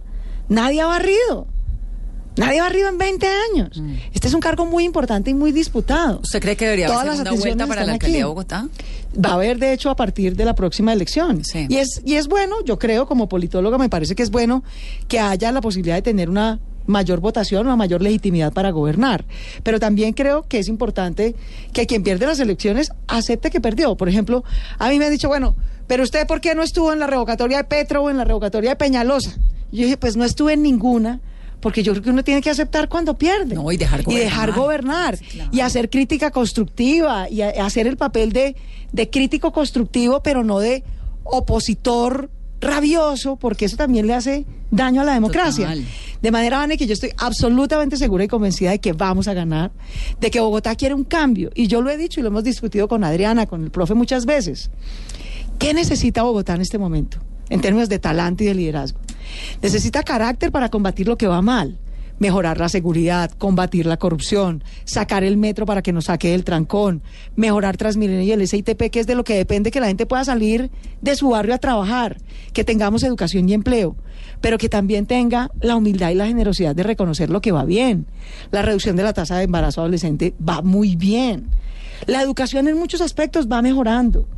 Nadie 0.49 0.80
ha 0.80 0.86
barrido. 0.86 1.46
Nadie 2.36 2.61
ha 2.61 2.62
barrido 2.62 2.88
en 2.88 2.99
20 2.99 3.26
años. 3.26 3.78
Mm. 3.78 3.94
Este 4.14 4.28
es 4.28 4.34
un 4.34 4.40
cargo 4.40 4.64
muy 4.64 4.84
importante 4.84 5.30
y 5.30 5.34
muy 5.34 5.51
disputado. 5.51 6.20
¿Usted 6.22 6.40
cree 6.40 6.57
que 6.57 6.66
debería 6.66 6.86
haber 6.86 7.11
segunda 7.11 7.32
vuelta 7.32 7.66
para 7.66 7.84
la 7.84 7.92
alcaldía 7.92 8.18
de 8.18 8.24
Bogotá? 8.24 8.68
Va 9.24 9.30
a 9.30 9.34
haber, 9.34 9.59
de 9.59 9.72
hecho, 9.72 9.90
a 9.90 9.96
partir 9.96 10.36
de 10.36 10.44
la 10.44 10.55
próxima 10.55 10.92
elección. 10.92 11.42
Y, 11.68 11.76
es, 11.76 12.01
y 12.05 12.14
es 12.14 12.28
bueno, 12.28 12.57
yo 12.64 12.78
creo, 12.78 13.07
como 13.07 13.28
politóloga, 13.28 13.76
me 13.76 13.88
parece 13.88 14.14
que 14.14 14.22
es 14.22 14.30
bueno 14.30 14.62
que 15.09 15.18
haya 15.18 15.51
la 15.51 15.61
posibilidad 15.61 15.96
de 15.96 16.03
tener 16.03 16.30
una 16.30 16.61
mayor 16.89 17.20
votación, 17.20 17.66
una 17.66 17.76
mayor 17.76 18.03
legitimidad 18.03 18.53
para 18.53 18.70
gobernar. 18.70 19.24
Pero 19.62 19.78
también 19.78 20.12
creo 20.12 20.43
que 20.49 20.59
es 20.59 20.68
importante 20.68 21.36
que 21.72 21.86
quien 21.86 22.03
pierde 22.03 22.26
las 22.26 22.41
elecciones 22.41 22.91
acepte 23.07 23.51
que 23.51 23.61
perdió. 23.61 23.97
Por 23.97 24.09
ejemplo, 24.09 24.43
a 24.78 24.89
mí 24.89 24.99
me 24.99 25.05
han 25.05 25.12
dicho, 25.12 25.28
bueno, 25.28 25.55
pero 25.86 26.03
usted 26.03 26.26
por 26.26 26.41
qué 26.41 26.55
no 26.55 26.62
estuvo 26.62 26.93
en 26.93 26.99
la 26.99 27.07
revocatoria 27.07 27.59
de 27.59 27.64
Petro 27.64 28.03
o 28.03 28.11
en 28.11 28.16
la 28.16 28.24
revocatoria 28.24 28.70
de 28.70 28.76
Peñalosa? 28.76 29.36
yo 29.70 29.84
dije, 29.84 29.99
pues 29.99 30.16
no 30.16 30.24
estuve 30.24 30.55
en 30.55 30.62
ninguna 30.62 31.20
porque 31.61 31.82
yo 31.82 31.93
creo 31.93 32.05
que 32.05 32.11
uno 32.11 32.24
tiene 32.24 32.41
que 32.41 32.51
aceptar 32.51 32.89
cuando 32.89 33.18
pierde. 33.18 33.57
y 33.72 33.76
dejar 33.76 34.03
gobernar. 34.03 34.20
Y, 34.20 34.24
dejar 34.24 34.53
gobernar, 34.53 35.18
y 35.51 35.61
hacer 35.61 35.91
crítica 35.91 36.30
constructiva, 36.30 37.28
y 37.28 37.43
hacer 37.43 37.89
el 37.89 37.97
papel 37.97 38.32
de, 38.32 38.55
de 38.93 39.11
crítico 39.11 39.53
constructivo, 39.53 40.22
pero 40.22 40.45
no 40.45 40.61
de 40.61 40.84
opositor 41.24 42.30
rabioso, 42.61 43.37
porque 43.37 43.67
eso 43.67 43.77
también 43.77 44.07
le 44.07 44.15
hace 44.15 44.47
daño 44.71 45.03
a 45.03 45.05
la 45.05 45.15
democracia. 45.15 45.75
De 46.21 46.31
manera, 46.31 46.59
Vane, 46.59 46.77
que 46.77 46.87
yo 46.87 46.95
estoy 46.95 47.11
absolutamente 47.17 47.97
segura 47.97 48.25
y 48.25 48.29
convencida 48.29 48.71
de 48.71 48.81
que 48.81 48.93
vamos 48.93 49.29
a 49.29 49.35
ganar, 49.35 49.71
de 50.21 50.31
que 50.31 50.41
Bogotá 50.41 50.75
quiere 50.75 50.95
un 50.95 51.05
cambio. 51.05 51.51
Y 51.55 51.69
yo 51.69 51.81
lo 51.81 51.91
he 51.91 51.97
dicho 51.97 52.21
y 52.21 52.23
lo 52.23 52.29
hemos 52.29 52.45
discutido 52.45 52.89
con 52.89 53.05
Adriana, 53.05 53.47
con 53.47 53.63
el 53.63 53.71
profe 53.71 53.95
muchas 53.95 54.27
veces. 54.27 54.71
¿Qué 55.59 55.75
necesita 55.75 56.23
Bogotá 56.23 56.55
en 56.55 56.61
este 56.61 56.79
momento, 56.79 57.19
en 57.49 57.61
términos 57.61 57.89
de 57.89 57.99
talante 57.99 58.45
y 58.45 58.49
de 58.49 58.55
liderazgo? 58.55 58.99
Necesita 59.63 60.03
carácter 60.03 60.51
para 60.51 60.69
combatir 60.69 61.07
lo 61.07 61.17
que 61.17 61.27
va 61.27 61.43
mal 61.43 61.79
mejorar 62.19 62.59
la 62.59 62.69
seguridad, 62.69 63.31
combatir 63.33 63.87
la 63.87 63.97
corrupción, 63.97 64.64
sacar 64.85 65.25
el 65.25 65.37
metro 65.37 65.66
para 65.66 65.83
que 65.83 65.93
nos 65.93 66.07
saque 66.07 66.31
del 66.31 66.45
trancón, 66.45 67.03
mejorar 67.37 67.77
Transmilenio 67.77 68.23
y 68.23 68.33
el 68.33 68.47
SITP, 68.47 68.91
que 68.91 69.01
es 69.01 69.07
de 69.07 69.14
lo 69.14 69.25
que 69.25 69.37
depende 69.37 69.71
que 69.71 69.81
la 69.81 69.87
gente 69.87 70.07
pueda 70.07 70.25
salir 70.25 70.71
de 71.01 71.16
su 71.16 71.31
barrio 71.31 71.55
a 71.55 71.59
trabajar, 71.59 72.19
que 72.53 72.64
tengamos 72.64 73.03
educación 73.03 73.49
y 73.49 73.55
empleo, 73.55 73.97
pero 74.41 74.59
que 74.59 74.69
también 74.69 75.07
tenga 75.07 75.51
la 75.61 75.77
humildad 75.77 76.11
y 76.11 76.14
la 76.14 76.27
generosidad 76.27 76.75
de 76.75 76.83
reconocer 76.83 77.31
lo 77.31 77.41
que 77.41 77.53
va 77.53 77.64
bien. 77.64 78.07
La 78.51 78.62
reducción 78.62 78.97
de 78.97 79.03
la 79.03 79.12
tasa 79.12 79.37
de 79.37 79.45
embarazo 79.45 79.81
adolescente 79.81 80.35
va 80.47 80.62
muy 80.62 80.97
bien. 80.97 81.51
La 82.07 82.22
educación 82.22 82.68
en 82.68 82.78
muchos 82.78 83.01
aspectos 83.01 83.49
va 83.49 83.62
mejorando. 83.62 84.28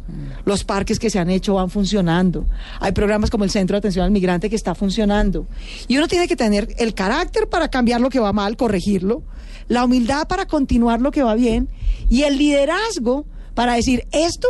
Los 0.44 0.64
parques 0.64 0.98
que 0.98 1.10
se 1.10 1.18
han 1.18 1.30
hecho 1.30 1.54
van 1.54 1.70
funcionando. 1.70 2.46
Hay 2.80 2.92
programas 2.92 3.30
como 3.30 3.44
el 3.44 3.50
Centro 3.50 3.74
de 3.74 3.78
Atención 3.78 4.04
al 4.04 4.10
Migrante 4.10 4.50
que 4.50 4.56
está 4.56 4.74
funcionando. 4.74 5.46
Y 5.86 5.96
uno 5.96 6.08
tiene 6.08 6.26
que 6.26 6.36
tener 6.36 6.74
el 6.78 6.94
carácter 6.94 7.48
para 7.48 7.68
cambiar 7.68 8.00
lo 8.00 8.10
que 8.10 8.20
va 8.20 8.32
mal, 8.32 8.56
corregirlo, 8.56 9.22
la 9.68 9.84
humildad 9.84 10.26
para 10.26 10.46
continuar 10.46 11.00
lo 11.00 11.10
que 11.10 11.22
va 11.22 11.34
bien 11.34 11.68
y 12.08 12.22
el 12.22 12.38
liderazgo 12.38 13.26
para 13.54 13.74
decir 13.74 14.06
esto 14.10 14.48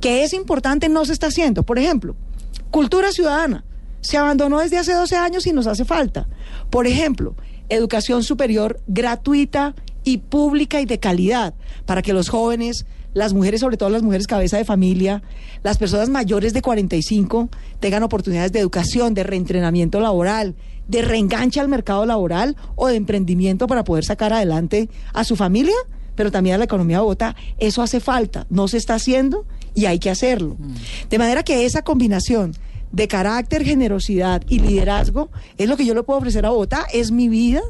que 0.00 0.22
es 0.22 0.32
importante 0.32 0.88
no 0.88 1.04
se 1.04 1.12
está 1.12 1.28
haciendo. 1.28 1.62
Por 1.62 1.78
ejemplo, 1.78 2.14
cultura 2.70 3.10
ciudadana. 3.10 3.64
Se 4.00 4.18
abandonó 4.18 4.60
desde 4.60 4.78
hace 4.78 4.92
12 4.92 5.16
años 5.16 5.46
y 5.46 5.52
nos 5.52 5.66
hace 5.66 5.86
falta. 5.86 6.28
Por 6.68 6.86
ejemplo, 6.86 7.34
educación 7.70 8.22
superior 8.22 8.80
gratuita 8.86 9.74
y 10.04 10.18
pública 10.18 10.80
y 10.80 10.84
de 10.84 10.98
calidad 10.98 11.54
para 11.86 12.02
que 12.02 12.12
los 12.12 12.28
jóvenes, 12.28 12.86
las 13.14 13.32
mujeres, 13.32 13.60
sobre 13.60 13.76
todo 13.76 13.90
las 13.90 14.02
mujeres 14.02 14.26
cabeza 14.26 14.58
de 14.58 14.64
familia, 14.64 15.22
las 15.62 15.78
personas 15.78 16.08
mayores 16.08 16.52
de 16.52 16.62
45 16.62 17.48
tengan 17.80 18.02
oportunidades 18.02 18.52
de 18.52 18.60
educación, 18.60 19.14
de 19.14 19.22
reentrenamiento 19.22 20.00
laboral, 20.00 20.54
de 20.88 21.02
reenganche 21.02 21.60
al 21.60 21.68
mercado 21.68 22.04
laboral 22.04 22.56
o 22.76 22.88
de 22.88 22.96
emprendimiento 22.96 23.66
para 23.66 23.84
poder 23.84 24.04
sacar 24.04 24.32
adelante 24.32 24.88
a 25.12 25.24
su 25.24 25.36
familia, 25.36 25.74
pero 26.14 26.30
también 26.30 26.56
a 26.56 26.58
la 26.58 26.64
economía 26.64 26.98
de 26.98 27.02
Bogotá. 27.02 27.36
Eso 27.58 27.82
hace 27.82 28.00
falta, 28.00 28.46
no 28.50 28.68
se 28.68 28.76
está 28.76 28.94
haciendo 28.94 29.46
y 29.74 29.86
hay 29.86 29.98
que 29.98 30.10
hacerlo. 30.10 30.56
Mm. 30.58 30.74
De 31.08 31.18
manera 31.18 31.42
que 31.42 31.64
esa 31.64 31.82
combinación 31.82 32.52
de 32.92 33.08
carácter, 33.08 33.64
generosidad 33.64 34.42
y 34.48 34.60
liderazgo 34.60 35.30
es 35.58 35.68
lo 35.68 35.76
que 35.76 35.84
yo 35.84 35.94
le 35.94 36.04
puedo 36.04 36.18
ofrecer 36.18 36.46
a 36.46 36.50
Bogotá, 36.50 36.86
es 36.92 37.10
mi 37.10 37.28
vida 37.28 37.62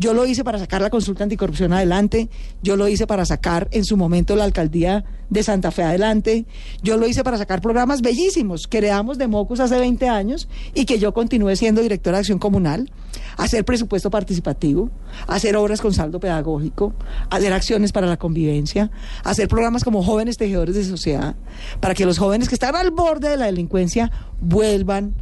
Yo 0.00 0.14
lo 0.14 0.24
hice 0.24 0.44
para 0.44 0.58
sacar 0.58 0.80
la 0.80 0.88
consulta 0.88 1.24
anticorrupción 1.24 1.74
adelante, 1.74 2.30
yo 2.62 2.76
lo 2.76 2.88
hice 2.88 3.06
para 3.06 3.26
sacar 3.26 3.68
en 3.70 3.84
su 3.84 3.98
momento 3.98 4.34
la 4.34 4.44
alcaldía 4.44 5.04
de 5.28 5.42
Santa 5.42 5.70
Fe 5.70 5.82
adelante, 5.82 6.46
yo 6.82 6.96
lo 6.96 7.06
hice 7.06 7.22
para 7.22 7.36
sacar 7.36 7.60
programas 7.60 8.00
bellísimos 8.00 8.66
que 8.66 8.78
heredamos 8.78 9.18
de 9.18 9.28
Mocus 9.28 9.60
hace 9.60 9.78
20 9.78 10.08
años 10.08 10.48
y 10.74 10.86
que 10.86 10.98
yo 10.98 11.12
continúe 11.12 11.54
siendo 11.54 11.82
directora 11.82 12.16
de 12.16 12.20
acción 12.20 12.38
comunal, 12.38 12.90
hacer 13.36 13.62
presupuesto 13.66 14.10
participativo, 14.10 14.88
hacer 15.26 15.54
obras 15.54 15.82
con 15.82 15.92
saldo 15.92 16.18
pedagógico, 16.18 16.94
hacer 17.28 17.52
acciones 17.52 17.92
para 17.92 18.06
la 18.06 18.16
convivencia, 18.16 18.90
hacer 19.22 19.48
programas 19.48 19.84
como 19.84 20.02
jóvenes 20.02 20.38
tejedores 20.38 20.76
de 20.76 20.84
sociedad, 20.84 21.34
para 21.78 21.92
que 21.92 22.06
los 22.06 22.16
jóvenes 22.16 22.48
que 22.48 22.54
están 22.54 22.74
al 22.74 22.90
borde 22.90 23.28
de 23.28 23.36
la 23.36 23.44
delincuencia 23.44 24.10
vuelvan 24.40 25.14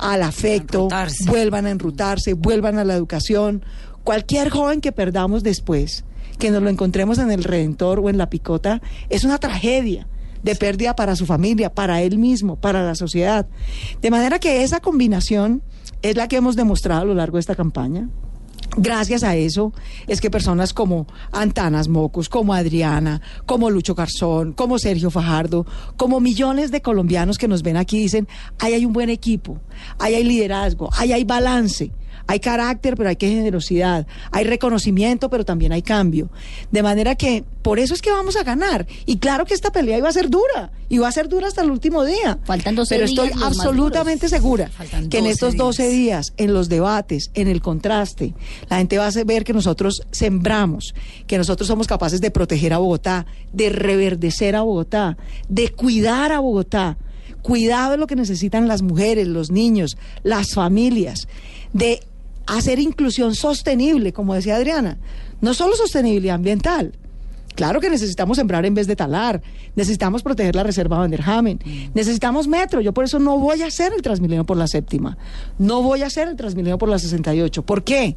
al 0.00 0.22
afecto, 0.22 0.88
vuelvan 1.26 1.66
a 1.66 1.70
enrutarse, 1.70 2.32
vuelvan 2.32 2.78
a 2.78 2.84
la 2.84 2.94
educación. 2.94 3.62
Cualquier 4.04 4.50
joven 4.50 4.80
que 4.80 4.92
perdamos 4.92 5.42
después, 5.42 6.04
que 6.38 6.50
nos 6.50 6.62
lo 6.62 6.70
encontremos 6.70 7.18
en 7.18 7.30
el 7.30 7.44
Redentor 7.44 8.00
o 8.00 8.08
en 8.08 8.18
la 8.18 8.30
Picota, 8.30 8.80
es 9.08 9.24
una 9.24 9.38
tragedia 9.38 10.06
de 10.42 10.54
pérdida 10.56 10.96
para 10.96 11.16
su 11.16 11.26
familia, 11.26 11.72
para 11.72 12.02
él 12.02 12.18
mismo, 12.18 12.56
para 12.56 12.82
la 12.82 12.94
sociedad. 12.94 13.46
De 14.00 14.10
manera 14.10 14.38
que 14.38 14.62
esa 14.62 14.80
combinación 14.80 15.62
es 16.02 16.16
la 16.16 16.28
que 16.28 16.36
hemos 16.36 16.56
demostrado 16.56 17.02
a 17.02 17.04
lo 17.04 17.14
largo 17.14 17.36
de 17.36 17.40
esta 17.40 17.54
campaña. 17.54 18.08
Gracias 18.76 19.24
a 19.24 19.34
eso 19.34 19.72
es 20.06 20.20
que 20.20 20.30
personas 20.30 20.72
como 20.72 21.06
Antanas 21.32 21.88
Mocus, 21.88 22.28
como 22.28 22.54
Adriana, 22.54 23.20
como 23.44 23.68
Lucho 23.68 23.96
Garzón, 23.96 24.52
como 24.52 24.78
Sergio 24.78 25.10
Fajardo, 25.10 25.66
como 25.96 26.20
millones 26.20 26.70
de 26.70 26.80
colombianos 26.80 27.36
que 27.36 27.48
nos 27.48 27.62
ven 27.62 27.76
aquí 27.76 27.98
dicen, 27.98 28.28
ahí 28.60 28.74
hay 28.74 28.86
un 28.86 28.92
buen 28.92 29.10
equipo, 29.10 29.58
ahí 29.98 30.14
hay 30.14 30.22
liderazgo, 30.22 30.88
ahí 30.96 31.12
hay 31.12 31.24
balance. 31.24 31.90
Hay 32.26 32.40
carácter, 32.40 32.96
pero 32.96 33.08
hay 33.08 33.16
que 33.16 33.28
generosidad. 33.28 34.06
Hay 34.30 34.44
reconocimiento, 34.44 35.30
pero 35.30 35.44
también 35.44 35.72
hay 35.72 35.82
cambio. 35.82 36.30
De 36.70 36.82
manera 36.82 37.14
que 37.14 37.44
por 37.62 37.78
eso 37.78 37.94
es 37.94 38.02
que 38.02 38.10
vamos 38.10 38.36
a 38.36 38.42
ganar. 38.42 38.86
Y 39.06 39.18
claro 39.18 39.44
que 39.44 39.54
esta 39.54 39.70
pelea 39.72 39.98
iba 39.98 40.08
a 40.08 40.12
ser 40.12 40.30
dura. 40.30 40.70
Y 40.88 40.98
va 40.98 41.08
a 41.08 41.12
ser 41.12 41.28
dura 41.28 41.46
hasta 41.46 41.62
el 41.62 41.70
último 41.70 42.04
día. 42.04 42.38
Faltan 42.44 42.74
12 42.74 42.94
Pero 42.94 43.04
estoy 43.06 43.28
días, 43.28 43.38
los 43.38 43.48
más 43.48 43.58
absolutamente 43.58 44.28
segura 44.28 44.70
que 45.08 45.18
en 45.18 45.24
12 45.24 45.30
estos 45.30 45.56
12 45.56 45.82
días. 45.88 45.92
días, 45.92 46.32
en 46.36 46.54
los 46.54 46.68
debates, 46.68 47.30
en 47.34 47.48
el 47.48 47.60
contraste, 47.60 48.34
la 48.68 48.78
gente 48.78 48.98
va 48.98 49.06
a 49.06 49.10
ver 49.24 49.44
que 49.44 49.52
nosotros 49.52 50.02
sembramos, 50.10 50.94
que 51.26 51.38
nosotros 51.38 51.68
somos 51.68 51.86
capaces 51.86 52.20
de 52.20 52.30
proteger 52.30 52.72
a 52.72 52.78
Bogotá, 52.78 53.26
de 53.52 53.70
reverdecer 53.70 54.56
a 54.56 54.62
Bogotá, 54.62 55.16
de 55.48 55.68
cuidar 55.70 56.32
a 56.32 56.40
Bogotá. 56.40 56.96
Cuidado 57.42 57.92
de 57.92 57.96
lo 57.96 58.06
que 58.06 58.16
necesitan 58.16 58.68
las 58.68 58.82
mujeres, 58.82 59.26
los 59.26 59.50
niños, 59.50 59.96
las 60.22 60.52
familias, 60.52 61.26
de 61.72 62.02
hacer 62.46 62.78
inclusión 62.78 63.34
sostenible, 63.34 64.12
como 64.12 64.34
decía 64.34 64.56
Adriana, 64.56 64.98
no 65.40 65.54
solo 65.54 65.76
sostenibilidad 65.76 66.36
ambiental. 66.36 66.92
Claro 67.54 67.80
que 67.80 67.90
necesitamos 67.90 68.36
sembrar 68.36 68.64
en 68.64 68.74
vez 68.74 68.86
de 68.86 68.96
talar, 68.96 69.42
necesitamos 69.76 70.22
proteger 70.22 70.54
la 70.54 70.62
reserva 70.62 70.98
Van 70.98 71.10
der 71.10 71.22
Hamen, 71.22 71.60
necesitamos 71.94 72.48
metro. 72.48 72.80
Yo 72.80 72.94
por 72.94 73.04
eso 73.04 73.18
no 73.18 73.38
voy 73.38 73.62
a 73.62 73.66
hacer 73.66 73.92
el 73.92 74.02
Transmilenio 74.02 74.44
por 74.44 74.56
la 74.56 74.66
séptima, 74.66 75.18
no 75.58 75.82
voy 75.82 76.02
a 76.02 76.06
hacer 76.06 76.28
el 76.28 76.36
Transmilenio 76.36 76.78
por 76.78 76.88
la 76.88 76.98
68. 76.98 77.62
¿Por 77.62 77.82
qué? 77.84 78.16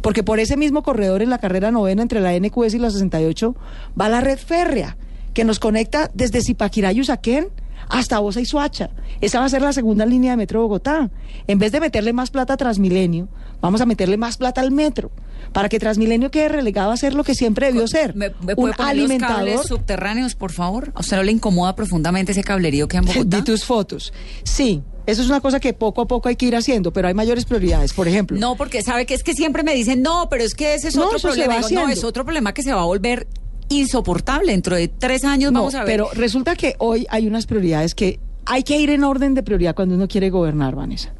Porque 0.00 0.22
por 0.22 0.38
ese 0.38 0.56
mismo 0.56 0.82
corredor 0.82 1.22
en 1.22 1.30
la 1.30 1.38
carrera 1.38 1.70
novena 1.70 2.02
entre 2.02 2.20
la 2.20 2.38
NQS 2.38 2.74
y 2.74 2.78
la 2.78 2.90
68 2.90 3.56
va 3.98 4.08
la 4.08 4.20
red 4.20 4.38
férrea 4.38 4.96
que 5.32 5.44
nos 5.44 5.58
conecta 5.58 6.10
desde 6.14 6.42
Zipaquirá 6.42 6.92
y 6.92 7.00
Usaquén 7.00 7.48
hasta 7.88 8.18
Bosa 8.18 8.40
y 8.40 8.44
Suacha. 8.46 8.90
Esa 9.20 9.40
va 9.40 9.46
a 9.46 9.48
ser 9.48 9.62
la 9.62 9.72
segunda 9.72 10.06
línea 10.06 10.32
de 10.32 10.36
metro 10.36 10.60
de 10.60 10.62
Bogotá. 10.64 11.10
En 11.46 11.58
vez 11.58 11.72
de 11.72 11.80
meterle 11.80 12.12
más 12.12 12.30
plata 12.30 12.54
a 12.54 12.56
Transmilenio, 12.56 13.28
vamos 13.60 13.80
a 13.80 13.86
meterle 13.86 14.16
más 14.16 14.36
plata 14.36 14.60
al 14.60 14.70
metro 14.70 15.10
para 15.52 15.68
que 15.68 15.78
Transmilenio 15.78 16.30
quede 16.30 16.48
relegado 16.48 16.90
a 16.90 16.96
ser 16.96 17.14
lo 17.14 17.22
que 17.24 17.34
siempre 17.34 17.66
debió 17.68 17.86
ser, 17.86 18.14
¿Me 18.16 18.28
un 18.28 18.32
puede 18.32 18.56
poner 18.56 18.76
los 18.76 18.80
alimentador. 18.88 19.36
cables 19.36 19.60
subterráneos, 19.66 20.34
por 20.34 20.50
favor? 20.52 20.92
¿A 20.94 21.00
usted 21.00 21.16
no 21.16 21.22
le 21.22 21.32
incomoda 21.32 21.76
profundamente 21.76 22.32
ese 22.32 22.42
cablerío 22.42 22.88
que 22.88 22.96
hay 22.96 23.02
en 23.04 23.06
Bogotá? 23.14 23.36
Vi 23.38 23.42
tus 23.44 23.64
fotos. 23.64 24.12
Sí, 24.42 24.82
eso 25.06 25.22
es 25.22 25.28
una 25.28 25.40
cosa 25.40 25.60
que 25.60 25.72
poco 25.74 26.02
a 26.02 26.06
poco 26.06 26.28
hay 26.28 26.36
que 26.36 26.46
ir 26.46 26.56
haciendo, 26.56 26.92
pero 26.92 27.08
hay 27.08 27.14
mayores 27.14 27.44
prioridades. 27.44 27.92
Por 27.92 28.08
ejemplo, 28.08 28.38
No, 28.38 28.56
porque 28.56 28.82
sabe 28.82 29.06
que 29.06 29.14
es 29.14 29.22
que 29.22 29.34
siempre 29.34 29.62
me 29.62 29.74
dicen, 29.74 30.02
no, 30.02 30.28
pero 30.30 30.42
es 30.42 30.54
que 30.54 30.74
ese 30.74 30.88
es 30.88 30.96
No, 30.96 31.06
otro 31.06 31.18
problema. 31.20 31.58
Digo, 31.58 31.82
no, 31.82 31.88
es 31.88 32.02
otro 32.02 32.24
problema 32.24 32.52
que 32.54 32.62
se 32.62 32.72
va 32.72 32.80
a 32.82 32.86
volver 32.86 33.28
insoportable. 33.68 34.52
Dentro 34.52 34.76
de 34.76 34.88
tres 34.88 35.24
años 35.24 35.52
No, 35.52 35.60
vamos 35.60 35.74
a 35.74 35.80
ver. 35.80 35.86
Pero 35.86 36.08
resulta 36.14 36.56
que 36.56 36.74
hoy 36.78 37.06
hay 37.10 37.26
unas 37.26 37.46
prioridades 37.46 37.94
que 37.94 38.20
hay 38.46 38.62
que 38.62 38.78
ir 38.78 38.90
en 38.90 39.04
orden 39.04 39.34
de 39.34 39.42
prioridad 39.42 39.74
cuando 39.74 39.94
uno 39.94 40.08
quiere 40.08 40.30
gobernar, 40.30 40.74
Vanessa. 40.74 41.14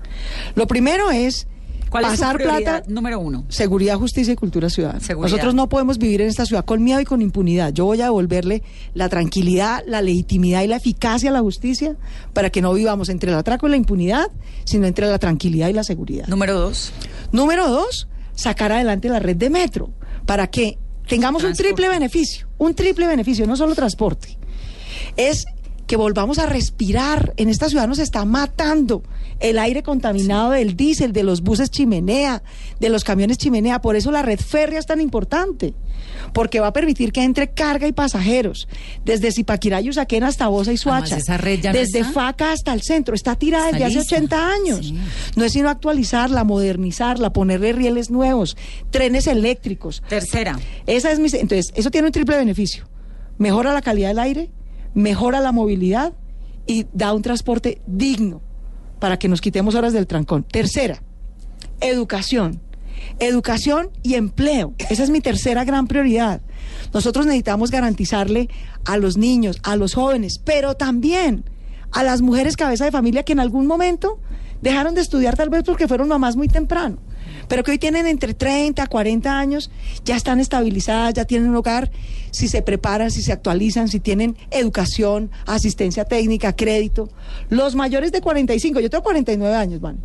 Lo 0.55 0.67
primero 0.67 1.11
es 1.11 1.47
¿Cuál 1.91 2.07
es 2.07 2.11
su 2.13 2.19
pasar 2.19 2.39
plata. 2.39 2.83
número 2.89 3.21
uno? 3.21 3.45
Seguridad, 3.49 3.97
justicia 3.97 4.33
y 4.33 4.37
cultura 4.37 4.69
ciudadana. 4.69 5.01
Seguridad. 5.01 5.31
Nosotros 5.31 5.55
no 5.55 5.69
podemos 5.69 5.99
vivir 5.99 6.23
en 6.23 6.29
esta 6.29 6.45
ciudad 6.45 6.65
con 6.65 6.83
miedo 6.83 7.01
y 7.01 7.05
con 7.05 7.23
impunidad. 7.23 7.73
Yo 7.73 7.85
voy 7.85 8.01
a 8.01 8.05
devolverle 8.05 8.63
la 8.95 9.09
tranquilidad, 9.09 9.83
la 9.87 10.03
legitimidad 10.03 10.63
y 10.63 10.67
la 10.67 10.77
eficacia 10.77 11.31
a 11.31 11.33
la 11.33 11.41
justicia 11.41 11.97
para 12.33 12.51
que 12.51 12.61
no 12.63 12.73
vivamos 12.75 13.09
entre 13.11 13.31
el 13.31 13.37
atraco 13.39 13.69
y 13.69 13.71
la 13.71 13.77
impunidad, 13.77 14.27
sino 14.65 14.87
entre 14.87 15.07
la 15.07 15.19
tranquilidad 15.21 15.69
y 15.69 15.73
la 15.73 15.85
seguridad. 15.85 16.27
Número 16.27 16.59
dos. 16.59 16.93
Número 17.31 17.69
dos, 17.69 18.09
sacar 18.35 18.73
adelante 18.73 19.09
la 19.09 19.21
red 19.21 19.37
de 19.37 19.51
metro 19.51 19.91
para 20.27 20.49
que 20.49 20.79
tengamos 21.07 21.45
un 21.45 21.55
triple 21.55 21.89
beneficio, 21.89 22.47
un 22.59 22.75
triple 22.75 23.07
beneficio, 23.07 23.47
no 23.47 23.57
solo 23.57 23.75
transporte. 23.75 24.39
Es 25.17 25.45
que 25.87 25.97
volvamos 25.97 26.39
a 26.39 26.47
respirar. 26.47 27.35
En 27.37 27.49
esta 27.49 27.69
ciudad 27.69 27.87
nos 27.87 27.99
está 27.99 28.25
matando 28.25 29.03
el 29.41 29.59
aire 29.59 29.83
contaminado 29.83 30.51
del 30.51 30.77
diésel, 30.77 31.13
de 31.13 31.23
los 31.23 31.43
buses 31.43 31.71
chimenea, 31.71 32.43
de 32.81 32.89
los 32.89 33.05
camiones 33.05 33.39
chimenea. 33.39 33.81
Por 33.81 33.97
eso 33.97 34.11
la 34.11 34.23
red 34.23 34.39
férrea 34.39 34.79
es 34.79 34.87
tan 34.87 35.01
importante, 35.01 35.75
porque 36.33 36.61
va 36.61 36.69
a 36.69 36.73
permitir 36.73 37.13
que 37.13 37.23
entre 37.23 37.49
carga 37.49 37.87
y 37.87 37.93
pasajeros, 37.93 38.69
desde 39.05 39.33
Zipaquirá 39.33 39.81
y 39.81 39.91
Usaquén 39.91 40.25
hasta 40.25 40.49
Bosa 40.49 40.73
y 40.73 40.77
Suacha, 40.77 41.17
esa 41.17 41.37
red 41.37 41.61
ya 41.61 41.73
no 41.73 41.79
desde. 41.79 42.05
Faca 42.05 42.53
hasta 42.53 42.73
el 42.73 42.83
centro, 42.83 43.15
está 43.15 43.35
tirada 43.35 43.71
Está 43.71 43.79
desde 43.79 44.01
hace 44.01 44.21
lista. 44.21 44.37
80 44.37 44.53
años. 44.53 44.95
No 45.37 45.45
es 45.45 45.53
sino 45.53 45.69
actualizarla, 45.69 46.45
modernizarla, 46.45 47.33
ponerle 47.33 47.73
rieles 47.73 48.11
nuevos, 48.11 48.57
trenes 48.91 49.27
eléctricos. 49.27 50.03
Tercera. 50.09 50.59
Esa 50.87 51.11
es 51.11 51.19
mi, 51.19 51.29
entonces, 51.33 51.73
eso 51.75 51.91
tiene 51.91 52.07
un 52.07 52.13
triple 52.13 52.37
beneficio. 52.37 52.85
Mejora 53.39 53.73
la 53.73 53.83
calidad 53.83 54.09
del 54.09 54.19
aire, 54.21 54.51
mejora 54.95 55.41
la 55.41 55.51
movilidad 55.51 56.13
y 56.67 56.87
da 56.93 57.13
un 57.13 57.23
transporte 57.23 57.81
digno 57.87 58.43
para 59.05 59.19
que 59.19 59.29
nos 59.29 59.43
quitemos 59.43 59.75
horas 59.75 59.93
del 59.93 60.07
trancón. 60.07 60.45
Tercera, 60.45 61.03
educación. 61.83 62.63
Educación 63.19 63.91
y 64.03 64.15
empleo. 64.15 64.73
Esa 64.79 65.03
es 65.03 65.11
mi 65.11 65.21
tercera 65.21 65.63
gran 65.65 65.87
prioridad. 65.89 66.41
Nosotros 66.95 67.27
necesitamos 67.27 67.71
garantizarle 67.71 68.49
a 68.87 68.97
los 68.97 69.19
niños, 69.19 69.59
a 69.63 69.77
los 69.77 69.93
jóvenes, 69.93 70.41
pero 70.43 70.73
también 70.73 71.45
a 71.93 72.03
las 72.03 72.23
mujeres 72.23 72.57
cabeza 72.57 72.87
de 72.87 72.93
familia 72.93 73.25
que 73.25 73.35
en 73.35 73.41
algún 73.41 73.67
momento 73.67 74.21
dejaron 74.63 74.95
de 74.95 75.03
estudiar 75.03 75.37
tal 75.37 75.51
vez 75.51 75.65
porque 75.65 75.87
fueron 75.87 76.09
mamás 76.09 76.35
muy 76.35 76.49
temprano, 76.49 76.97
pero 77.49 77.63
que 77.63 77.73
hoy 77.73 77.79
tienen 77.79 78.07
entre 78.07 78.35
30, 78.35 78.87
40 78.87 79.39
años, 79.39 79.71
ya 80.05 80.17
están 80.17 80.41
estabilizadas, 80.41 81.15
ya 81.15 81.25
tienen 81.25 81.51
un 81.51 81.57
hogar, 81.57 81.91
si 82.31 82.49
se 82.49 82.63
preparan, 82.63 83.11
si 83.11 83.23
se 83.23 83.33
actualizan, 83.33 83.89
si 83.89 84.01
tienen 84.01 84.37
educación, 84.51 85.31
asistencia 85.47 86.05
técnica, 86.05 86.55
crédito. 86.55 87.09
Los 87.49 87.75
mayores 87.75 88.13
de 88.13 88.21
45, 88.21 88.81
yo 88.81 88.91
tengo 88.91 89.05
49 89.05 89.55
años, 89.55 89.81
van. 89.81 89.99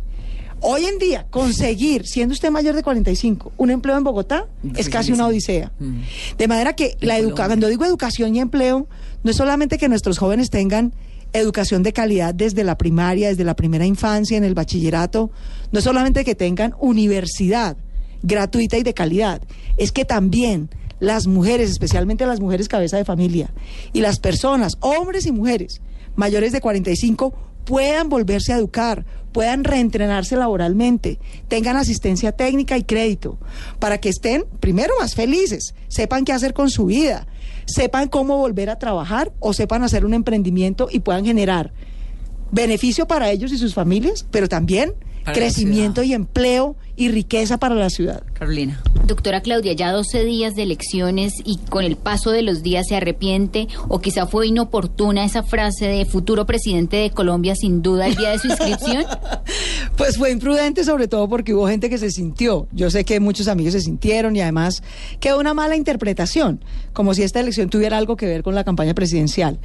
Hoy 0.62 0.84
en 0.84 0.98
día, 0.98 1.26
conseguir, 1.30 2.06
siendo 2.06 2.34
usted 2.34 2.50
mayor 2.50 2.74
de 2.74 2.82
45, 2.82 3.52
un 3.56 3.70
empleo 3.70 3.96
en 3.96 4.04
Bogotá 4.04 4.46
es 4.76 4.90
casi 4.90 5.10
una 5.10 5.26
odisea. 5.26 5.72
De 6.36 6.48
manera 6.48 6.74
que 6.74 6.96
la 7.00 7.16
educa 7.16 7.46
cuando 7.46 7.68
digo 7.68 7.86
educación 7.86 8.36
y 8.36 8.40
empleo, 8.40 8.86
no 9.22 9.30
es 9.30 9.36
solamente 9.36 9.78
que 9.78 9.88
nuestros 9.88 10.18
jóvenes 10.18 10.50
tengan 10.50 10.92
educación 11.32 11.82
de 11.82 11.92
calidad 11.92 12.34
desde 12.34 12.64
la 12.64 12.76
primaria, 12.76 13.28
desde 13.28 13.44
la 13.44 13.56
primera 13.56 13.86
infancia, 13.86 14.36
en 14.36 14.44
el 14.44 14.54
bachillerato, 14.54 15.30
no 15.72 15.78
es 15.78 15.84
solamente 15.84 16.24
que 16.24 16.34
tengan 16.34 16.74
universidad 16.80 17.76
gratuita 18.22 18.76
y 18.76 18.82
de 18.82 18.94
calidad, 18.94 19.42
es 19.76 19.92
que 19.92 20.04
también 20.04 20.68
las 20.98 21.26
mujeres, 21.26 21.70
especialmente 21.70 22.26
las 22.26 22.40
mujeres 22.40 22.68
cabeza 22.68 22.96
de 22.96 23.04
familia, 23.04 23.50
y 23.92 24.00
las 24.00 24.20
personas, 24.20 24.74
hombres 24.80 25.26
y 25.26 25.32
mujeres, 25.32 25.80
mayores 26.16 26.52
de 26.52 26.60
45, 26.60 27.34
puedan 27.64 28.08
volverse 28.08 28.52
a 28.52 28.56
educar, 28.56 29.06
puedan 29.32 29.64
reentrenarse 29.64 30.36
laboralmente, 30.36 31.18
tengan 31.48 31.76
asistencia 31.76 32.32
técnica 32.32 32.76
y 32.76 32.84
crédito, 32.84 33.38
para 33.78 33.98
que 33.98 34.08
estén, 34.08 34.44
primero, 34.60 34.94
más 34.98 35.14
felices, 35.14 35.74
sepan 35.88 36.24
qué 36.24 36.32
hacer 36.32 36.52
con 36.52 36.68
su 36.68 36.86
vida, 36.86 37.26
sepan 37.70 38.08
cómo 38.08 38.36
volver 38.36 38.70
a 38.70 38.78
trabajar 38.78 39.32
o 39.38 39.52
sepan 39.52 39.82
hacer 39.82 40.04
un 40.04 40.14
emprendimiento 40.14 40.88
y 40.90 41.00
puedan 41.00 41.24
generar 41.24 41.72
beneficio 42.50 43.06
para 43.06 43.30
ellos 43.30 43.52
y 43.52 43.58
sus 43.58 43.74
familias, 43.74 44.26
pero 44.30 44.48
también 44.48 44.94
Para 45.24 45.34
crecimiento 45.34 46.02
y 46.02 46.12
empleo 46.12 46.76
y 47.00 47.08
riqueza 47.08 47.56
para 47.56 47.74
la 47.74 47.88
ciudad. 47.88 48.22
Carolina. 48.34 48.78
Doctora 49.06 49.40
Claudia, 49.40 49.72
ya 49.72 49.90
12 49.90 50.22
días 50.22 50.54
de 50.54 50.64
elecciones 50.64 51.32
y 51.46 51.56
con 51.56 51.82
el 51.82 51.96
paso 51.96 52.30
de 52.30 52.42
los 52.42 52.62
días 52.62 52.88
se 52.88 52.94
arrepiente 52.94 53.68
o 53.88 54.02
quizá 54.02 54.26
fue 54.26 54.48
inoportuna 54.48 55.24
esa 55.24 55.42
frase 55.42 55.86
de 55.86 56.04
futuro 56.04 56.44
presidente 56.44 56.98
de 56.98 57.10
Colombia 57.10 57.54
sin 57.56 57.80
duda 57.80 58.06
el 58.06 58.16
día 58.16 58.32
de 58.32 58.38
su 58.38 58.48
inscripción. 58.48 59.06
Pues 59.96 60.16
fue 60.16 60.30
imprudente 60.30 60.82
sobre 60.84 61.08
todo 61.08 61.28
porque 61.28 61.52
hubo 61.52 61.68
gente 61.68 61.90
que 61.90 61.98
se 61.98 62.10
sintió. 62.10 62.68
Yo 62.72 62.90
sé 62.90 63.04
que 63.04 63.20
muchos 63.20 63.48
amigos 63.48 63.74
se 63.74 63.82
sintieron 63.82 64.34
y 64.34 64.40
además 64.40 64.82
quedó 65.18 65.38
una 65.38 65.52
mala 65.52 65.76
interpretación, 65.76 66.64
como 66.94 67.12
si 67.12 67.22
esta 67.22 67.40
elección 67.40 67.68
tuviera 67.68 67.98
algo 67.98 68.16
que 68.16 68.24
ver 68.24 68.42
con 68.42 68.54
la 68.54 68.64
campaña 68.64 68.94
presidencial. 68.94 69.58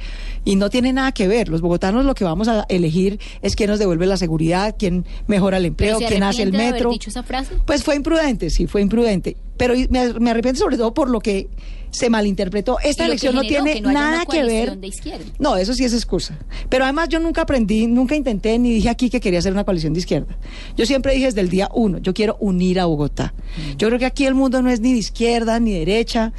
Y 0.44 0.56
no 0.56 0.68
tiene 0.68 0.92
nada 0.92 1.12
que 1.12 1.26
ver. 1.26 1.48
Los 1.48 1.62
bogotanos 1.62 2.04
lo 2.04 2.14
que 2.14 2.24
vamos 2.24 2.48
a 2.48 2.66
elegir 2.68 3.18
es 3.40 3.56
quién 3.56 3.70
nos 3.70 3.78
devuelve 3.78 4.04
la 4.06 4.18
seguridad, 4.18 4.74
quién 4.78 5.06
mejora 5.26 5.56
el 5.56 5.64
empleo, 5.64 5.96
¿Pero 5.98 6.08
se 6.08 6.14
quién 6.14 6.22
hace 6.22 6.42
el 6.42 6.48
arrepiente 6.48 6.58
de 6.58 6.62
haber 6.64 6.74
metro. 6.74 6.90
dicho 6.90 7.10
esa 7.10 7.22
frase? 7.26 7.54
Pues 7.66 7.84
fue 7.84 7.96
imprudente, 7.96 8.50
sí, 8.50 8.66
fue 8.66 8.80
imprudente. 8.80 9.36
Pero 9.56 9.74
me, 9.90 10.12
me 10.14 10.30
arrepiento 10.30 10.60
sobre 10.60 10.76
todo 10.76 10.94
por 10.94 11.10
lo 11.10 11.20
que 11.20 11.48
se 11.96 12.10
malinterpretó. 12.10 12.78
Esta 12.82 13.06
elección 13.06 13.34
no 13.34 13.42
tiene 13.42 13.74
que 13.74 13.80
no 13.80 13.88
haya 13.88 14.00
nada 14.00 14.26
que 14.26 14.44
ver. 14.44 14.76
de. 14.76 14.92
No, 15.38 15.56
eso 15.56 15.72
sí 15.74 15.84
es 15.84 15.94
excusa. 15.94 16.38
Pero 16.68 16.84
además 16.84 17.08
yo 17.08 17.18
nunca 17.20 17.42
aprendí, 17.42 17.86
nunca 17.86 18.14
intenté 18.14 18.58
ni 18.58 18.72
dije 18.74 18.90
aquí 18.90 19.08
que 19.08 19.20
quería 19.20 19.38
hacer 19.38 19.52
una 19.52 19.64
coalición 19.64 19.94
de 19.94 20.00
izquierda. 20.00 20.36
Yo 20.76 20.84
siempre 20.84 21.14
dije 21.14 21.26
desde 21.26 21.40
el 21.40 21.48
día 21.48 21.70
uno, 21.74 21.98
yo 21.98 22.12
quiero 22.12 22.36
unir 22.40 22.80
a 22.80 22.86
Bogotá. 22.86 23.34
Yo 23.78 23.88
creo 23.88 23.98
que 23.98 24.06
aquí 24.06 24.26
el 24.26 24.34
mundo 24.34 24.60
no 24.62 24.70
es 24.70 24.80
ni 24.80 24.92
de 24.92 24.98
izquierda 24.98 25.58
ni 25.58 25.72
de 25.72 25.78
derecha. 25.80 26.32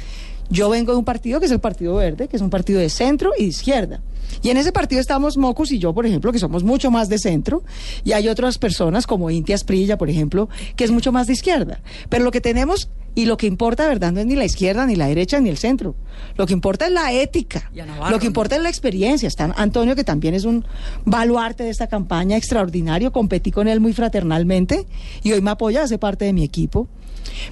Yo 0.50 0.70
vengo 0.70 0.92
de 0.92 0.98
un 0.98 1.04
partido 1.04 1.40
que 1.40 1.46
es 1.46 1.52
el 1.52 1.60
Partido 1.60 1.96
Verde, 1.96 2.28
que 2.28 2.36
es 2.36 2.42
un 2.42 2.50
partido 2.50 2.80
de 2.80 2.88
centro 2.88 3.32
y 3.36 3.42
de 3.42 3.48
izquierda. 3.48 4.00
Y 4.42 4.50
en 4.50 4.56
ese 4.56 4.72
partido 4.72 5.00
estamos 5.00 5.36
Mocus 5.36 5.72
y 5.72 5.78
yo, 5.78 5.94
por 5.94 6.06
ejemplo, 6.06 6.32
que 6.32 6.38
somos 6.38 6.64
mucho 6.64 6.90
más 6.90 7.08
de 7.08 7.18
centro, 7.18 7.62
y 8.04 8.12
hay 8.12 8.28
otras 8.28 8.58
personas 8.58 9.06
como 9.06 9.30
Inti 9.30 9.52
Asprilla, 9.52 9.98
por 9.98 10.10
ejemplo, 10.10 10.48
que 10.76 10.84
es 10.84 10.90
mucho 10.90 11.12
más 11.12 11.26
de 11.26 11.32
izquierda. 11.32 11.80
Pero 12.08 12.24
lo 12.24 12.30
que 12.30 12.40
tenemos 12.40 12.90
y 13.14 13.24
lo 13.24 13.36
que 13.36 13.46
importa, 13.48 13.88
verdad, 13.88 14.12
no 14.12 14.20
es 14.20 14.26
ni 14.26 14.36
la 14.36 14.44
izquierda, 14.44 14.86
ni 14.86 14.94
la 14.94 15.08
derecha, 15.08 15.40
ni 15.40 15.48
el 15.48 15.58
centro. 15.58 15.96
Lo 16.36 16.46
que 16.46 16.52
importa 16.52 16.86
es 16.86 16.92
la 16.92 17.12
ética. 17.12 17.68
Lo 18.10 18.20
que 18.20 18.26
importa 18.26 18.54
es 18.54 18.62
la 18.62 18.68
experiencia. 18.68 19.26
Está 19.26 19.52
Antonio, 19.56 19.96
que 19.96 20.04
también 20.04 20.34
es 20.34 20.44
un 20.44 20.64
baluarte 21.04 21.64
de 21.64 21.70
esta 21.70 21.88
campaña 21.88 22.36
extraordinario. 22.36 23.10
Competí 23.10 23.50
con 23.50 23.66
él 23.66 23.80
muy 23.80 23.92
fraternalmente 23.92 24.86
y 25.24 25.32
hoy 25.32 25.40
me 25.40 25.50
apoya, 25.50 25.82
hace 25.82 25.98
parte 25.98 26.26
de 26.26 26.32
mi 26.32 26.44
equipo. 26.44 26.86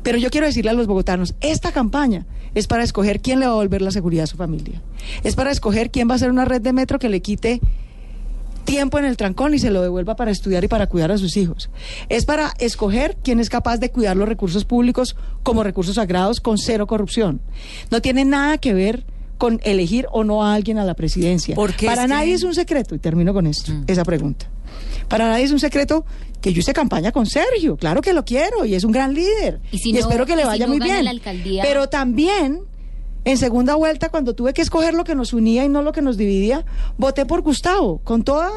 Pero 0.03 0.19
yo 0.19 0.31
quiero 0.31 0.47
decirle 0.47 0.71
a 0.71 0.75
los 0.75 0.87
bogotanos, 0.87 1.35
esta 1.41 1.73
campaña 1.73 2.27
es 2.55 2.67
para 2.67 2.83
escoger 2.85 3.21
quién 3.21 3.41
le 3.41 3.47
va 3.47 3.53
a 3.53 3.57
volver 3.57 3.83
la 3.83 3.91
seguridad 3.91 4.25
a 4.25 4.27
su 4.27 4.37
familia. 4.37 4.81
Es 5.25 5.35
para 5.35 5.51
escoger 5.51 5.91
quién 5.91 6.09
va 6.09 6.13
a 6.13 6.17
hacer 6.17 6.31
una 6.31 6.45
red 6.45 6.61
de 6.63 6.73
metro 6.73 6.99
que 6.99 7.09
le 7.09 7.21
quite 7.23 7.61
tiempo 8.65 8.99
en 8.99 9.05
el 9.05 9.17
trancón 9.17 9.55
y 9.55 9.59
se 9.61 9.71
lo 9.71 9.81
devuelva 9.81 10.17
para 10.17 10.31
estudiar 10.33 10.65
y 10.65 10.69
para 10.69 10.89
cuidar 10.89 11.13
a 11.13 11.19
sus 11.19 11.37
hijos. 11.37 11.71
Es 12.09 12.25
para 12.25 12.53
escoger 12.59 13.17
quién 13.23 13.39
es 13.39 13.49
capaz 13.49 13.77
de 13.79 13.91
cuidar 13.93 14.17
los 14.17 14.29
recursos 14.29 14.65
públicos 14.65 15.15
como 15.45 15.63
recursos 15.63 15.95
sagrados 15.95 16.41
con 16.41 16.59
cero 16.59 16.87
corrupción. 16.89 17.41
No 17.93 18.03
tiene 18.03 18.25
nada 18.25 18.59
que 18.59 18.75
ver 18.75 19.05
con 19.39 19.61
elegir 19.63 20.07
o 20.11 20.25
no 20.25 20.43
a 20.45 20.55
alguien 20.55 20.79
a 20.79 20.85
la 20.85 20.95
presidencia. 20.95 21.55
Porque 21.55 21.87
para 21.87 22.07
nadie 22.09 22.29
que- 22.31 22.35
es 22.35 22.43
un 22.43 22.55
secreto, 22.55 22.95
y 22.95 22.99
termino 22.99 23.33
con 23.35 23.47
esto, 23.47 23.71
esa 23.87 24.03
pregunta. 24.05 24.49
Para 25.09 25.29
nadie 25.29 25.45
es 25.45 25.53
un 25.53 25.61
secreto 25.61 26.05
que 26.41 26.53
yo 26.53 26.61
hice 26.61 26.73
campaña 26.73 27.13
con 27.13 27.27
Sergio, 27.27 27.77
claro 27.77 28.01
que 28.03 28.13
lo 28.13 28.25
quiero 28.25 28.65
y 28.65 28.75
es 28.75 28.85
un 28.85 28.93
gran 28.93 29.15
líder. 29.15 29.61
Y 29.73 29.79
si 29.79 29.93
no- 29.93 29.99
espero 30.01 30.27
que 30.27 30.37
le 30.37 30.43
si 30.43 30.49
vaya 30.49 30.67
no 30.67 30.75
muy 30.75 30.81
bien. 30.81 31.05
la 31.05 31.11
alcaldía- 31.11 31.63
Pero 31.65 31.89
también 31.89 32.61
en 33.25 33.37
segunda 33.39 33.75
vuelta, 33.75 34.09
cuando 34.09 34.35
tuve 34.35 34.53
que 34.55 34.63
escoger 34.63 34.95
lo 34.95 35.03
que 35.03 35.15
nos 35.17 35.33
unía 35.33 35.65
y 35.65 35.69
no 35.69 35.83
lo 35.83 35.91
que 35.93 36.03
nos 36.03 36.17
dividía, 36.17 36.65
voté 36.97 37.27
por 37.27 37.43
Gustavo, 37.43 37.99
con 38.05 38.23
toda 38.23 38.51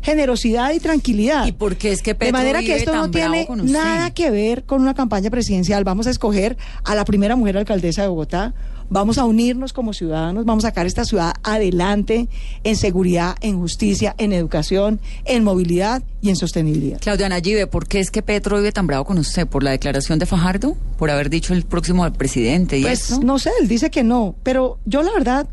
generosidad 0.00 0.72
y 0.72 0.80
tranquilidad. 0.80 1.46
¿Y 1.46 1.52
por 1.52 1.76
qué 1.76 1.92
es 1.92 2.02
que 2.02 2.14
De 2.14 2.32
manera 2.32 2.60
que 2.60 2.76
esto 2.76 2.94
no 2.94 3.10
tiene 3.10 3.46
nada 3.64 4.12
que 4.12 4.30
ver 4.30 4.64
con 4.64 4.80
una 4.82 4.94
campaña 4.94 5.30
presidencial. 5.30 5.84
Vamos 5.84 6.06
a 6.06 6.10
escoger 6.10 6.56
a 6.84 6.94
la 6.94 7.04
primera 7.04 7.36
mujer 7.36 7.56
alcaldesa 7.58 8.02
de 8.02 8.08
Bogotá. 8.08 8.54
Vamos 8.90 9.18
a 9.18 9.24
unirnos 9.24 9.72
como 9.72 9.92
ciudadanos, 9.92 10.44
vamos 10.44 10.64
a 10.64 10.68
sacar 10.68 10.86
esta 10.86 11.04
ciudad 11.04 11.34
adelante 11.42 12.28
en 12.62 12.76
seguridad, 12.76 13.34
en 13.40 13.58
justicia, 13.58 14.14
en 14.18 14.32
educación, 14.32 15.00
en 15.24 15.42
movilidad 15.44 16.02
y 16.20 16.28
en 16.30 16.36
sostenibilidad. 16.36 17.00
Claudia 17.00 17.28
Nayibe, 17.28 17.66
¿por 17.66 17.88
qué 17.88 18.00
es 18.00 18.10
que 18.10 18.22
Petro 18.22 18.56
vive 18.58 18.72
tan 18.72 18.86
bravo 18.86 19.04
con 19.04 19.18
usted? 19.18 19.46
¿Por 19.46 19.62
la 19.62 19.70
declaración 19.72 20.18
de 20.18 20.26
Fajardo? 20.26 20.76
¿Por 20.98 21.10
haber 21.10 21.30
dicho 21.30 21.54
el 21.54 21.64
próximo 21.64 22.04
al 22.04 22.12
presidente 22.12 22.78
y 22.78 22.82
Pues 22.82 23.10
eso? 23.10 23.20
no 23.22 23.38
sé, 23.38 23.50
él 23.60 23.68
dice 23.68 23.90
que 23.90 24.04
no, 24.04 24.34
pero 24.42 24.78
yo 24.84 25.02
la 25.02 25.12
verdad 25.12 25.48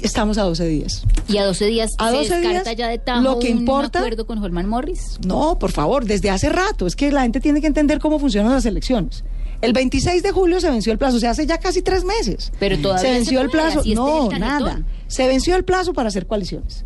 estamos 0.00 0.38
a 0.38 0.42
12 0.44 0.66
días. 0.66 1.02
Y 1.28 1.38
a 1.38 1.44
12 1.44 1.66
días 1.66 1.94
A 1.98 2.10
se 2.10 2.16
12 2.16 2.34
descarta 2.40 2.62
días, 2.70 2.76
ya 2.76 2.88
de 2.88 2.98
tajo 2.98 3.20
lo 3.22 3.38
que 3.40 3.50
un 3.52 3.58
importa- 3.58 3.98
acuerdo 3.98 4.26
con 4.26 4.38
Holman 4.42 4.66
Morris. 4.68 5.18
No, 5.26 5.58
por 5.58 5.72
favor, 5.72 6.04
desde 6.04 6.30
hace 6.30 6.48
rato. 6.48 6.86
Es 6.86 6.94
que 6.96 7.10
la 7.10 7.22
gente 7.22 7.40
tiene 7.40 7.60
que 7.60 7.66
entender 7.66 7.98
cómo 7.98 8.18
funcionan 8.18 8.52
las 8.52 8.64
elecciones. 8.64 9.24
El 9.60 9.72
26 9.72 10.22
de 10.22 10.30
julio 10.30 10.60
se 10.60 10.70
venció 10.70 10.92
el 10.92 10.98
plazo, 10.98 11.16
o 11.16 11.20
sea, 11.20 11.30
hace 11.30 11.46
ya 11.46 11.58
casi 11.58 11.82
tres 11.82 12.04
meses. 12.04 12.52
Pero 12.60 12.78
todavía 12.78 13.02
se 13.02 13.10
venció 13.10 13.38
se 13.38 13.44
el 13.44 13.50
plazo. 13.50 13.82
No, 13.94 14.28
nada. 14.30 14.82
Se 15.08 15.26
venció 15.26 15.56
el 15.56 15.64
plazo 15.64 15.92
para 15.92 16.08
hacer 16.08 16.26
coaliciones. 16.26 16.84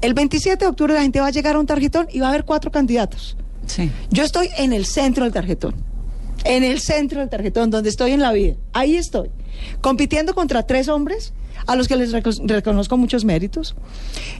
El 0.00 0.14
27 0.14 0.64
de 0.64 0.68
octubre 0.68 0.94
la 0.94 1.02
gente 1.02 1.20
va 1.20 1.26
a 1.26 1.30
llegar 1.30 1.56
a 1.56 1.58
un 1.58 1.66
tarjetón 1.66 2.06
y 2.12 2.20
va 2.20 2.26
a 2.26 2.28
haber 2.30 2.44
cuatro 2.44 2.70
candidatos. 2.70 3.36
Sí. 3.66 3.90
Yo 4.10 4.22
estoy 4.22 4.50
en 4.58 4.72
el 4.72 4.86
centro 4.86 5.24
del 5.24 5.32
tarjetón. 5.32 5.74
En 6.44 6.64
el 6.64 6.80
centro 6.80 7.20
del 7.20 7.28
tarjetón, 7.28 7.70
donde 7.70 7.88
estoy 7.88 8.12
en 8.12 8.20
la 8.20 8.32
vida. 8.32 8.54
Ahí 8.72 8.96
estoy. 8.96 9.30
Compitiendo 9.80 10.34
contra 10.34 10.64
tres 10.64 10.88
hombres 10.88 11.32
a 11.66 11.76
los 11.76 11.88
que 11.88 11.96
les 11.96 12.12
reco- 12.12 12.40
reconozco 12.46 12.96
muchos 12.96 13.24
méritos. 13.24 13.74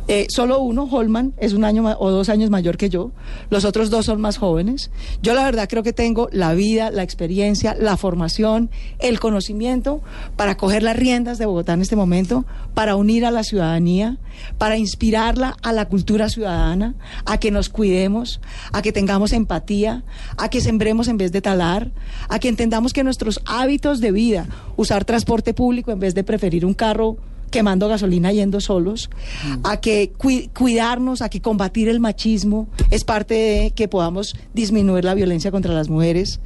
Eh, 0.09 0.27
solo 0.29 0.61
uno, 0.61 0.85
Holman, 0.91 1.35
es 1.39 1.53
un 1.53 1.65
año 1.65 1.85
o 1.99 2.11
dos 2.11 2.29
años 2.29 2.51
mayor 2.51 2.77
que 2.77 2.89
yo. 2.89 3.13
Los 3.51 3.65
otros 3.65 3.91
dos 3.91 4.07
son 4.07 4.21
más 4.21 4.37
jóvenes. 4.39 4.91
Yo 5.23 5.35
la 5.35 5.45
verdad 5.45 5.69
creo 5.69 5.83
que 5.83 5.93
tengo 5.93 6.29
la 6.33 6.55
vida, 6.55 6.91
la 6.91 7.03
experiencia, 7.03 7.75
la 7.79 7.97
formación, 7.97 8.71
el 8.99 9.21
conocimiento 9.21 10.01
para 10.37 10.57
coger 10.57 10.83
las 10.83 10.97
riendas 10.97 11.39
de 11.39 11.47
Bogotá 11.47 11.75
en 11.75 11.83
este 11.83 11.97
momento, 11.97 12.45
para 12.75 12.97
unir 12.97 13.25
a 13.25 13.31
la 13.31 13.45
ciudadanía, 13.45 14.19
para 14.59 14.77
inspirarla 14.77 15.57
a 15.63 15.73
la 15.73 15.87
cultura 15.89 16.29
ciudadana, 16.29 16.95
a 17.25 17.39
que 17.39 17.51
nos 17.51 17.69
cuidemos, 17.69 18.41
a 18.73 18.83
que 18.83 18.93
tengamos 18.93 19.33
empatía, 19.33 20.05
a 20.37 20.49
que 20.49 20.61
sembremos 20.61 21.09
en 21.09 21.17
vez 21.19 21.33
de 21.33 21.41
talar, 21.41 21.91
a 22.29 22.39
que 22.39 22.49
entendamos 22.49 22.93
que 22.93 23.05
nuestros 23.05 23.41
hábitos 23.47 24.01
de 24.01 24.13
vida, 24.13 24.47
usar 24.77 25.05
transporte 25.05 25.55
público 25.55 25.93
en 25.93 26.01
vez 26.01 26.15
de 26.15 26.25
preferir 26.25 26.65
un 26.65 26.75
carro 26.75 27.17
quemando 27.53 27.87
gasolina 27.87 28.33
yendo 28.33 28.61
solos, 28.61 29.09
a 29.63 29.77
que 29.77 30.11
cui- 30.19 30.49
cuidarnos, 30.53 31.23
a 31.23 31.29
que 31.29 31.41
combatir 31.41 31.89
el 31.89 32.01
machismo 32.01 32.67
es 32.91 33.05
parte 33.05 33.35
de 33.35 33.71
que 33.71 33.87
podamos 33.87 34.35
disminuir 34.55 35.05
la 35.05 35.15
violencia 35.15 35.53
contra 35.53 35.73
las 35.73 35.89
mujeres, 35.89 36.41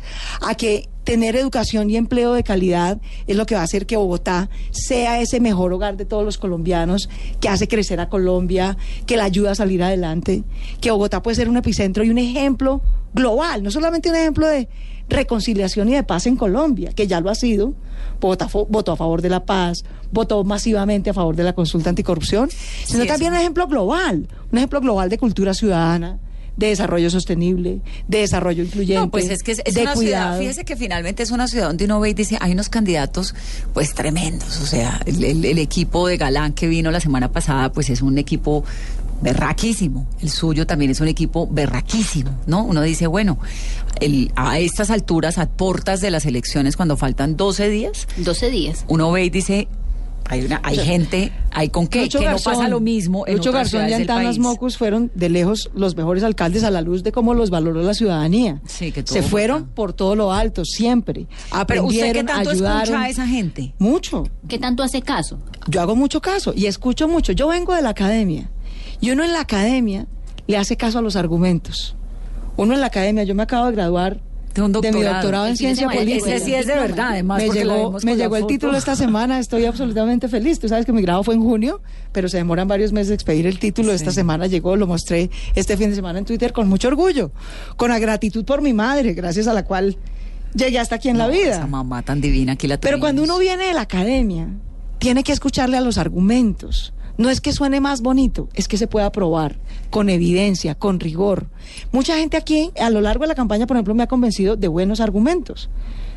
a 0.47 0.55
que 0.55 0.91
tener 1.05 1.37
educación 1.37 1.89
y 1.89 1.97
empleo 1.97 2.35
de 2.35 2.43
calidad 2.43 3.01
es 3.29 3.37
lo 3.37 3.47
que 3.47 3.55
va 3.55 3.61
a 3.61 3.65
hacer 3.65 3.87
que 3.87 3.97
Bogotá 3.97 4.51
sea 4.73 5.21
ese 5.21 5.39
mejor 5.39 5.73
hogar 5.73 5.97
de 5.97 6.05
todos 6.05 6.25
los 6.25 6.37
colombianos, 6.37 7.09
que 7.41 7.49
hace 7.49 7.69
crecer 7.69 8.01
a 8.01 8.09
Colombia, 8.09 8.77
que 9.07 9.17
la 9.17 9.23
ayuda 9.25 9.53
a 9.53 9.55
salir 9.55 9.83
adelante, 9.85 10.43
que 10.81 10.91
Bogotá 10.91 11.23
puede 11.23 11.37
ser 11.37 11.49
un 11.49 11.57
epicentro 11.57 12.03
y 12.03 12.11
un 12.11 12.19
ejemplo 12.19 12.83
global, 13.15 13.63
no 13.63 13.71
solamente 13.71 14.11
un 14.11 14.17
ejemplo 14.17 14.49
de 14.49 14.69
reconciliación 15.09 15.89
y 15.89 15.95
de 15.95 16.03
paz 16.03 16.27
en 16.27 16.37
Colombia, 16.37 16.91
que 16.95 17.07
ya 17.07 17.21
lo 17.21 17.31
ha 17.31 17.35
sido. 17.35 17.75
Votó 18.21 18.93
a 18.93 18.97
favor 18.97 19.21
de 19.23 19.29
la 19.29 19.45
paz, 19.45 19.85
votó 20.11 20.43
masivamente 20.43 21.11
a 21.11 21.15
favor 21.15 21.37
de 21.37 21.43
la 21.45 21.53
consulta 21.53 21.91
anticorrupción, 21.91 22.49
sino 22.87 23.03
Sí, 23.03 23.09
también 23.09 23.33
un 23.33 23.39
ejemplo 23.39 23.67
global, 23.67 24.27
un 24.51 24.59
ejemplo 24.59 24.81
global 24.81 25.11
de 25.11 25.19
cultura 25.19 25.53
ciudadana, 25.53 26.19
de 26.57 26.69
desarrollo 26.69 27.11
sostenible, 27.11 27.83
de 28.09 28.19
desarrollo 28.21 28.63
incluyente, 28.65 29.05
No, 29.05 29.11
pues 29.11 29.29
es 29.29 29.43
que 29.43 29.53
es, 29.53 29.59
una 29.77 29.93
cuidado. 29.93 29.99
ciudad, 29.99 30.39
fíjese 30.39 30.65
que 30.65 30.77
finalmente 30.77 31.23
es 31.23 31.31
una 31.31 31.47
ciudad 31.47 31.67
donde 31.67 31.85
uno 31.85 32.01
ve 32.01 32.09
y 32.11 32.15
dice, 32.15 32.39
hay 32.41 32.53
unos 32.53 32.71
candidatos 32.71 33.35
pues 33.75 33.93
tremendos, 33.93 34.59
o 34.63 34.67
sea, 34.67 34.99
el, 35.05 35.23
el- 35.23 35.45
el 35.45 35.59
equipo 35.59 36.09
de 36.09 36.17
Galán 36.17 36.55
que 36.55 36.67
vino 36.69 36.91
la 36.91 37.01
semana 37.01 37.31
pasada 37.31 37.71
pues 37.71 37.91
es 37.91 38.01
un 38.01 38.17
equipo 38.17 38.65
berraquísimo, 39.23 40.07
el 40.21 40.31
suyo 40.31 40.67
también 40.67 40.91
es 40.91 41.01
un 41.01 41.09
equipo 41.09 41.47
berraquísimo, 41.51 42.31
¿no? 42.47 42.65
Uno 42.65 42.83
dice, 42.83 43.07
bueno, 43.07 43.39
el- 44.01 44.33
a 44.37 44.59
estas 44.59 44.91
alturas, 44.91 45.39
a 45.39 45.47
portas 45.49 46.01
de 46.01 46.11
las 46.11 46.27
elecciones, 46.27 46.77
cuando 46.77 46.97
faltan 46.97 47.37
12 47.37 47.69
días, 47.69 48.07
12 48.19 48.51
días. 48.51 48.85
uno 48.89 49.11
ve 49.13 49.25
y 49.25 49.31
dice, 49.31 49.69
hay, 50.29 50.45
una, 50.45 50.61
hay 50.65 50.77
gente, 50.79 51.31
hay 51.53 51.69
con 51.69 51.87
qué, 51.87 52.03
Lucho 52.03 52.19
que 52.19 52.25
no 52.25 52.33
Garzón, 52.33 52.55
pasa 52.55 52.69
lo 52.69 52.81
mismo 52.81 53.25
en 53.29 53.37
Lucho 53.37 53.53
Garzón 53.53 53.89
y 53.89 53.93
Antanas. 53.93 54.39
Mocus 54.41 54.77
fueron 54.77 55.13
de 55.15 55.29
lejos 55.29 55.71
los 55.73 55.95
mejores 55.97 56.25
alcaldes 56.25 56.65
a 56.65 56.71
la 56.73 56.81
luz 56.83 57.05
de 57.05 57.13
cómo 57.13 57.33
los 57.33 57.49
valoró 57.51 57.81
la 57.83 57.95
ciudadanía. 57.95 58.61
Sí, 58.67 58.91
que 58.91 59.05
todo 59.05 59.15
Se 59.15 59.23
fueron 59.23 59.67
por 59.69 59.93
todo 59.93 60.17
lo 60.17 60.33
alto, 60.33 60.65
siempre. 60.65 61.29
Pero 61.69 61.85
usted 61.87 62.13
qué 62.13 62.25
tanto 62.25 62.51
ayudaron. 62.51 62.83
escucha 62.83 63.01
a 63.03 63.09
esa 63.09 63.27
gente. 63.29 63.73
Mucho. 63.79 64.25
¿Qué 64.49 64.59
tanto 64.59 64.83
hace 64.83 65.01
caso? 65.01 65.39
Yo 65.69 65.81
hago 65.81 65.95
mucho 65.95 66.21
caso 66.21 66.53
y 66.57 66.67
escucho 66.67 67.07
mucho. 67.07 67.31
Yo 67.33 67.47
vengo 67.47 67.73
de 67.77 67.83
la 67.83 67.91
academia 67.91 68.51
y 69.01 69.11
uno 69.11 69.25
en 69.25 69.33
la 69.33 69.41
academia 69.41 70.07
le 70.47 70.57
hace 70.57 70.77
caso 70.77 70.99
a 70.99 71.03
los 71.03 71.17
argumentos. 71.17 71.97
Uno 72.57 72.75
en 72.75 72.81
la 72.81 72.87
academia, 72.87 73.25
yo 73.25 73.35
me 73.35 73.43
acabo 73.43 73.67
de 73.67 73.73
graduar 73.73 74.21
de 74.55 74.63
un 74.63 74.73
mi 74.73 75.03
doctorado. 75.03 75.47
en 75.47 75.57
ciencia 75.57 75.89
política. 75.89 76.35
Ese 76.35 76.45
sí 76.45 76.55
es 76.55 76.67
de 76.67 76.75
verdad, 76.75 77.11
además, 77.11 77.43
Me 77.43 77.51
llegó, 77.51 77.97
me 78.03 78.17
llegó 78.17 78.37
el 78.37 78.43
foto. 78.43 78.53
título 78.55 78.79
esta 78.79 78.97
semana, 78.97 79.39
estoy 79.39 79.67
absolutamente 79.67 80.29
feliz. 80.29 80.59
Tú 80.59 80.69
sabes 80.69 80.87
que 80.87 80.93
mi 80.93 81.03
grado 81.03 81.23
fue 81.23 81.35
en 81.35 81.43
junio, 81.43 81.83
pero 82.13 82.29
se 82.29 82.39
demoran 82.39 82.67
varios 82.67 82.93
meses 82.93 83.09
de 83.09 83.15
expedir 83.15 83.47
el 83.47 83.59
título. 83.59 83.93
Esta 83.93 84.11
semana 84.13 84.47
llegó, 84.47 84.77
lo 84.77 84.87
mostré 84.87 85.31
este 85.55 85.77
fin 85.77 85.91
de 85.91 85.97
semana 85.97 86.19
en 86.19 86.25
Twitter 86.25 86.53
con 86.53 86.69
mucho 86.69 86.89
orgullo, 86.89 87.33
con 87.77 87.91
la 87.91 87.99
gratitud 87.99 88.45
por 88.45 88.63
mi 88.63 88.73
madre, 88.73 89.13
gracias 89.13 89.47
a 89.47 89.53
la 89.53 89.65
cual 89.65 89.99
llegué 90.55 90.79
hasta 90.79 90.95
aquí 90.95 91.11
en 91.11 91.19
la 91.19 91.29
vida. 91.29 91.57
Esa 91.57 91.67
mamá 91.67 92.03
tan 92.03 92.21
divina, 92.21 92.53
aquí 92.53 92.67
la 92.67 92.81
Pero 92.81 92.99
cuando 92.99 93.23
uno 93.23 93.39
viene 93.39 93.67
de 93.67 93.75
la 93.75 93.83
academia, 93.83 94.49
tiene 94.99 95.23
que 95.23 95.33
escucharle 95.33 95.77
a 95.77 95.83
los 95.83 95.99
argumentos. 95.99 96.95
No 97.19 97.31
es 97.31 97.41
que 97.41 97.53
suene 97.53 97.81
más 97.81 98.03
bonito, 98.03 98.49
es 98.55 98.69
que 98.69 98.77
se 98.77 98.87
pueda 98.87 99.11
probar 99.13 99.57
con 99.91 100.11
evidencia, 100.11 100.75
con 100.75 101.01
rigor. 101.01 101.47
Mucha 101.93 102.17
gente 102.17 102.37
aquí 102.37 102.71
a 102.81 102.91
lo 102.91 103.01
largo 103.01 103.25
de 103.25 103.29
la 103.29 103.35
campaña, 103.35 103.67
por 103.67 103.77
ejemplo, 103.77 103.95
me 103.95 104.03
ha 104.03 104.09
convencido 104.09 104.57
de 104.57 104.69
buenos 104.69 105.01
argumentos, 105.01 105.71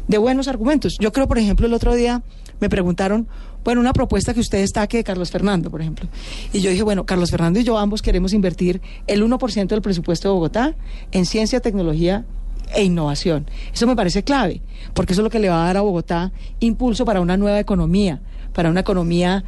de 0.08 0.18
buenos 0.18 0.48
argumentos. 0.48 0.98
Yo 1.00 1.12
creo, 1.12 1.28
por 1.28 1.38
ejemplo, 1.38 1.68
el 1.68 1.74
otro 1.74 1.96
día 1.96 2.22
me 2.60 2.70
preguntaron, 2.70 3.28
bueno, 3.64 3.82
una 3.82 3.94
propuesta 3.94 4.34
que 4.34 4.40
usted 4.40 4.60
destaque 4.60 4.98
de 4.98 5.04
Carlos 5.04 5.32
Fernando, 5.32 5.70
por 5.70 5.82
ejemplo. 5.82 6.08
Y 6.54 6.62
yo 6.62 6.70
dije, 6.70 6.84
bueno, 6.84 7.06
Carlos 7.06 7.32
Fernando 7.32 7.60
y 7.60 7.64
yo 7.64 7.78
ambos 7.78 8.02
queremos 8.02 8.34
invertir 8.34 8.82
el 9.08 9.24
1% 9.24 9.68
del 9.68 9.82
presupuesto 9.82 10.30
de 10.30 10.34
Bogotá 10.34 10.76
en 11.12 11.26
ciencia, 11.26 11.60
tecnología 11.60 12.26
e 12.74 12.84
innovación. 12.84 13.48
Eso 13.74 13.88
me 13.88 13.96
parece 13.96 14.24
clave, 14.24 14.62
porque 14.94 15.14
eso 15.14 15.22
es 15.22 15.24
lo 15.24 15.30
que 15.30 15.40
le 15.40 15.50
va 15.50 15.64
a 15.64 15.66
dar 15.68 15.78
a 15.78 15.82
Bogotá 15.82 16.32
impulso 16.60 17.06
para 17.06 17.22
una 17.22 17.38
nueva 17.38 17.60
economía, 17.60 18.22
para 18.54 18.70
una 18.70 18.82
economía 18.82 19.44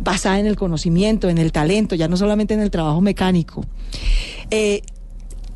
basada 0.00 0.38
en 0.38 0.46
el 0.46 0.56
conocimiento, 0.56 1.28
en 1.28 1.38
el 1.38 1.52
talento, 1.52 1.94
ya 1.94 2.08
no 2.08 2.16
solamente 2.16 2.54
en 2.54 2.60
el 2.60 2.70
trabajo 2.70 3.00
mecánico. 3.00 3.64
Eh, 4.50 4.82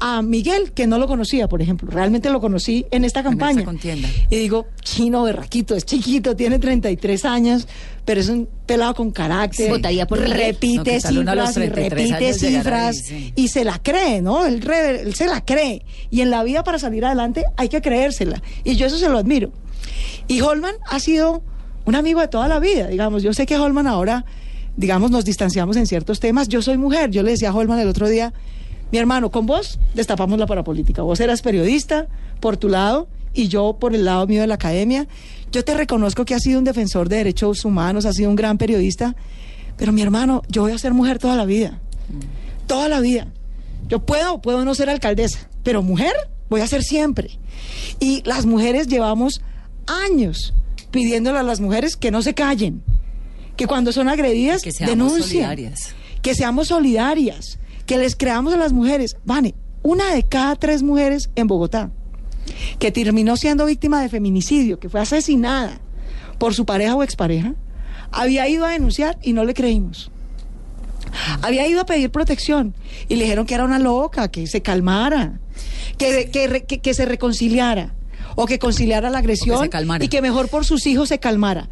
a 0.05 0.21
Miguel, 0.21 0.73
que 0.73 0.89
no 0.89 0.99
lo 0.99 1.07
conocía, 1.07 1.47
por 1.49 1.63
ejemplo, 1.63 1.89
realmente 1.89 2.29
lo 2.29 2.41
conocí 2.41 2.85
en 2.91 3.05
esta 3.05 3.23
campaña. 3.23 3.65
contienda. 3.65 4.09
Y 4.31 4.37
digo, 4.37 4.67
chino, 4.83 5.23
berraquito, 5.23 5.77
es 5.77 5.85
chiquito, 5.85 6.35
tiene 6.35 6.59
33 6.59 7.25
años, 7.25 7.69
pero 8.05 8.21
es 8.21 8.29
un 8.29 8.49
pelado 8.67 8.95
con 8.97 9.13
carácter. 9.13 9.67
Sí. 9.67 9.71
Votaría 9.71 10.09
por. 10.09 10.19
No, 10.21 10.35
Repite 10.35 10.83
¿qué 10.83 10.99
tal 11.01 11.19
uno 11.19 11.31
a 11.31 11.35
los 11.37 11.51
cifras 11.51 11.69
y 11.69 11.89
33 11.89 12.11
repite 12.11 12.17
ahí, 12.17 12.35
cifras 12.57 12.97
sí. 12.97 13.33
y 13.37 13.47
se 13.47 13.63
la 13.65 13.79
cree, 13.79 14.21
¿no? 14.23 14.45
Él, 14.45 14.61
re- 14.63 15.03
él 15.03 15.15
se 15.15 15.27
la 15.29 15.45
cree. 15.45 15.85
Y 16.11 16.23
en 16.23 16.31
la 16.31 16.43
vida 16.43 16.65
para 16.65 16.81
salir 16.81 17.05
adelante 17.05 17.45
hay 17.57 17.69
que 17.69 17.81
creérsela. 17.81 18.43
Y 18.65 18.75
yo 18.75 18.87
eso 18.87 18.99
se 18.99 19.09
lo 19.09 19.19
admiro. 19.19 19.53
Y 20.27 20.41
Holman 20.41 20.75
ha 20.91 20.99
sido 20.99 21.45
un 21.85 21.95
amigo 21.95 22.21
de 22.21 22.29
toda 22.29 22.49
la 22.49 22.61
vida, 22.61 22.89
digamos. 22.89 23.23
Yo 23.23 23.33
sé 23.33 23.47
que 23.47 23.57
Holman 23.59 23.87
ahora, 23.87 24.25
digamos, 24.77 25.11
nos 25.11 25.25
distanciamos 25.25 25.77
en 25.77 25.87
ciertos 25.87 26.21
temas. 26.21 26.49
Yo 26.49 26.63
soy 26.63 26.79
mujer. 26.79 27.11
Yo 27.11 27.23
le 27.23 27.33
decía 27.33 27.51
a 27.51 27.55
Holman 27.55 27.79
el 27.79 27.89
otro 27.89 28.09
día, 28.09 28.33
mi 28.91 28.99
hermano, 28.99 29.31
con 29.31 29.47
vos 29.47 29.79
destapamos 29.95 30.39
la 30.39 30.47
parapolítica. 30.47 31.03
Vos 31.03 31.21
eras 31.21 31.43
periodista 31.43 32.07
por 32.41 32.57
tu 32.57 32.69
lado 32.69 33.09
y 33.35 33.49
yo 33.49 33.77
por 33.79 33.95
el 33.95 34.05
lado 34.05 34.27
mío 34.27 34.43
de 34.43 34.47
la 34.47 34.55
academia. 34.55 35.07
Yo 35.51 35.65
te 35.65 35.75
reconozco 35.75 36.25
que 36.25 36.35
has 36.35 36.43
sido 36.43 36.59
un 36.59 36.65
defensor 36.65 37.09
de 37.09 37.17
derechos 37.17 37.65
humanos, 37.65 38.05
has 38.07 38.17
sido 38.17 38.31
un 38.31 38.37
gran 38.37 38.59
periodista, 38.59 39.17
pero 39.77 39.93
mi 39.93 40.03
hermano, 40.03 40.43
yo 40.49 40.63
voy 40.63 40.73
a 40.73 40.79
ser 40.79 40.95
mujer 40.95 41.19
toda 41.19 41.37
la 41.37 41.45
vida. 41.45 41.81
Toda 42.67 42.89
la 42.89 43.01
vida. 43.01 43.29
Yo 43.89 44.01
puedo, 44.01 44.41
puedo 44.41 44.65
no 44.65 44.75
ser 44.75 44.89
alcaldesa, 44.89 45.49
pero 45.63 45.83
mujer 45.83 46.13
voy 46.49 46.61
a 46.61 46.67
ser 46.67 46.83
siempre. 46.83 47.39
Y 47.99 48.23
las 48.25 48.47
mujeres 48.47 48.89
llevamos 48.89 49.41
años 49.87 50.55
pidiéndole 50.93 51.39
a 51.39 51.43
las 51.43 51.61
mujeres 51.61 51.97
que 51.97 52.13
no 52.13 52.23
se 52.23 52.35
callen, 52.35 52.83
que 53.57 53.67
cuando 53.67 53.93
son 53.93 54.09
agredidas 54.09 54.63
Que 54.63 54.71
denuncien, 54.87 55.23
solidarias. 55.23 55.95
que 56.23 56.35
seamos 56.37 56.69
solidarias, 56.69 57.59
que 57.87 57.99
les 57.99 58.15
creamos 58.15 58.55
a 58.55 58.57
las 58.57 58.73
mujeres. 58.73 59.17
Vane, 59.25 59.55
una 59.83 60.15
de 60.15 60.23
cada 60.23 60.55
tres 60.55 60.83
mujeres 60.85 61.31
en 61.35 61.49
Bogotá 61.49 61.91
que 62.79 62.91
terminó 62.93 63.37
siendo 63.37 63.67
víctima 63.67 64.01
de 64.03 64.09
feminicidio, 64.09 64.79
que 64.79 64.89
fue 64.89 65.01
asesinada 65.01 65.81
por 66.39 66.55
su 66.55 66.65
pareja 66.65 66.95
o 66.95 67.03
expareja, 67.03 67.55
había 68.11 68.49
ido 68.49 68.65
a 68.67 68.71
denunciar 68.71 69.19
y 69.23 69.33
no 69.33 69.45
le 69.45 69.55
creímos. 69.55 70.11
Había 71.43 71.67
ido 71.67 71.81
a 71.81 71.87
pedir 71.87 72.11
protección 72.11 72.75
y 73.09 73.17
le 73.17 73.25
dijeron 73.25 73.47
que 73.47 73.55
era 73.55 73.65
una 73.65 73.79
loca, 73.79 74.29
que 74.29 74.47
se 74.47 74.63
calmara, 74.63 75.41
que, 75.99 76.31
que, 76.31 76.47
re- 76.49 76.65
que- 76.65 76.81
que 76.81 76.95
se 76.95 77.05
reconciliara 77.05 77.95
o 78.37 78.47
que 78.47 78.59
conciliara 78.59 79.11
la 79.11 79.19
agresión 79.19 79.69
calmara. 79.69 80.05
y 80.05 80.09
que 80.09 80.23
mejor 80.23 80.49
por 80.49 80.65
sus 80.65 80.87
hijos 80.87 81.09
se 81.09 81.19
calmara. 81.19 81.69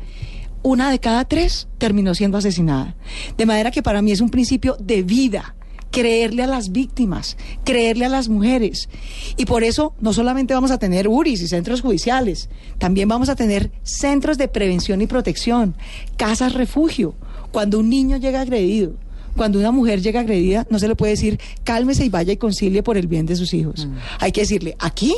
Una 0.63 0.91
de 0.91 0.99
cada 0.99 1.25
tres 1.25 1.69
terminó 1.79 2.15
siendo 2.15 2.37
asesinada. 2.37 2.95
De 3.39 3.47
manera 3.47 3.71
que 3.71 3.83
para 3.83 4.03
mí 4.03 4.13
es 4.13 4.21
un 4.21 4.29
principio 4.29 4.77
de 4.79 5.03
vida 5.03 5.55
creerle 5.91 6.43
a 6.43 6.47
las 6.47 6.71
víctimas, 6.73 7.37
creerle 7.65 8.05
a 8.05 8.09
las 8.09 8.29
mujeres. 8.29 8.89
Y 9.37 9.47
por 9.47 9.65
eso 9.65 9.95
no 10.01 10.13
solamente 10.13 10.55
vamos 10.55 10.71
a 10.71 10.79
tener 10.79 11.09
URIs 11.09 11.43
y 11.43 11.49
centros 11.49 11.81
judiciales, 11.81 12.49
también 12.79 13.09
vamos 13.09 13.29
a 13.29 13.37
tener 13.37 13.71
centros 13.83 14.39
de 14.39 14.49
prevención 14.49 15.01
y 15.03 15.07
protección, 15.07 15.75
casas 16.17 16.55
refugio. 16.55 17.15
Cuando 17.53 17.81
un 17.81 17.89
niño 17.89 18.17
llega 18.17 18.41
agredido, 18.41 18.93
cuando 19.37 19.59
una 19.59 19.73
mujer 19.73 20.01
llega 20.01 20.21
agredida, 20.21 20.67
no 20.71 20.79
se 20.79 20.89
le 20.89 20.97
puede 20.97 21.13
decir 21.13 21.41
cálmese 21.65 22.05
y 22.05 22.09
vaya 22.09 22.33
y 22.33 22.37
concilie 22.37 22.83
por 22.83 22.97
el 22.97 23.07
bien 23.07 23.27
de 23.27 23.37
sus 23.37 23.55
hijos. 23.55 23.89
Hay 24.19 24.33
que 24.33 24.43
decirle, 24.43 24.77
aquí 24.79 25.15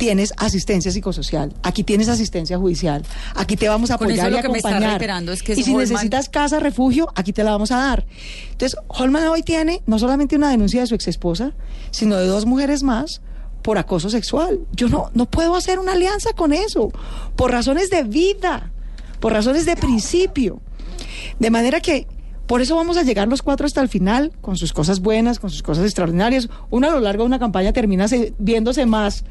tienes 0.00 0.32
asistencia 0.38 0.90
psicosocial, 0.90 1.52
aquí 1.62 1.84
tienes 1.84 2.08
asistencia 2.08 2.56
judicial, 2.56 3.02
aquí 3.34 3.54
te 3.54 3.68
vamos 3.68 3.90
a 3.90 3.98
Con 3.98 4.10
eso 4.10 4.22
apoyar 4.22 4.32
lo 4.32 4.38
y 4.38 4.42
que 4.42 4.48
me 4.48 4.56
está 4.56 4.68
acompañar. 4.70 4.98
reiterando 4.98 5.30
es 5.30 5.42
que 5.42 5.52
y 5.52 5.62
si 5.62 5.72
Holman- 5.74 5.80
necesitas 5.90 6.30
casa, 6.30 6.58
refugio, 6.58 7.08
aquí 7.14 7.34
te 7.34 7.44
la 7.44 7.50
vamos 7.50 7.70
a 7.70 7.76
dar. 7.76 8.06
Entonces, 8.50 8.78
Holman 8.88 9.28
hoy 9.28 9.42
tiene 9.42 9.82
no 9.84 9.98
solamente 9.98 10.36
una 10.36 10.48
denuncia 10.50 10.80
de 10.80 10.86
su 10.86 10.94
exesposa, 10.94 11.52
sino 11.90 12.16
de 12.16 12.26
dos 12.26 12.46
mujeres 12.46 12.82
más 12.82 13.20
por 13.60 13.76
acoso 13.76 14.08
sexual. 14.08 14.60
Yo 14.72 14.88
no, 14.88 15.10
no 15.12 15.26
puedo 15.26 15.54
hacer 15.54 15.78
una 15.78 15.92
alianza 15.92 16.30
con 16.32 16.54
eso, 16.54 16.90
por 17.36 17.50
razones 17.52 17.90
de 17.90 18.02
vida, 18.04 18.72
por 19.20 19.34
razones 19.34 19.66
de 19.66 19.76
principio. 19.76 20.62
De 21.38 21.50
manera 21.50 21.80
que 21.80 22.06
por 22.50 22.60
eso 22.60 22.74
vamos 22.74 22.96
a 22.96 23.04
llegar 23.04 23.28
los 23.28 23.42
cuatro 23.42 23.64
hasta 23.64 23.80
el 23.80 23.88
final, 23.88 24.32
con 24.40 24.56
sus 24.56 24.72
cosas 24.72 24.98
buenas, 24.98 25.38
con 25.38 25.50
sus 25.50 25.62
cosas 25.62 25.84
extraordinarias. 25.84 26.48
Uno 26.70 26.88
a 26.88 26.90
lo 26.90 26.98
largo 26.98 27.22
de 27.22 27.28
una 27.28 27.38
campaña 27.38 27.72
termina 27.72 28.08
se- 28.08 28.34
viéndose 28.38 28.86
más. 28.86 29.22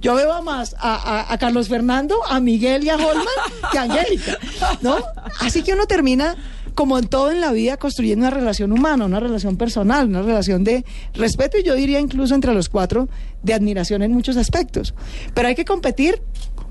Yo 0.00 0.16
veo 0.16 0.32
a 0.32 0.42
más 0.42 0.74
a, 0.80 0.94
a- 0.96 1.32
a 1.32 1.38
Carlos 1.38 1.68
Fernando, 1.68 2.16
a 2.28 2.40
Miguel 2.40 2.82
y 2.82 2.88
a 2.90 2.96
Holman 2.96 3.26
que 3.70 3.78
a 3.78 3.82
Angélica, 3.82 4.38
¿no? 4.82 4.96
Así 5.40 5.62
que 5.62 5.72
uno 5.72 5.86
termina, 5.86 6.34
como 6.74 6.98
en 6.98 7.06
todo 7.06 7.30
en 7.30 7.40
la 7.40 7.52
vida, 7.52 7.76
construyendo 7.76 8.26
una 8.26 8.30
relación 8.36 8.72
humana, 8.72 9.04
una 9.04 9.20
relación 9.20 9.56
personal, 9.56 10.08
una 10.08 10.22
relación 10.22 10.64
de 10.64 10.84
respeto 11.14 11.56
y 11.58 11.62
yo 11.62 11.76
diría 11.76 12.00
incluso 12.00 12.34
entre 12.34 12.52
los 12.54 12.68
cuatro 12.68 13.08
de 13.44 13.54
admiración 13.54 14.02
en 14.02 14.10
muchos 14.12 14.36
aspectos. 14.36 14.94
Pero 15.32 15.46
hay 15.46 15.54
que 15.54 15.64
competir 15.64 16.20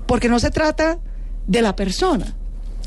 porque 0.06 0.28
no 0.28 0.38
se 0.38 0.50
trata 0.50 0.98
de 1.46 1.62
la 1.62 1.74
persona. 1.74 2.34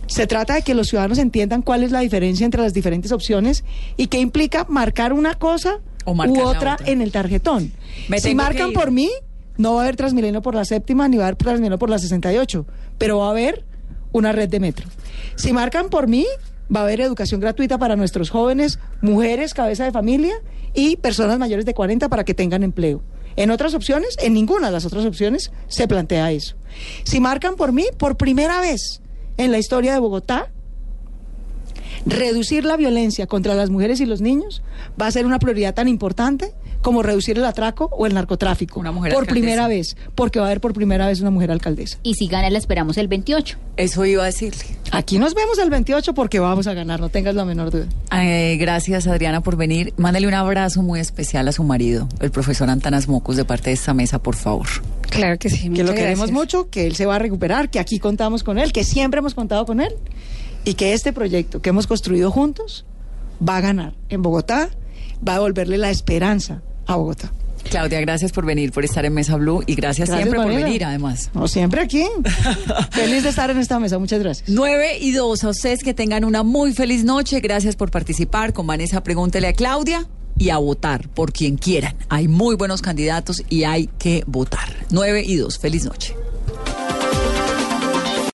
Se 0.07 0.27
trata 0.27 0.55
de 0.55 0.61
que 0.61 0.73
los 0.73 0.87
ciudadanos 0.87 1.17
entiendan 1.17 1.61
cuál 1.61 1.83
es 1.83 1.91
la 1.91 1.99
diferencia 1.99 2.45
entre 2.45 2.61
las 2.61 2.73
diferentes 2.73 3.11
opciones 3.11 3.63
y 3.97 4.07
qué 4.07 4.19
implica 4.19 4.65
marcar 4.69 5.13
una 5.13 5.35
cosa 5.35 5.79
O 6.05 6.13
u 6.13 6.41
otra, 6.41 6.75
otra. 6.75 6.77
en 6.85 7.01
el 7.01 7.11
tarjetón. 7.11 7.71
Me 8.07 8.19
si 8.19 8.33
marcan 8.33 8.71
por 8.71 8.91
mí, 8.91 9.09
no 9.57 9.73
va 9.73 9.81
a 9.81 9.83
haber 9.83 9.95
Transmilenio 9.95 10.41
por 10.41 10.55
la 10.55 10.65
séptima 10.65 11.07
ni 11.07 11.17
va 11.17 11.23
a 11.23 11.27
haber 11.27 11.35
Transmilenio 11.35 11.77
por 11.77 11.89
la 11.89 11.99
68, 11.99 12.65
pero 12.97 13.19
va 13.19 13.27
a 13.27 13.31
haber 13.31 13.65
una 14.11 14.31
red 14.31 14.49
de 14.49 14.59
metro. 14.59 14.87
Si 15.35 15.51
marcan 15.51 15.89
por 15.89 16.07
mí, 16.07 16.25
va 16.73 16.81
a 16.81 16.83
haber 16.83 17.01
educación 17.01 17.39
gratuita 17.39 17.77
para 17.77 17.95
nuestros 17.95 18.29
jóvenes, 18.29 18.79
mujeres, 19.01 19.53
cabeza 19.53 19.83
de 19.83 19.91
familia 19.91 20.35
y 20.73 20.97
personas 20.97 21.37
mayores 21.39 21.65
de 21.65 21.73
40 21.73 22.09
para 22.09 22.23
que 22.23 22.33
tengan 22.33 22.63
empleo. 22.63 23.03
En 23.35 23.51
otras 23.51 23.73
opciones, 23.73 24.17
en 24.21 24.33
ninguna 24.33 24.67
de 24.67 24.73
las 24.73 24.85
otras 24.85 25.05
opciones 25.05 25.51
se 25.67 25.87
plantea 25.87 26.31
eso. 26.31 26.55
Si 27.03 27.19
marcan 27.19 27.55
por 27.55 27.71
mí, 27.71 27.85
por 27.97 28.17
primera 28.17 28.61
vez 28.61 29.01
en 29.37 29.51
la 29.51 29.59
historia 29.59 29.93
de 29.93 29.99
Bogotá, 29.99 30.51
reducir 32.05 32.65
la 32.65 32.77
violencia 32.77 33.27
contra 33.27 33.53
las 33.53 33.69
mujeres 33.69 33.99
y 33.99 34.05
los 34.05 34.21
niños 34.21 34.61
va 34.99 35.07
a 35.07 35.11
ser 35.11 35.25
una 35.25 35.39
prioridad 35.39 35.73
tan 35.73 35.87
importante 35.87 36.53
como 36.81 37.03
reducir 37.03 37.37
el 37.37 37.45
atraco 37.45 37.89
o 37.91 38.05
el 38.05 38.13
narcotráfico. 38.13 38.79
Una 38.79 38.91
mujer 38.91 39.13
por 39.13 39.21
alcaldesa. 39.23 39.45
primera 39.45 39.67
vez, 39.67 39.95
porque 40.15 40.39
va 40.39 40.45
a 40.45 40.49
haber 40.49 40.61
por 40.61 40.73
primera 40.73 41.07
vez 41.07 41.21
una 41.21 41.31
mujer 41.31 41.51
alcaldesa. 41.51 41.97
Y 42.03 42.13
si 42.15 42.27
gana, 42.27 42.49
la 42.49 42.57
esperamos 42.57 42.97
el 42.97 43.07
28. 43.07 43.57
Eso 43.77 44.05
iba 44.05 44.23
a 44.23 44.25
decirle. 44.27 44.63
Aquí 44.91 45.19
nos 45.19 45.33
vemos 45.33 45.57
el 45.59 45.69
28 45.69 46.13
porque 46.13 46.39
vamos 46.39 46.67
a 46.67 46.73
ganar, 46.73 46.99
no 46.99 47.09
tengas 47.09 47.35
la 47.35 47.45
menor 47.45 47.71
duda. 47.71 47.87
Eh, 48.11 48.57
gracias 48.59 49.07
Adriana 49.07 49.41
por 49.41 49.57
venir. 49.57 49.93
Mándale 49.97 50.27
un 50.27 50.33
abrazo 50.33 50.81
muy 50.81 50.99
especial 50.99 51.47
a 51.47 51.51
su 51.51 51.63
marido, 51.63 52.07
el 52.19 52.31
profesor 52.31 52.69
Antanas 52.69 53.07
Mocus, 53.07 53.35
de 53.35 53.45
parte 53.45 53.69
de 53.69 53.73
esta 53.73 53.93
mesa, 53.93 54.19
por 54.19 54.35
favor. 54.35 54.67
Claro 55.09 55.37
que 55.37 55.49
sí. 55.49 55.69
Que 55.69 55.83
lo 55.83 55.93
queremos 55.93 56.29
gracias. 56.29 56.31
mucho, 56.31 56.69
que 56.69 56.87
él 56.87 56.95
se 56.95 57.05
va 57.05 57.15
a 57.15 57.19
recuperar, 57.19 57.69
que 57.69 57.79
aquí 57.79 57.99
contamos 57.99 58.43
con 58.43 58.57
él, 58.59 58.71
que 58.71 58.83
siempre 58.83 59.19
hemos 59.19 59.33
contado 59.33 59.65
con 59.65 59.81
él 59.81 59.93
y 60.63 60.73
que 60.73 60.93
este 60.93 61.13
proyecto 61.13 61.61
que 61.61 61.69
hemos 61.69 61.87
construido 61.87 62.31
juntos 62.31 62.85
va 63.47 63.57
a 63.57 63.61
ganar 63.61 63.93
en 64.09 64.21
Bogotá, 64.21 64.69
va 65.25 65.33
a 65.33 65.35
devolverle 65.35 65.77
la 65.77 65.89
esperanza 65.89 66.61
a 66.85 66.95
Bogotá. 66.95 67.31
Claudia, 67.69 67.99
gracias 67.99 68.31
por 68.31 68.45
venir, 68.45 68.71
por 68.71 68.85
estar 68.85 69.05
en 69.05 69.13
Mesa 69.13 69.35
Blue 69.35 69.61
y 69.67 69.75
gracias, 69.75 70.09
Gracias, 70.09 70.29
siempre 70.29 70.41
por 70.41 70.63
venir, 70.63 70.85
además. 70.85 71.29
No, 71.33 71.47
siempre 71.47 71.81
aquí. 71.81 72.05
Feliz 72.91 73.23
de 73.23 73.29
estar 73.29 73.49
en 73.49 73.57
esta 73.57 73.79
mesa, 73.79 73.99
muchas 73.99 74.19
gracias. 74.19 74.47
9 74.49 74.99
y 75.01 75.11
2, 75.11 75.43
a 75.43 75.49
ustedes 75.49 75.83
que 75.83 75.93
tengan 75.93 76.23
una 76.23 76.43
muy 76.43 76.73
feliz 76.73 77.03
noche. 77.03 77.39
Gracias 77.41 77.75
por 77.75 77.91
participar 77.91 78.53
con 78.53 78.65
Vanessa. 78.67 79.03
Pregúntele 79.03 79.47
a 79.47 79.53
Claudia. 79.53 80.07
y 80.39 80.51
a 80.51 80.57
votar 80.59 81.09
por 81.09 81.33
quien 81.33 81.57
quieran. 81.57 81.95
Hay 82.09 82.27
muy 82.27 82.55
buenos 82.55 82.83
candidatos 82.83 83.43
y 83.49 83.63
hay 83.63 83.89
que 83.97 84.23
votar. 84.27 84.69
9 84.91 85.23
y 85.25 85.35
2. 85.37 85.57
Feliz 85.57 85.83
noche. 85.85 86.15